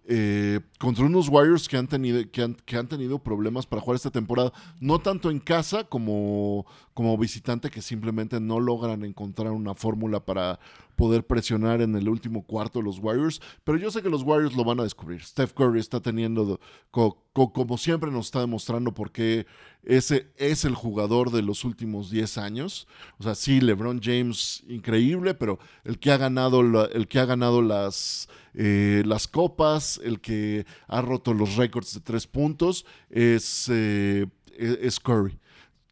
Eh, 0.06 0.60
contra 0.78 1.04
unos 1.06 1.28
Warriors 1.28 1.66
que 1.68 1.76
han, 1.76 1.86
tenido, 1.86 2.22
que, 2.30 2.42
han, 2.42 2.54
que 2.54 2.76
han 2.76 2.88
tenido 2.88 3.18
problemas 3.18 3.66
para 3.66 3.80
jugar 3.80 3.96
esta 3.96 4.10
temporada, 4.10 4.52
no 4.80 4.98
tanto 4.98 5.30
en 5.30 5.40
casa 5.40 5.84
como, 5.84 6.66
como 6.92 7.16
visitante, 7.16 7.70
que 7.70 7.80
simplemente 7.82 8.38
no 8.40 8.60
logran 8.60 9.04
encontrar 9.04 9.52
una 9.52 9.74
fórmula 9.74 10.20
para 10.20 10.58
poder 10.96 11.26
presionar 11.26 11.80
en 11.80 11.96
el 11.96 12.08
último 12.08 12.42
cuarto 12.44 12.80
los 12.82 12.98
Warriors, 12.98 13.40
pero 13.64 13.78
yo 13.78 13.90
sé 13.90 14.02
que 14.02 14.10
los 14.10 14.22
Warriors 14.22 14.54
lo 14.54 14.64
van 14.64 14.78
a 14.80 14.84
descubrir. 14.84 15.22
Steph 15.24 15.52
Curry 15.52 15.80
está 15.80 16.00
teniendo, 16.00 16.60
co- 16.90 17.18
co- 17.32 17.52
como 17.52 17.78
siempre 17.78 18.10
nos 18.10 18.26
está 18.26 18.40
demostrando 18.40 18.92
por 18.94 19.10
qué 19.10 19.46
ese 19.86 20.32
es 20.36 20.64
el 20.64 20.74
jugador 20.74 21.30
de 21.30 21.42
los 21.42 21.64
últimos 21.64 22.10
10 22.10 22.38
años. 22.38 22.86
O 23.18 23.22
sea, 23.22 23.34
sí, 23.34 23.60
LeBron 23.60 24.00
James 24.02 24.62
increíble, 24.68 25.34
pero 25.34 25.58
el 25.84 25.98
que 25.98 26.10
ha 26.10 26.16
ganado, 26.16 26.62
la- 26.62 26.86
el 26.86 27.06
que 27.08 27.18
ha 27.18 27.24
ganado 27.26 27.60
las, 27.62 28.28
eh, 28.54 29.02
las 29.06 29.28
copas, 29.28 30.00
el 30.04 30.20
que 30.20 30.64
ha 30.88 31.02
roto 31.02 31.34
los 31.34 31.56
récords 31.56 31.94
de 31.94 32.00
tres 32.00 32.26
puntos, 32.26 32.86
es, 33.10 33.68
eh, 33.72 34.26
es 34.56 34.78
es 34.80 35.00
Curry. 35.00 35.38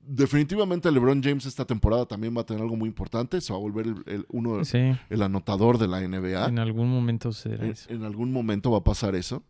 Definitivamente 0.05 0.91
LeBron 0.91 1.23
James 1.23 1.47
esta 1.47 1.65
temporada 1.65 2.07
también 2.07 2.37
va 2.37 2.41
a 2.41 2.47
tener 2.47 2.61
algo 2.63 2.75
muy 2.77 2.89
importante. 2.89 3.41
Se 3.41 3.53
va 3.53 3.59
a 3.59 3.63
volver 3.63 3.87
el, 3.87 4.03
el- 4.07 4.27
uno, 4.31 4.65
Sí, 4.65 4.79
el 5.11 5.23
anotador 5.23 5.79
de 5.79 5.87
la 5.87 6.01
NBA. 6.01 6.49
en 6.49 6.59
algún 6.59 6.89
momento 6.91 7.31
En, 7.45 7.65
eso. 7.71 7.89
en 7.89 8.03
algún 8.03 8.33
momento 8.33 8.71
va 8.73 8.79
a 8.79 8.85
pasar 8.85 9.15
eso. 9.15 9.45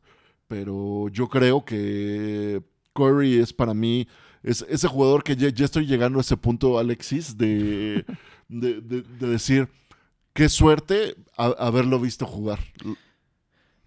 Pero 0.49 1.09
yo 1.09 1.29
creo 1.29 1.65
que 1.65 2.63
Curry 2.95 3.39
es 3.39 3.53
para 3.53 3.75
mí 3.75 4.07
es 4.43 4.67
ese 4.69 4.89
jugador 4.89 5.23
que 5.23 5.37
ya, 5.37 5.49
estoy 5.65 5.87
llegando 5.87 6.19
a 6.19 6.23
ese 6.23 6.37
punto, 6.37 6.79
Alexis, 6.79 7.37
de, 7.39 8.05
de, 8.49 8.81
de- 8.81 9.03
de 9.03 9.27
decir 9.29 9.69
qué 10.33 10.49
suerte 10.49 11.15
haberlo 11.37 12.01
visto 12.01 12.27
jugar. 12.27 12.59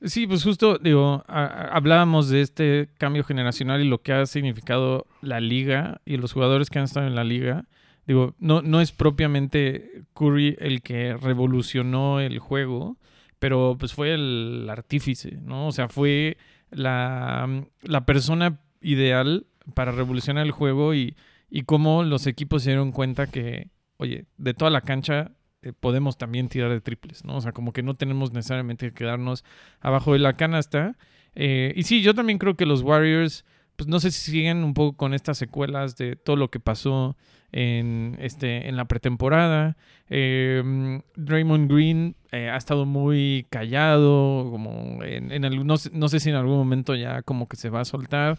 Sí, 0.01 0.27
pues 0.27 0.43
justo, 0.43 0.77
digo, 0.77 1.23
hablábamos 1.27 2.29
de 2.29 2.41
este 2.41 2.89
cambio 2.97 3.23
generacional 3.23 3.81
y 3.81 3.87
lo 3.87 4.01
que 4.01 4.13
ha 4.13 4.25
significado 4.25 5.07
la 5.21 5.39
liga 5.39 6.01
y 6.05 6.17
los 6.17 6.31
jugadores 6.33 6.69
que 6.69 6.79
han 6.79 6.85
estado 6.85 7.07
en 7.07 7.15
la 7.15 7.23
liga. 7.23 7.65
Digo, 8.05 8.35
no, 8.37 8.61
no 8.61 8.81
es 8.81 8.91
propiamente 8.91 10.03
Curry 10.13 10.57
el 10.59 10.83
que 10.83 11.17
revolucionó 11.17 12.19
el 12.19 12.37
juego, 12.39 12.97
pero 13.39 13.77
pues 13.79 13.93
fue 13.93 14.13
el 14.13 14.67
artífice, 14.69 15.39
¿no? 15.41 15.67
O 15.67 15.71
sea, 15.71 15.89
fue 15.89 16.37
la, 16.69 17.65
la 17.81 18.05
persona 18.05 18.59
ideal 18.85 19.47
para 19.73 19.91
revolucionar 19.91 20.45
el 20.45 20.51
juego 20.51 20.93
y, 20.93 21.15
y 21.49 21.63
cómo 21.63 22.03
los 22.03 22.27
equipos 22.27 22.63
se 22.63 22.71
dieron 22.71 22.91
cuenta 22.91 23.27
que, 23.27 23.71
oye, 23.97 24.25
de 24.37 24.53
toda 24.53 24.71
la 24.71 24.81
cancha 24.81 25.31
eh, 25.61 25.73
podemos 25.73 26.17
también 26.17 26.47
tirar 26.47 26.69
de 26.69 26.79
triples, 26.79 27.25
¿no? 27.25 27.37
O 27.37 27.41
sea, 27.41 27.51
como 27.51 27.73
que 27.73 27.81
no 27.81 27.95
tenemos 27.95 28.31
necesariamente 28.31 28.87
que 28.87 28.93
quedarnos 28.93 29.43
abajo 29.79 30.13
de 30.13 30.19
la 30.19 30.33
canasta. 30.33 30.95
Eh, 31.33 31.73
y 31.75 31.83
sí, 31.83 32.01
yo 32.03 32.13
también 32.13 32.37
creo 32.37 32.55
que 32.55 32.67
los 32.67 32.83
Warriors, 32.83 33.45
pues 33.75 33.87
no 33.89 33.99
sé 33.99 34.11
si 34.11 34.31
siguen 34.31 34.63
un 34.63 34.75
poco 34.75 34.95
con 34.95 35.13
estas 35.15 35.39
secuelas 35.39 35.97
de 35.97 36.15
todo 36.15 36.35
lo 36.35 36.51
que 36.51 36.59
pasó 36.59 37.17
en, 37.55 38.17
este, 38.19 38.67
en 38.67 38.75
la 38.75 38.83
pretemporada. 38.83 39.77
Eh, 40.09 41.01
Draymond 41.15 41.71
Green 41.71 42.15
ha 42.31 42.57
estado 42.57 42.85
muy 42.85 43.47
callado, 43.49 44.51
como 44.51 45.01
en, 45.03 45.31
en 45.31 45.65
no, 45.65 45.77
sé 45.77 46.19
si 46.19 46.29
en 46.29 46.35
algún 46.35 46.57
momento 46.57 46.95
ya 46.95 47.21
como 47.21 47.47
que 47.47 47.55
se 47.55 47.69
va 47.69 47.79
a 47.79 47.85
soltar. 47.85 48.37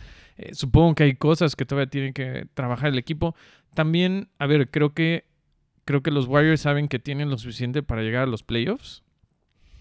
supongo 0.53 0.95
que 0.95 1.05
hay 1.05 1.15
cosas 1.15 1.57
que 1.57 1.65
todavía 1.65 1.89
tiene 1.89 2.13
que 2.13 2.47
trabajar 2.53 2.91
el 2.91 2.99
equipo. 2.99 3.35
También, 3.75 4.29
a 4.39 4.47
ver, 4.47 4.71
creo 4.71 4.93
que 4.93 5.25
creo 5.87 6.03
que 6.03 6.11
los 6.11 6.27
Warriors 6.27 6.61
saben 6.61 6.89
que 6.89 6.99
tienen 6.99 7.31
lo 7.31 7.39
suficiente 7.39 7.83
para 7.83 8.03
llegar 8.03 8.25
a 8.25 8.27
los 8.27 8.43
playoffs. 8.43 9.03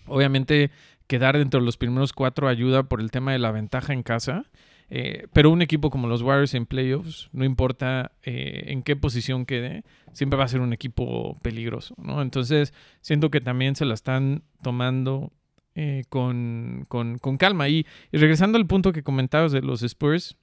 Obviamente, 0.08 0.72
quedar 1.08 1.38
dentro 1.38 1.60
de 1.60 1.66
los 1.66 1.76
primeros 1.76 2.14
cuatro 2.14 2.48
ayuda 2.48 2.84
por 2.84 3.02
el 3.02 3.12
tema 3.12 3.34
de 3.34 3.40
la 3.40 3.52
ventaja 3.52 3.92
en 3.92 4.04
casa. 4.04 4.46
Eh, 4.90 5.28
pero 5.34 5.50
un 5.50 5.62
equipo 5.62 5.90
como 5.90 6.08
los 6.08 6.22
Warriors 6.22 6.54
en 6.54 6.66
playoffs, 6.66 7.30
no 7.34 7.44
importa 7.44 8.12
eh, 8.24 8.66
en 8.68 8.84
qué 8.84 8.96
posición 8.96 9.46
quede, 9.46 9.84
siempre 10.14 10.38
va 10.38 10.46
a 10.46 10.48
ser 10.48 10.62
un 10.62 10.74
equipo 10.74 11.36
peligroso, 11.42 11.96
¿no? 11.98 12.22
Entonces, 12.22 12.74
siento 13.02 13.32
que 13.32 13.42
también 13.42 13.76
se 13.76 13.86
la 13.86 13.96
están 13.96 14.44
tomando 14.62 15.32
eh, 15.74 16.04
con, 16.10 16.86
con, 16.88 17.18
con, 17.18 17.38
calma. 17.38 17.68
Y, 17.68 17.86
y 18.12 18.18
regresando 18.18 18.58
al 18.58 18.68
punto 18.68 18.94
que 18.94 19.04
comentabas 19.04 19.52
de 19.52 19.62
los 19.62 19.82
Spurs, 19.82 20.38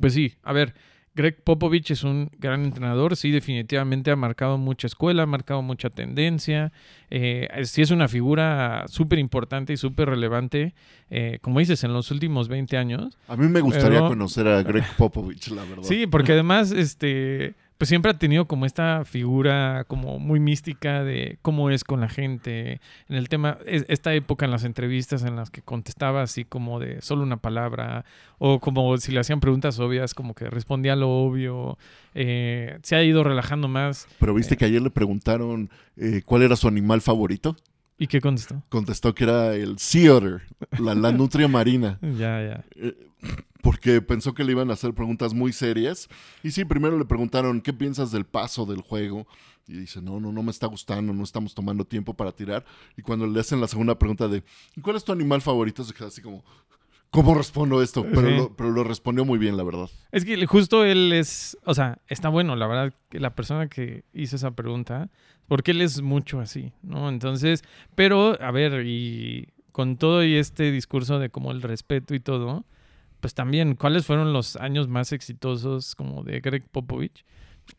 pues 0.00 0.14
sí, 0.14 0.34
a 0.42 0.52
ver, 0.52 0.74
Greg 1.14 1.42
Popovich 1.44 1.90
es 1.90 2.04
un 2.04 2.30
gran 2.38 2.64
entrenador, 2.64 3.16
sí, 3.16 3.30
definitivamente 3.30 4.10
ha 4.10 4.16
marcado 4.16 4.56
mucha 4.56 4.86
escuela, 4.86 5.24
ha 5.24 5.26
marcado 5.26 5.60
mucha 5.60 5.90
tendencia, 5.90 6.72
eh, 7.10 7.48
sí 7.64 7.82
es 7.82 7.90
una 7.90 8.08
figura 8.08 8.84
súper 8.88 9.18
importante 9.18 9.74
y 9.74 9.76
súper 9.76 10.08
relevante, 10.08 10.74
eh, 11.10 11.38
como 11.42 11.58
dices, 11.58 11.84
en 11.84 11.92
los 11.92 12.10
últimos 12.10 12.48
20 12.48 12.78
años. 12.78 13.18
A 13.28 13.36
mí 13.36 13.46
me 13.46 13.60
gustaría 13.60 14.00
conocer 14.00 14.48
a 14.48 14.62
Greg 14.62 14.84
Popovich, 14.96 15.48
la 15.48 15.64
verdad. 15.64 15.82
Sí, 15.82 16.06
porque 16.06 16.32
además, 16.32 16.72
este, 16.72 17.54
pues 17.78 17.88
siempre 17.88 18.10
ha 18.10 18.18
tenido 18.18 18.46
como 18.46 18.66
esta 18.66 19.04
figura 19.04 19.84
como 19.88 20.18
muy 20.18 20.40
mística 20.40 21.02
de 21.02 21.38
cómo 21.42 21.70
es 21.70 21.84
con 21.84 22.00
la 22.00 22.08
gente. 22.08 22.80
En 23.08 23.16
el 23.16 23.28
tema, 23.28 23.58
esta 23.66 24.14
época 24.14 24.44
en 24.44 24.50
las 24.50 24.64
entrevistas 24.64 25.24
en 25.24 25.36
las 25.36 25.50
que 25.50 25.62
contestaba 25.62 26.22
así 26.22 26.44
como 26.44 26.78
de 26.78 27.00
solo 27.02 27.22
una 27.22 27.38
palabra, 27.38 28.04
o 28.38 28.60
como 28.60 28.96
si 28.98 29.12
le 29.12 29.20
hacían 29.20 29.40
preguntas 29.40 29.78
obvias, 29.78 30.14
como 30.14 30.34
que 30.34 30.48
respondía 30.48 30.96
lo 30.96 31.10
obvio. 31.10 31.78
Eh, 32.14 32.78
se 32.82 32.96
ha 32.96 33.02
ido 33.02 33.24
relajando 33.24 33.68
más. 33.68 34.06
Pero 34.18 34.34
viste 34.34 34.54
eh, 34.54 34.56
que 34.56 34.64
ayer 34.64 34.82
le 34.82 34.90
preguntaron 34.90 35.70
eh, 35.96 36.22
cuál 36.24 36.42
era 36.42 36.56
su 36.56 36.68
animal 36.68 37.00
favorito. 37.00 37.56
¿Y 37.98 38.06
qué 38.06 38.20
contestó? 38.20 38.62
Contestó 38.68 39.14
que 39.14 39.24
era 39.24 39.54
el 39.54 39.78
sea 39.78 40.14
otter, 40.14 40.42
la, 40.78 40.94
la 40.94 41.12
nutria 41.12 41.48
marina. 41.48 41.98
ya, 42.18 42.42
ya 42.42 42.64
porque 43.62 44.02
pensó 44.02 44.34
que 44.34 44.44
le 44.44 44.52
iban 44.52 44.70
a 44.70 44.74
hacer 44.74 44.92
preguntas 44.92 45.32
muy 45.32 45.52
serias. 45.52 46.08
Y 46.42 46.50
sí, 46.50 46.64
primero 46.64 46.98
le 46.98 47.04
preguntaron, 47.04 47.60
¿qué 47.60 47.72
piensas 47.72 48.10
del 48.10 48.26
paso 48.26 48.66
del 48.66 48.80
juego? 48.80 49.26
Y 49.68 49.74
dice, 49.74 50.02
no, 50.02 50.18
no, 50.18 50.32
no 50.32 50.42
me 50.42 50.50
está 50.50 50.66
gustando, 50.66 51.12
no 51.12 51.22
estamos 51.22 51.54
tomando 51.54 51.84
tiempo 51.84 52.14
para 52.14 52.32
tirar. 52.32 52.64
Y 52.96 53.02
cuando 53.02 53.26
le 53.26 53.40
hacen 53.40 53.60
la 53.60 53.68
segunda 53.68 53.96
pregunta 53.98 54.26
de, 54.26 54.42
¿cuál 54.82 54.96
es 54.96 55.04
tu 55.04 55.12
animal 55.12 55.40
favorito? 55.40 55.84
Se 55.84 55.94
queda 55.94 56.08
así 56.08 56.20
como, 56.20 56.44
¿cómo 57.10 57.34
respondo 57.34 57.80
esto? 57.80 58.02
Pero, 58.02 58.30
lo, 58.30 58.56
pero 58.56 58.72
lo 58.72 58.82
respondió 58.82 59.24
muy 59.24 59.38
bien, 59.38 59.56
la 59.56 59.62
verdad. 59.62 59.88
Es 60.10 60.24
que 60.24 60.44
justo 60.46 60.84
él 60.84 61.12
es, 61.12 61.56
o 61.64 61.74
sea, 61.74 61.98
está 62.08 62.28
bueno, 62.28 62.56
la 62.56 62.66
verdad, 62.66 62.92
que 63.08 63.20
la 63.20 63.36
persona 63.36 63.68
que 63.68 64.02
hizo 64.12 64.34
esa 64.34 64.50
pregunta, 64.50 65.08
porque 65.52 65.72
él 65.72 65.82
es 65.82 66.00
mucho 66.00 66.40
así, 66.40 66.72
¿no? 66.82 67.10
Entonces, 67.10 67.62
pero, 67.94 68.40
a 68.40 68.50
ver, 68.52 68.86
y 68.86 69.48
con 69.70 69.96
todo 69.96 70.24
y 70.24 70.36
este 70.36 70.72
discurso 70.72 71.18
de 71.18 71.28
como 71.28 71.52
el 71.52 71.60
respeto 71.60 72.14
y 72.14 72.20
todo, 72.20 72.64
pues 73.20 73.34
también, 73.34 73.74
¿cuáles 73.74 74.06
fueron 74.06 74.32
los 74.32 74.56
años 74.56 74.88
más 74.88 75.12
exitosos 75.12 75.94
como 75.94 76.24
de 76.24 76.40
Greg 76.40 76.66
Popovich 76.70 77.26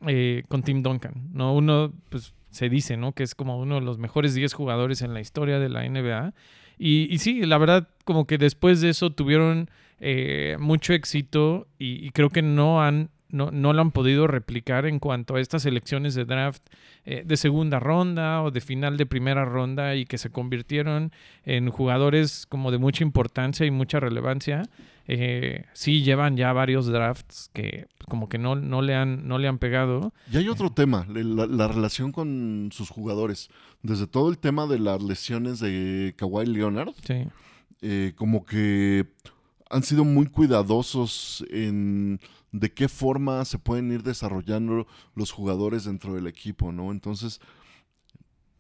eh, 0.05 0.43
con 0.49 0.61
Tim 0.61 0.83
Duncan? 0.83 1.29
¿no? 1.33 1.55
Uno, 1.55 1.91
pues 2.09 2.35
se 2.51 2.69
dice, 2.69 2.95
¿no? 2.95 3.13
Que 3.13 3.23
es 3.23 3.33
como 3.33 3.57
uno 3.57 3.73
de 3.73 3.81
los 3.81 3.97
mejores 3.97 4.35
10 4.35 4.53
jugadores 4.53 5.01
en 5.01 5.15
la 5.15 5.21
historia 5.21 5.57
de 5.57 5.69
la 5.69 5.81
NBA. 5.89 6.35
Y, 6.77 7.11
y 7.11 7.17
sí, 7.17 7.43
la 7.43 7.57
verdad, 7.57 7.89
como 8.05 8.27
que 8.27 8.37
después 8.37 8.81
de 8.81 8.89
eso 8.89 9.09
tuvieron 9.13 9.67
eh, 9.99 10.57
mucho 10.59 10.93
éxito 10.93 11.65
y, 11.79 12.11
creo 12.11 12.29
que 12.29 12.43
no 12.43 12.83
han 12.83 13.09
no, 13.33 13.51
no, 13.51 13.73
lo 13.73 13.81
han 13.81 13.91
podido 13.91 14.27
replicar 14.27 14.85
en 14.85 14.99
cuanto 14.99 15.35
a 15.35 15.41
estas 15.41 15.65
elecciones 15.65 16.13
de 16.15 16.23
draft 16.23 16.63
eh, 17.03 17.23
de 17.25 17.35
segunda 17.35 17.79
ronda 17.79 18.43
o 18.43 18.51
de 18.51 18.61
final 18.61 18.95
de 18.95 19.05
primera 19.05 19.43
ronda 19.43 19.95
y 19.95 20.05
que 20.05 20.17
se 20.17 20.29
convirtieron 20.29 21.11
en 21.43 21.69
jugadores 21.69 22.45
como 22.47 22.71
de 22.71 22.77
mucha 22.77 23.03
importancia 23.03 23.65
y 23.65 23.71
mucha 23.71 23.99
relevancia. 23.99 24.63
Eh, 25.07 25.65
sí 25.73 26.03
llevan 26.03 26.37
ya 26.37 26.53
varios 26.53 26.85
drafts 26.87 27.49
que 27.53 27.87
como 28.07 28.29
que 28.29 28.37
no, 28.37 28.55
no, 28.55 28.81
le, 28.81 28.95
han, 28.95 29.27
no 29.27 29.37
le 29.37 29.47
han 29.47 29.57
pegado. 29.57 30.13
Y 30.31 30.37
hay 30.37 30.47
otro 30.47 30.71
tema, 30.71 31.05
la, 31.09 31.67
relación 31.67 32.11
con 32.11 32.69
sus 32.71 32.89
jugadores. 32.89 33.49
Desde 33.81 34.07
todo 34.07 34.29
el 34.29 34.37
tema 34.37 34.67
de 34.67 34.79
las 34.79 35.01
lesiones 35.01 35.59
de 35.59 36.13
Kawhi 36.17 36.45
Leonard, 36.45 36.93
eh, 37.81 38.13
como 38.15 38.45
que 38.45 39.07
han 39.73 39.83
sido 39.83 40.05
muy 40.05 40.27
cuidadosos 40.27 41.43
en 41.49 42.19
de 42.51 42.71
qué 42.71 42.87
forma 42.87 43.43
se 43.45 43.57
pueden 43.57 43.91
ir 43.91 44.03
desarrollando 44.03 44.85
los 45.15 45.31
jugadores 45.31 45.85
dentro 45.85 46.13
del 46.13 46.27
equipo, 46.27 46.71
¿no? 46.71 46.91
Entonces, 46.91 47.41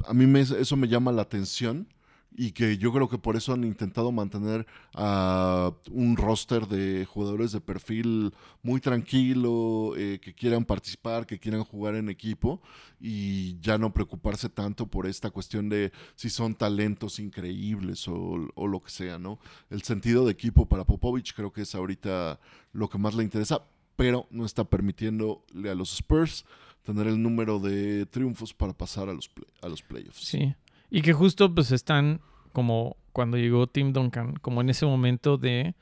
a 0.05 0.13
mí 0.13 0.25
me, 0.25 0.41
eso 0.41 0.75
me 0.75 0.87
llama 0.87 1.11
la 1.11 1.21
atención 1.21 1.87
y 2.35 2.51
que 2.51 2.77
yo 2.77 2.91
creo 2.91 3.07
que 3.09 3.17
por 3.17 3.35
eso 3.35 3.53
han 3.53 3.63
intentado 3.63 4.11
mantener 4.11 4.65
a 4.93 5.71
un 5.91 6.17
roster 6.17 6.67
de 6.67 7.05
jugadores 7.05 7.51
de 7.51 7.61
perfil 7.61 8.33
muy 8.61 8.81
tranquilo, 8.81 9.93
eh, 9.97 10.19
que 10.21 10.33
quieran 10.33 10.65
participar, 10.65 11.25
que 11.25 11.39
quieran 11.39 11.63
jugar 11.63 11.95
en 11.95 12.09
equipo 12.09 12.61
y 12.99 13.59
ya 13.59 13.77
no 13.77 13.93
preocuparse 13.93 14.49
tanto 14.49 14.87
por 14.87 15.05
esta 15.05 15.29
cuestión 15.29 15.69
de 15.69 15.91
si 16.15 16.29
son 16.29 16.55
talentos 16.55 17.19
increíbles 17.19 18.07
o, 18.07 18.37
lo 18.67 18.81
que 18.81 18.89
sea, 18.89 19.19
¿no? 19.19 19.39
El 19.69 19.83
sentido 19.83 20.25
de 20.25 20.31
equipo 20.31 20.67
para 20.67 20.85
Popovich 20.85 21.33
creo 21.33 21.51
que 21.51 21.61
es 21.61 21.75
ahorita 21.75 22.39
lo 22.71 22.89
que 22.89 22.97
más 22.97 23.13
le 23.13 23.23
interesa, 23.23 23.63
pero 23.95 24.27
no 24.31 24.45
está 24.45 24.63
permitiéndole 24.63 25.69
a 25.69 25.75
los 25.75 25.93
Spurs 25.93 26.45
tener 26.83 27.07
el 27.07 27.21
número 27.21 27.59
de 27.59 28.05
triunfos 28.05 28.53
para 28.53 28.73
pasar 28.73 29.09
a 29.09 29.13
los, 29.13 29.29
a 29.61 29.69
los 29.69 29.81
playoffs. 29.81 30.25
Sí, 30.25 30.53
y 30.93 31.01
que 31.01 31.11
justo 31.11 31.55
pues 31.55 31.71
están 31.71 32.21
como 32.51 32.97
cuando 33.13 33.35
llegó 33.37 33.65
Tim 33.65 33.93
Duncan, 33.93 34.35
como 34.35 34.61
en 34.61 34.69
ese 34.69 34.85
momento 34.85 35.37
de 35.37 35.73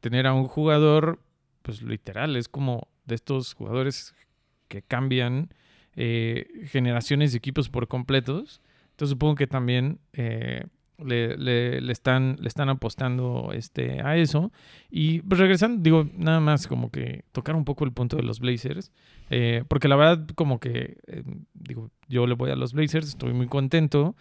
tener 0.00 0.26
a 0.26 0.34
un 0.34 0.46
jugador, 0.46 1.22
pues 1.62 1.80
literal, 1.80 2.36
es 2.36 2.50
como 2.50 2.86
de 3.06 3.14
estos 3.14 3.54
jugadores 3.54 4.14
que 4.68 4.82
cambian 4.82 5.54
eh, 5.96 6.46
generaciones 6.66 7.32
de 7.32 7.38
equipos 7.38 7.70
por 7.70 7.88
completos. 7.88 8.60
Entonces 8.90 9.12
supongo 9.12 9.36
que 9.36 9.46
también 9.46 10.00
eh, 10.12 10.66
le, 11.02 11.38
le, 11.38 11.90
están, 11.90 12.36
le 12.38 12.48
están 12.48 12.68
apostando 12.68 13.52
este, 13.54 14.02
a 14.02 14.18
eso. 14.18 14.52
Y 14.90 15.22
pues 15.22 15.40
regresando, 15.40 15.82
digo, 15.82 16.10
nada 16.14 16.40
más 16.40 16.66
como 16.66 16.90
que 16.90 17.24
tocar 17.32 17.56
un 17.56 17.64
poco 17.64 17.86
el 17.86 17.92
punto 17.92 18.18
de 18.18 18.22
los 18.22 18.38
Blazers. 18.38 18.92
Eh, 19.30 19.64
porque 19.66 19.88
la 19.88 19.96
verdad, 19.96 20.26
como 20.34 20.60
que, 20.60 20.98
digo, 21.54 21.90
yo 22.06 22.26
le 22.26 22.34
voy 22.34 22.50
a 22.50 22.56
los 22.56 22.74
Blazers, 22.74 23.08
estoy 23.08 23.32
muy 23.32 23.46
contento. 23.46 24.14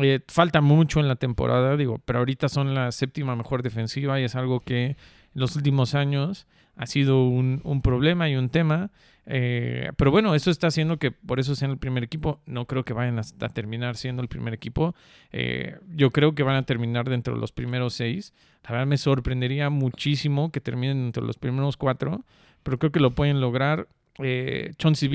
Eh, 0.00 0.20
falta 0.28 0.60
mucho 0.60 1.00
en 1.00 1.08
la 1.08 1.16
temporada, 1.16 1.76
digo, 1.76 2.00
pero 2.04 2.18
ahorita 2.18 2.48
son 2.48 2.74
la 2.74 2.90
séptima 2.90 3.36
mejor 3.36 3.62
defensiva 3.62 4.20
y 4.20 4.24
es 4.24 4.34
algo 4.34 4.60
que 4.60 4.84
en 4.86 4.96
los 5.34 5.54
últimos 5.54 5.94
años 5.94 6.46
ha 6.76 6.86
sido 6.86 7.24
un, 7.24 7.80
problema 7.82 8.28
y 8.28 8.36
un 8.36 8.50
tema. 8.50 8.90
Eh, 9.26 9.90
pero 9.96 10.10
bueno, 10.10 10.34
eso 10.34 10.50
está 10.50 10.68
haciendo 10.68 10.98
que 10.98 11.10
por 11.10 11.40
eso 11.40 11.54
sean 11.54 11.70
el 11.70 11.78
primer 11.78 12.04
equipo. 12.04 12.40
No 12.46 12.66
creo 12.66 12.84
que 12.84 12.92
vayan 12.92 13.18
a, 13.18 13.48
terminar 13.48 13.96
siendo 13.96 14.22
el 14.22 14.28
primer 14.28 14.54
equipo. 14.54 14.94
Eh, 15.32 15.76
yo 15.94 16.10
creo 16.10 16.34
que 16.34 16.42
van 16.42 16.56
a 16.56 16.64
terminar 16.64 17.08
dentro 17.08 17.34
de 17.34 17.40
los 17.40 17.52
primeros 17.52 17.94
seis. 17.94 18.34
La 18.64 18.72
verdad 18.72 18.86
me 18.86 18.98
sorprendería 18.98 19.70
muchísimo 19.70 20.52
que 20.52 20.60
terminen 20.60 21.04
dentro 21.04 21.22
de 21.22 21.28
los 21.28 21.38
primeros 21.38 21.76
cuatro, 21.76 22.24
pero 22.62 22.78
creo 22.78 22.92
que 22.92 23.00
lo 23.00 23.12
pueden 23.14 23.40
lograr. 23.40 23.88
Eh, 24.18 24.72
Chauncey 24.76 25.08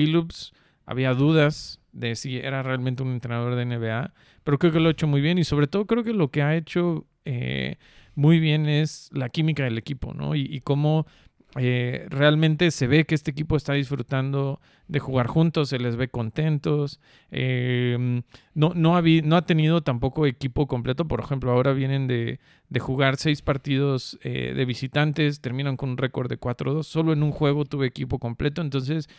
había 0.84 1.14
dudas 1.14 1.78
de 1.92 2.16
si 2.16 2.38
era 2.38 2.62
realmente 2.62 3.02
un 3.02 3.12
entrenador 3.12 3.54
de 3.54 3.66
NBA, 3.66 4.12
pero 4.44 4.58
creo 4.58 4.72
que 4.72 4.80
lo 4.80 4.88
ha 4.88 4.92
hecho 4.92 5.06
muy 5.06 5.20
bien 5.20 5.38
y 5.38 5.44
sobre 5.44 5.66
todo 5.66 5.86
creo 5.86 6.04
que 6.04 6.12
lo 6.12 6.30
que 6.30 6.42
ha 6.42 6.56
hecho 6.56 7.06
eh, 7.24 7.76
muy 8.14 8.38
bien 8.38 8.68
es 8.68 9.10
la 9.12 9.28
química 9.28 9.64
del 9.64 9.78
equipo, 9.78 10.14
¿no? 10.14 10.34
Y, 10.34 10.60
cómo 10.60 11.06
Eh, 11.58 12.06
realmente 12.08 12.70
se 12.70 12.86
ve 12.86 13.04
que 13.04 13.14
este 13.14 13.30
equipo 13.30 13.56
está 13.56 13.74
disfrutando 13.74 14.58
de 14.88 15.00
jugar 15.00 15.26
juntos, 15.26 15.68
se 15.68 15.78
les 15.78 15.96
ve 15.96 16.08
contentos. 16.08 16.98
Eh, 17.30 18.22
no, 18.54 18.72
no, 18.74 18.96
ha, 18.96 19.02
no 19.02 19.36
ha 19.36 19.42
tenido 19.44 19.82
tampoco 19.82 20.24
equipo 20.24 20.66
completo. 20.66 21.06
Por 21.06 21.20
ejemplo, 21.20 21.50
ahora 21.52 21.74
vienen 21.74 22.06
de, 22.06 22.40
de 22.70 22.80
jugar 22.80 23.18
seis 23.18 23.42
partidos 23.42 24.18
eh, 24.22 24.54
de 24.56 24.64
visitantes, 24.64 25.42
terminan 25.42 25.76
con 25.76 25.90
un 25.90 25.98
récord 25.98 26.30
de 26.30 26.40
4-2. 26.40 26.84
Solo 26.84 27.12
en 27.12 27.22
un 27.22 27.32
juego 27.32 27.66
tuve 27.66 27.86
equipo 27.86 28.18
completo. 28.18 28.62
Entonces, 28.62 29.10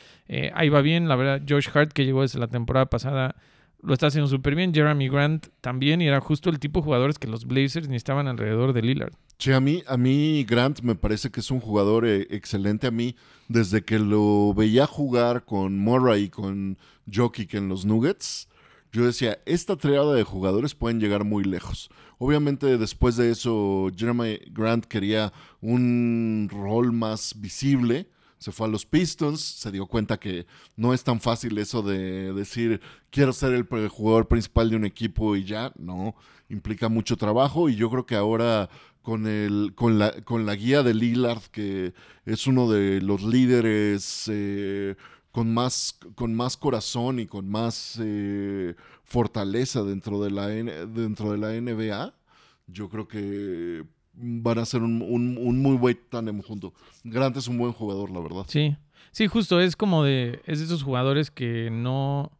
ahí 0.55 0.69
va 0.69 0.81
bien. 0.81 1.07
La 1.07 1.15
verdad, 1.15 1.39
Josh 1.47 1.69
Hart, 1.71 1.93
que 1.93 2.03
llegó 2.03 2.23
desde 2.23 2.39
la 2.39 2.47
temporada 2.47 2.87
pasada, 2.87 3.35
lo 3.83 3.93
está 3.93 4.07
haciendo 4.07 4.29
súper 4.29 4.55
bien. 4.55 4.73
Jeremy 4.73 5.09
Grant 5.09 5.47
también, 5.61 6.01
y 6.01 6.07
era 6.07 6.19
justo 6.21 6.49
el 6.49 6.59
tipo 6.59 6.79
de 6.79 6.85
jugadores 6.85 7.19
que 7.19 7.27
los 7.27 7.45
Blazers 7.45 7.87
necesitaban 7.87 8.27
alrededor 8.27 8.73
de 8.73 8.81
Lillard. 8.81 9.13
Sí, 9.37 9.51
a 9.51 9.59
mí, 9.59 9.83
a 9.87 9.97
mí 9.97 10.45
Grant 10.45 10.81
me 10.81 10.95
parece 10.95 11.29
que 11.29 11.41
es 11.41 11.51
un 11.51 11.59
jugador 11.59 12.05
eh, 12.05 12.27
excelente. 12.29 12.87
A 12.87 12.91
mí, 12.91 13.15
desde 13.49 13.83
que 13.83 13.99
lo 13.99 14.53
veía 14.53 14.87
jugar 14.87 15.43
con 15.43 15.77
Murray 15.77 16.23
y 16.23 16.29
con 16.29 16.77
Jokic 17.13 17.53
en 17.55 17.67
los 17.67 17.85
Nuggets, 17.85 18.47
yo 18.93 19.05
decía, 19.05 19.39
esta 19.45 19.75
triada 19.75 20.13
de 20.13 20.23
jugadores 20.23 20.75
pueden 20.75 20.99
llegar 20.99 21.23
muy 21.23 21.43
lejos. 21.43 21.89
Obviamente 22.19 22.77
después 22.77 23.17
de 23.17 23.31
eso, 23.31 23.89
Jeremy 23.95 24.39
Grant 24.51 24.85
quería 24.85 25.33
un 25.61 26.47
rol 26.49 26.93
más 26.93 27.33
visible 27.37 28.07
se 28.43 28.51
fue 28.51 28.67
a 28.67 28.69
los 28.69 28.85
Pistons, 28.85 29.39
se 29.39 29.71
dio 29.71 29.85
cuenta 29.85 30.19
que 30.19 30.45
no 30.75 30.93
es 30.93 31.01
tan 31.01 31.21
fácil 31.21 31.57
eso 31.57 31.81
de 31.81 32.33
decir 32.33 32.81
quiero 33.09 33.31
ser 33.31 33.53
el 33.53 33.87
jugador 33.87 34.27
principal 34.27 34.69
de 34.69 34.75
un 34.75 34.83
equipo 34.83 35.37
y 35.37 35.45
ya, 35.45 35.71
no, 35.77 36.13
implica 36.49 36.89
mucho 36.89 37.15
trabajo 37.15 37.69
y 37.69 37.77
yo 37.77 37.89
creo 37.89 38.05
que 38.05 38.15
ahora 38.15 38.69
con, 39.01 39.27
el, 39.27 39.71
con, 39.75 39.97
la, 39.97 40.11
con 40.23 40.45
la 40.45 40.55
guía 40.55 40.83
de 40.83 40.93
Lillard, 40.93 41.41
que 41.53 41.93
es 42.25 42.45
uno 42.45 42.69
de 42.69 42.99
los 43.01 43.23
líderes 43.23 44.25
eh, 44.29 44.95
con, 45.31 45.53
más, 45.53 45.97
con 46.15 46.35
más 46.35 46.57
corazón 46.57 47.19
y 47.19 47.25
con 47.25 47.49
más 47.49 47.97
eh, 48.03 48.75
fortaleza 49.05 49.83
dentro 49.83 50.21
de, 50.21 50.31
la, 50.31 50.47
dentro 50.47 51.31
de 51.31 51.37
la 51.37 51.61
NBA, 51.61 52.13
yo 52.67 52.89
creo 52.89 53.07
que 53.07 53.85
van 54.13 54.59
a 54.59 54.65
ser 54.65 54.81
un, 54.81 55.61
muy 55.61 55.77
buen 55.77 55.99
tándem 56.09 56.41
junto. 56.41 56.73
Grant 57.03 57.37
es 57.37 57.47
un 57.47 57.57
buen 57.57 57.73
jugador, 57.73 58.11
la 58.11 58.19
verdad. 58.19 58.45
Sí, 58.47 58.75
sí, 59.11 59.27
justo, 59.27 59.59
es 59.59 59.75
como 59.75 60.03
de, 60.03 60.41
es 60.45 60.59
de 60.59 60.65
esos 60.65 60.83
jugadores 60.83 61.31
que 61.31 61.69
no, 61.71 62.31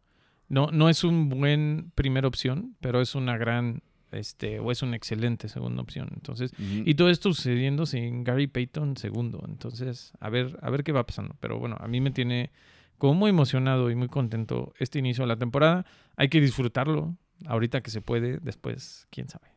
no, 0.48 0.68
no 0.72 0.88
es 0.88 1.04
un 1.04 1.28
buen 1.28 1.90
primera 1.94 2.28
opción, 2.28 2.76
pero 2.80 3.00
es 3.00 3.14
una 3.14 3.36
gran, 3.36 3.82
este, 4.12 4.60
o 4.60 4.70
es 4.70 4.82
una 4.82 4.96
excelente 4.96 5.48
segunda 5.48 5.82
opción. 5.82 6.10
Entonces, 6.14 6.52
y 6.58 6.94
todo 6.94 7.10
esto 7.10 7.32
sucediendo 7.34 7.86
sin 7.86 8.24
Gary 8.24 8.46
Payton 8.46 8.96
segundo. 8.96 9.42
Entonces, 9.48 10.12
a 10.20 10.30
ver, 10.30 10.58
a 10.62 10.70
ver 10.70 10.84
qué 10.84 10.92
va 10.92 11.06
pasando. 11.06 11.34
Pero 11.40 11.58
bueno, 11.58 11.76
a 11.80 11.88
mí 11.88 12.00
me 12.00 12.12
tiene 12.12 12.50
como 12.98 13.14
muy 13.14 13.30
emocionado 13.30 13.90
y 13.90 13.96
muy 13.96 14.08
contento 14.08 14.72
este 14.78 15.00
inicio 15.00 15.24
de 15.24 15.28
la 15.28 15.36
temporada. 15.36 15.84
Hay 16.16 16.28
que 16.28 16.40
disfrutarlo 16.40 17.16
ahorita 17.46 17.82
que 17.82 17.90
se 17.90 18.00
puede, 18.00 18.38
después, 18.38 19.08
quién 19.10 19.28
sabe. 19.28 19.48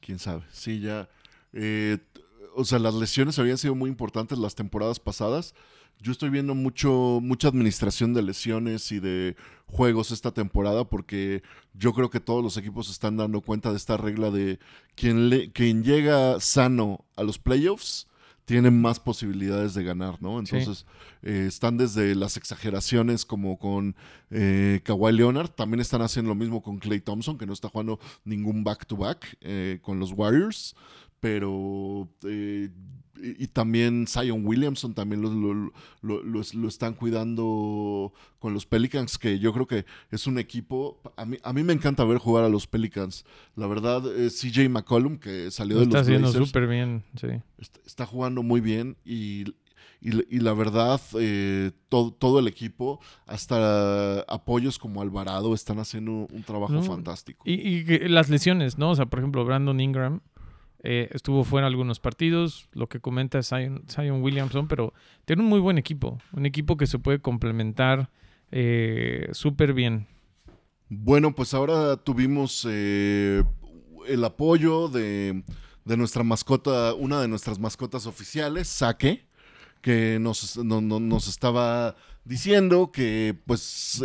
Quién 0.00 0.18
sabe. 0.18 0.42
Sí, 0.50 0.80
ya 0.80 1.08
eh, 1.58 1.98
o 2.54 2.64
sea, 2.64 2.78
las 2.78 2.94
lesiones 2.94 3.38
habían 3.38 3.56
sido 3.56 3.74
muy 3.74 3.88
importantes 3.88 4.38
las 4.38 4.54
temporadas 4.54 5.00
pasadas. 5.00 5.54
Yo 6.00 6.12
estoy 6.12 6.28
viendo 6.28 6.54
mucho, 6.54 7.20
mucha 7.22 7.48
administración 7.48 8.12
de 8.12 8.22
lesiones 8.22 8.92
y 8.92 9.00
de 9.00 9.36
juegos 9.66 10.10
esta 10.10 10.32
temporada 10.32 10.84
porque 10.84 11.42
yo 11.72 11.94
creo 11.94 12.10
que 12.10 12.20
todos 12.20 12.44
los 12.44 12.58
equipos 12.58 12.90
están 12.90 13.16
dando 13.16 13.40
cuenta 13.40 13.70
de 13.70 13.78
esta 13.78 13.96
regla 13.96 14.30
de 14.30 14.58
quien, 14.94 15.30
le, 15.30 15.50
quien 15.52 15.82
llega 15.82 16.38
sano 16.40 17.06
a 17.16 17.22
los 17.22 17.38
playoffs 17.38 18.06
tiene 18.44 18.70
más 18.70 19.00
posibilidades 19.00 19.74
de 19.74 19.82
ganar, 19.82 20.22
¿no? 20.22 20.38
Entonces, 20.38 20.86
eh, 21.22 21.46
están 21.48 21.76
desde 21.76 22.14
las 22.14 22.36
exageraciones 22.36 23.24
como 23.24 23.58
con 23.58 23.96
eh, 24.30 24.80
Kawhi 24.84 25.12
Leonard, 25.12 25.48
también 25.48 25.80
están 25.80 26.00
haciendo 26.00 26.28
lo 26.28 26.36
mismo 26.36 26.62
con 26.62 26.78
Clay 26.78 27.00
Thompson, 27.00 27.38
que 27.38 27.44
no 27.44 27.52
está 27.52 27.68
jugando 27.68 27.98
ningún 28.24 28.62
back-to-back 28.62 29.36
eh, 29.40 29.80
con 29.82 29.98
los 29.98 30.12
Warriors 30.12 30.76
pero 31.20 32.08
eh, 32.24 32.70
y, 33.20 33.46
también 33.48 34.06
Zion 34.06 34.44
Williamson 34.44 34.94
también 34.94 35.22
lo, 35.22 36.40
están 36.68 36.94
cuidando 36.94 38.12
con 38.38 38.54
los 38.54 38.66
Pelicans, 38.66 39.18
que 39.18 39.38
yo 39.38 39.52
creo 39.52 39.66
que 39.66 39.84
es 40.10 40.26
un 40.26 40.38
equipo, 40.38 41.00
a 41.16 41.24
mí, 41.24 41.38
a 41.42 41.52
mí 41.52 41.62
me 41.62 41.72
encanta 41.72 42.04
ver 42.04 42.18
jugar 42.18 42.44
a 42.44 42.48
los 42.48 42.66
Pelicans. 42.66 43.24
La 43.54 43.66
verdad, 43.66 44.02
CJ 44.02 44.68
McCollum, 44.68 45.18
que 45.18 45.50
salió 45.50 45.76
de 45.76 45.86
los 45.86 45.88
Está 45.88 46.00
haciendo 46.00 46.32
súper 46.32 46.66
bien, 46.66 47.04
sí. 47.18 47.28
Está, 47.84 48.06
jugando 48.06 48.42
muy 48.42 48.60
bien 48.60 48.96
y, 49.04 49.44
y, 50.00 50.40
la 50.40 50.52
verdad, 50.52 51.00
eh, 51.18 51.72
todo, 51.88 52.12
todo, 52.12 52.38
el 52.38 52.48
equipo, 52.48 53.00
hasta 53.26 54.20
apoyos 54.22 54.78
como 54.78 55.00
Alvarado, 55.00 55.54
están 55.54 55.78
haciendo 55.78 56.28
un 56.30 56.42
trabajo 56.44 56.82
fantástico. 56.82 57.42
Y, 57.46 57.54
y, 57.54 58.08
las 58.08 58.28
lesiones, 58.28 58.78
¿no? 58.78 58.90
O 58.90 58.94
sea, 58.94 59.06
por 59.06 59.20
ejemplo, 59.20 59.44
Brandon 59.44 59.80
Ingram 59.80 60.20
eh, 60.82 61.08
estuvo 61.12 61.44
fuera 61.44 61.66
algunos 61.66 62.00
partidos, 62.00 62.68
lo 62.72 62.88
que 62.88 63.00
comenta 63.00 63.42
Zion, 63.42 63.82
Williamson, 64.22 64.68
pero 64.68 64.92
tiene 65.24 65.42
un 65.42 65.48
muy 65.48 65.60
buen 65.60 65.78
equipo, 65.78 66.18
un 66.32 66.46
equipo 66.46 66.76
que 66.76 66.86
se 66.86 66.98
puede 66.98 67.20
complementar 67.20 68.10
eh, 68.52 69.28
súper 69.32 69.72
bien. 69.72 70.06
Bueno, 70.88 71.34
pues 71.34 71.54
ahora 71.54 71.96
tuvimos 71.96 72.66
eh, 72.70 73.42
el 74.06 74.24
apoyo 74.24 74.88
de, 74.88 75.42
nuestra 75.84 76.22
mascota, 76.22 76.94
una 76.94 77.20
de 77.20 77.28
nuestras 77.28 77.58
mascotas 77.58 78.06
oficiales, 78.06 78.68
Saque, 78.68 79.26
que 79.80 80.18
nos, 80.20 80.56
nos 80.58 81.28
estaba 81.28 81.96
diciendo 82.24 82.90
que 82.92 83.36
pues 83.46 84.04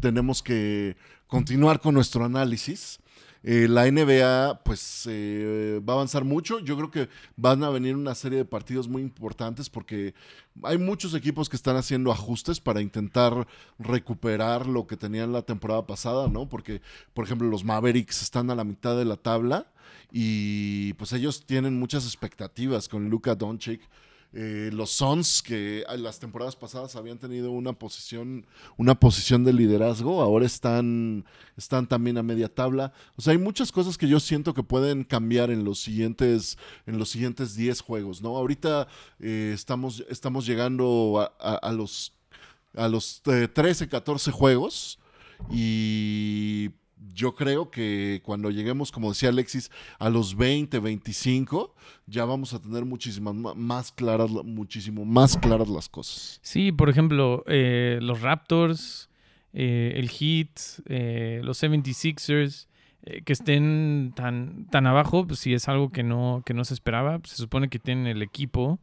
tenemos 0.00 0.42
que 0.42 0.96
continuar 1.26 1.80
con 1.80 1.94
nuestro 1.94 2.24
análisis 2.24 3.00
eh, 3.42 3.68
la 3.68 3.90
NBA 3.90 4.62
pues 4.64 5.06
eh, 5.08 5.80
va 5.88 5.94
a 5.94 5.96
avanzar 5.96 6.24
mucho. 6.24 6.60
Yo 6.60 6.76
creo 6.76 6.90
que 6.90 7.08
van 7.36 7.64
a 7.64 7.70
venir 7.70 7.96
una 7.96 8.14
serie 8.14 8.38
de 8.38 8.44
partidos 8.44 8.88
muy 8.88 9.02
importantes 9.02 9.70
porque 9.70 10.14
hay 10.62 10.76
muchos 10.78 11.14
equipos 11.14 11.48
que 11.48 11.56
están 11.56 11.76
haciendo 11.76 12.12
ajustes 12.12 12.60
para 12.60 12.82
intentar 12.82 13.46
recuperar 13.78 14.66
lo 14.66 14.86
que 14.86 14.96
tenían 14.96 15.32
la 15.32 15.42
temporada 15.42 15.86
pasada, 15.86 16.28
¿no? 16.28 16.48
Porque, 16.48 16.82
por 17.14 17.24
ejemplo, 17.24 17.48
los 17.48 17.64
Mavericks 17.64 18.22
están 18.22 18.50
a 18.50 18.54
la 18.54 18.64
mitad 18.64 18.96
de 18.96 19.06
la 19.06 19.16
tabla 19.16 19.66
y 20.12 20.92
pues 20.94 21.12
ellos 21.12 21.46
tienen 21.46 21.78
muchas 21.78 22.04
expectativas 22.04 22.88
con 22.88 23.08
Luka 23.08 23.34
Doncic 23.34 23.80
eh, 24.32 24.70
los 24.72 24.90
Suns, 24.90 25.42
que 25.42 25.84
las 25.98 26.20
temporadas 26.20 26.54
pasadas 26.54 26.94
habían 26.94 27.18
tenido 27.18 27.50
una 27.50 27.72
posición, 27.72 28.46
una 28.76 28.94
posición 28.94 29.42
de 29.42 29.52
liderazgo, 29.52 30.22
ahora 30.22 30.46
están, 30.46 31.24
están 31.56 31.88
también 31.88 32.16
a 32.16 32.22
media 32.22 32.48
tabla. 32.48 32.92
O 33.16 33.22
sea, 33.22 33.32
hay 33.32 33.38
muchas 33.38 33.72
cosas 33.72 33.98
que 33.98 34.06
yo 34.06 34.20
siento 34.20 34.54
que 34.54 34.62
pueden 34.62 35.02
cambiar 35.02 35.50
en 35.50 35.64
los 35.64 35.80
siguientes, 35.80 36.58
en 36.86 36.98
los 36.98 37.10
siguientes 37.10 37.56
10 37.56 37.80
juegos, 37.80 38.22
¿no? 38.22 38.36
Ahorita 38.36 38.86
eh, 39.18 39.50
estamos, 39.52 40.04
estamos 40.08 40.46
llegando 40.46 41.28
a, 41.40 41.72
los, 41.72 42.12
a 42.76 42.88
los 42.88 43.22
13, 43.22 43.84
eh, 43.84 43.88
14 43.88 44.30
juegos 44.30 45.00
y 45.50 46.70
yo 47.14 47.34
creo 47.34 47.70
que 47.70 48.20
cuando 48.24 48.50
lleguemos, 48.50 48.92
como 48.92 49.10
decía 49.10 49.30
Alexis, 49.30 49.70
a 49.98 50.10
los 50.10 50.36
20, 50.36 50.78
25, 50.78 51.74
ya 52.06 52.24
vamos 52.24 52.52
a 52.52 52.60
tener 52.60 52.84
muchísimas 52.84 53.34
más 53.34 53.92
claras, 53.92 54.30
muchísimo 54.30 55.04
más 55.04 55.36
claras 55.36 55.68
las 55.68 55.88
cosas. 55.88 56.40
Sí, 56.42 56.72
por 56.72 56.90
ejemplo, 56.90 57.42
eh, 57.46 57.98
los 58.02 58.20
Raptors, 58.20 59.08
eh, 59.52 59.94
el 59.96 60.10
Heat, 60.10 60.82
eh, 60.86 61.40
los 61.42 61.62
76ers, 61.62 62.66
que 63.24 63.32
estén 63.32 64.12
tan, 64.14 64.66
tan 64.66 64.86
abajo, 64.86 65.26
pues 65.26 65.40
sí 65.40 65.54
es 65.54 65.68
algo 65.68 65.90
que 65.90 66.02
no, 66.02 66.42
que 66.44 66.52
no 66.52 66.64
se 66.64 66.74
esperaba. 66.74 67.18
Se 67.24 67.36
supone 67.36 67.70
que 67.70 67.78
tienen 67.78 68.06
el 68.06 68.20
equipo 68.20 68.78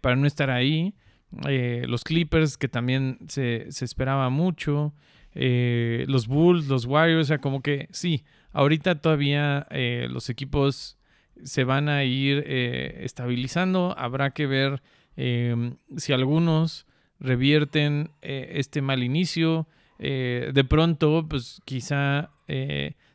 para 0.00 0.16
no 0.16 0.26
estar 0.26 0.50
ahí. 0.50 0.94
los 1.30 2.02
Clippers, 2.02 2.58
que 2.58 2.66
también 2.66 3.18
se, 3.28 3.70
se 3.70 3.84
esperaba 3.84 4.30
mucho. 4.30 4.92
Eh, 5.38 6.06
los 6.08 6.28
Bulls, 6.28 6.66
los 6.66 6.86
Warriors, 6.86 7.26
o 7.26 7.28
sea, 7.28 7.38
como 7.38 7.60
que 7.60 7.88
sí, 7.92 8.24
ahorita 8.52 9.02
todavía 9.02 9.66
eh, 9.70 10.08
los 10.10 10.30
equipos 10.30 10.98
se 11.44 11.64
van 11.64 11.90
a 11.90 12.04
ir 12.04 12.42
eh, 12.46 13.00
estabilizando, 13.02 13.94
habrá 13.98 14.30
que 14.30 14.46
ver 14.46 14.82
em, 15.16 15.76
si 15.98 16.14
algunos 16.14 16.86
revierten 17.20 18.10
este 18.22 18.80
mal 18.80 19.02
inicio, 19.02 19.66
de 19.98 20.66
pronto, 20.68 21.26
pues 21.26 21.62
quizá 21.64 22.30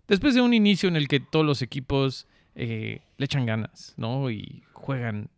después 0.07 0.33
de 0.33 0.41
un 0.41 0.55
inicio 0.55 0.89
en 0.89 0.95
el 0.95 1.07
que 1.07 1.19
todos 1.19 1.45
los 1.45 1.61
equipos 1.61 2.27
le 2.55 3.01
echan 3.19 3.45
ganas, 3.45 3.93
¿no? 3.97 4.31
Y 4.31 4.63
juegan 4.73 5.29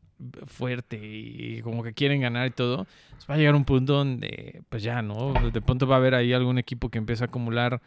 fuerte 0.46 1.00
y 1.02 1.62
como 1.62 1.84
que 1.84 1.94
quieren 1.94 2.22
ganar 2.22 2.48
y 2.48 2.52
todo, 2.52 2.86
pues 3.12 3.26
va 3.30 3.36
a 3.36 3.38
llegar 3.38 3.56
un 3.56 3.66
punto 3.66 3.94
donde, 3.94 4.62
pues 4.70 4.84
ya, 4.84 5.02
¿no? 5.02 5.34
De 5.52 5.62
pronto 5.62 5.88
va 5.88 5.96
a 5.96 5.98
haber 6.00 6.16
ahí 6.16 6.34
algún 6.34 6.58
equipo 6.58 6.90
que 6.90 6.98
empieza 6.98 7.26
a 7.26 7.28
acumular, 7.28 7.82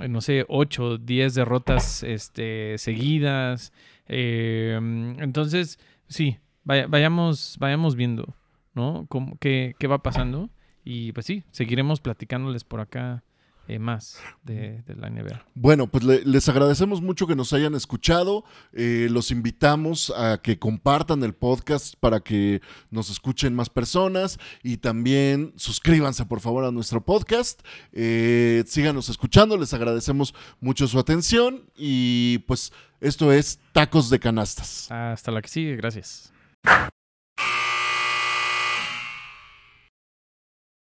eh, 0.00 0.08
no 0.08 0.20
sé, 0.20 0.44
8, 0.48 0.98
10 0.98 1.34
derrotas 1.34 2.02
este, 2.02 2.76
seguidas. 2.78 3.72
Em, 4.06 5.18
entonces, 5.20 5.78
sí, 6.08 6.38
vaya- 6.64 6.86
vayamos, 6.86 7.56
vayamos 7.58 7.96
viendo, 7.96 8.34
¿no? 8.74 9.08
Qué, 9.40 9.74
qué 9.78 9.86
va 9.86 10.02
pasando. 10.02 10.50
Y 10.84 11.12
pues 11.12 11.26
sí, 11.26 11.44
seguiremos 11.52 12.00
platicándoles 12.00 12.64
por 12.64 12.80
acá 12.80 13.22
eh, 13.68 13.78
más 13.78 14.18
de, 14.42 14.82
de 14.82 14.94
la 14.96 15.08
NBA. 15.08 15.44
Bueno, 15.54 15.86
pues 15.86 16.04
le- 16.04 16.24
les 16.24 16.48
agradecemos 16.48 17.00
mucho 17.00 17.26
que 17.26 17.36
nos 17.36 17.52
hayan 17.52 17.74
escuchado. 17.74 18.44
Eh, 18.72 19.08
los 19.10 19.30
invitamos 19.30 20.12
a 20.16 20.38
que 20.42 20.58
compartan 20.58 21.22
el 21.22 21.34
podcast 21.34 21.94
para 22.00 22.20
que 22.20 22.60
nos 22.90 23.10
escuchen 23.10 23.54
más 23.54 23.70
personas 23.70 24.38
y 24.62 24.78
también 24.78 25.52
suscríbanse 25.56 26.26
por 26.26 26.40
favor 26.40 26.64
a 26.64 26.70
nuestro 26.72 27.04
podcast. 27.04 27.60
Eh, 27.92 28.64
síganos 28.66 29.08
escuchando, 29.08 29.56
les 29.56 29.72
agradecemos 29.74 30.34
mucho 30.60 30.86
su 30.88 30.98
atención 30.98 31.64
y 31.76 32.38
pues 32.46 32.72
esto 33.00 33.32
es 33.32 33.58
Tacos 33.72 34.10
de 34.10 34.18
Canastas. 34.20 34.90
Hasta 34.90 35.30
la 35.30 35.40
que 35.42 35.48
sigue, 35.48 35.76
gracias. 35.76 36.32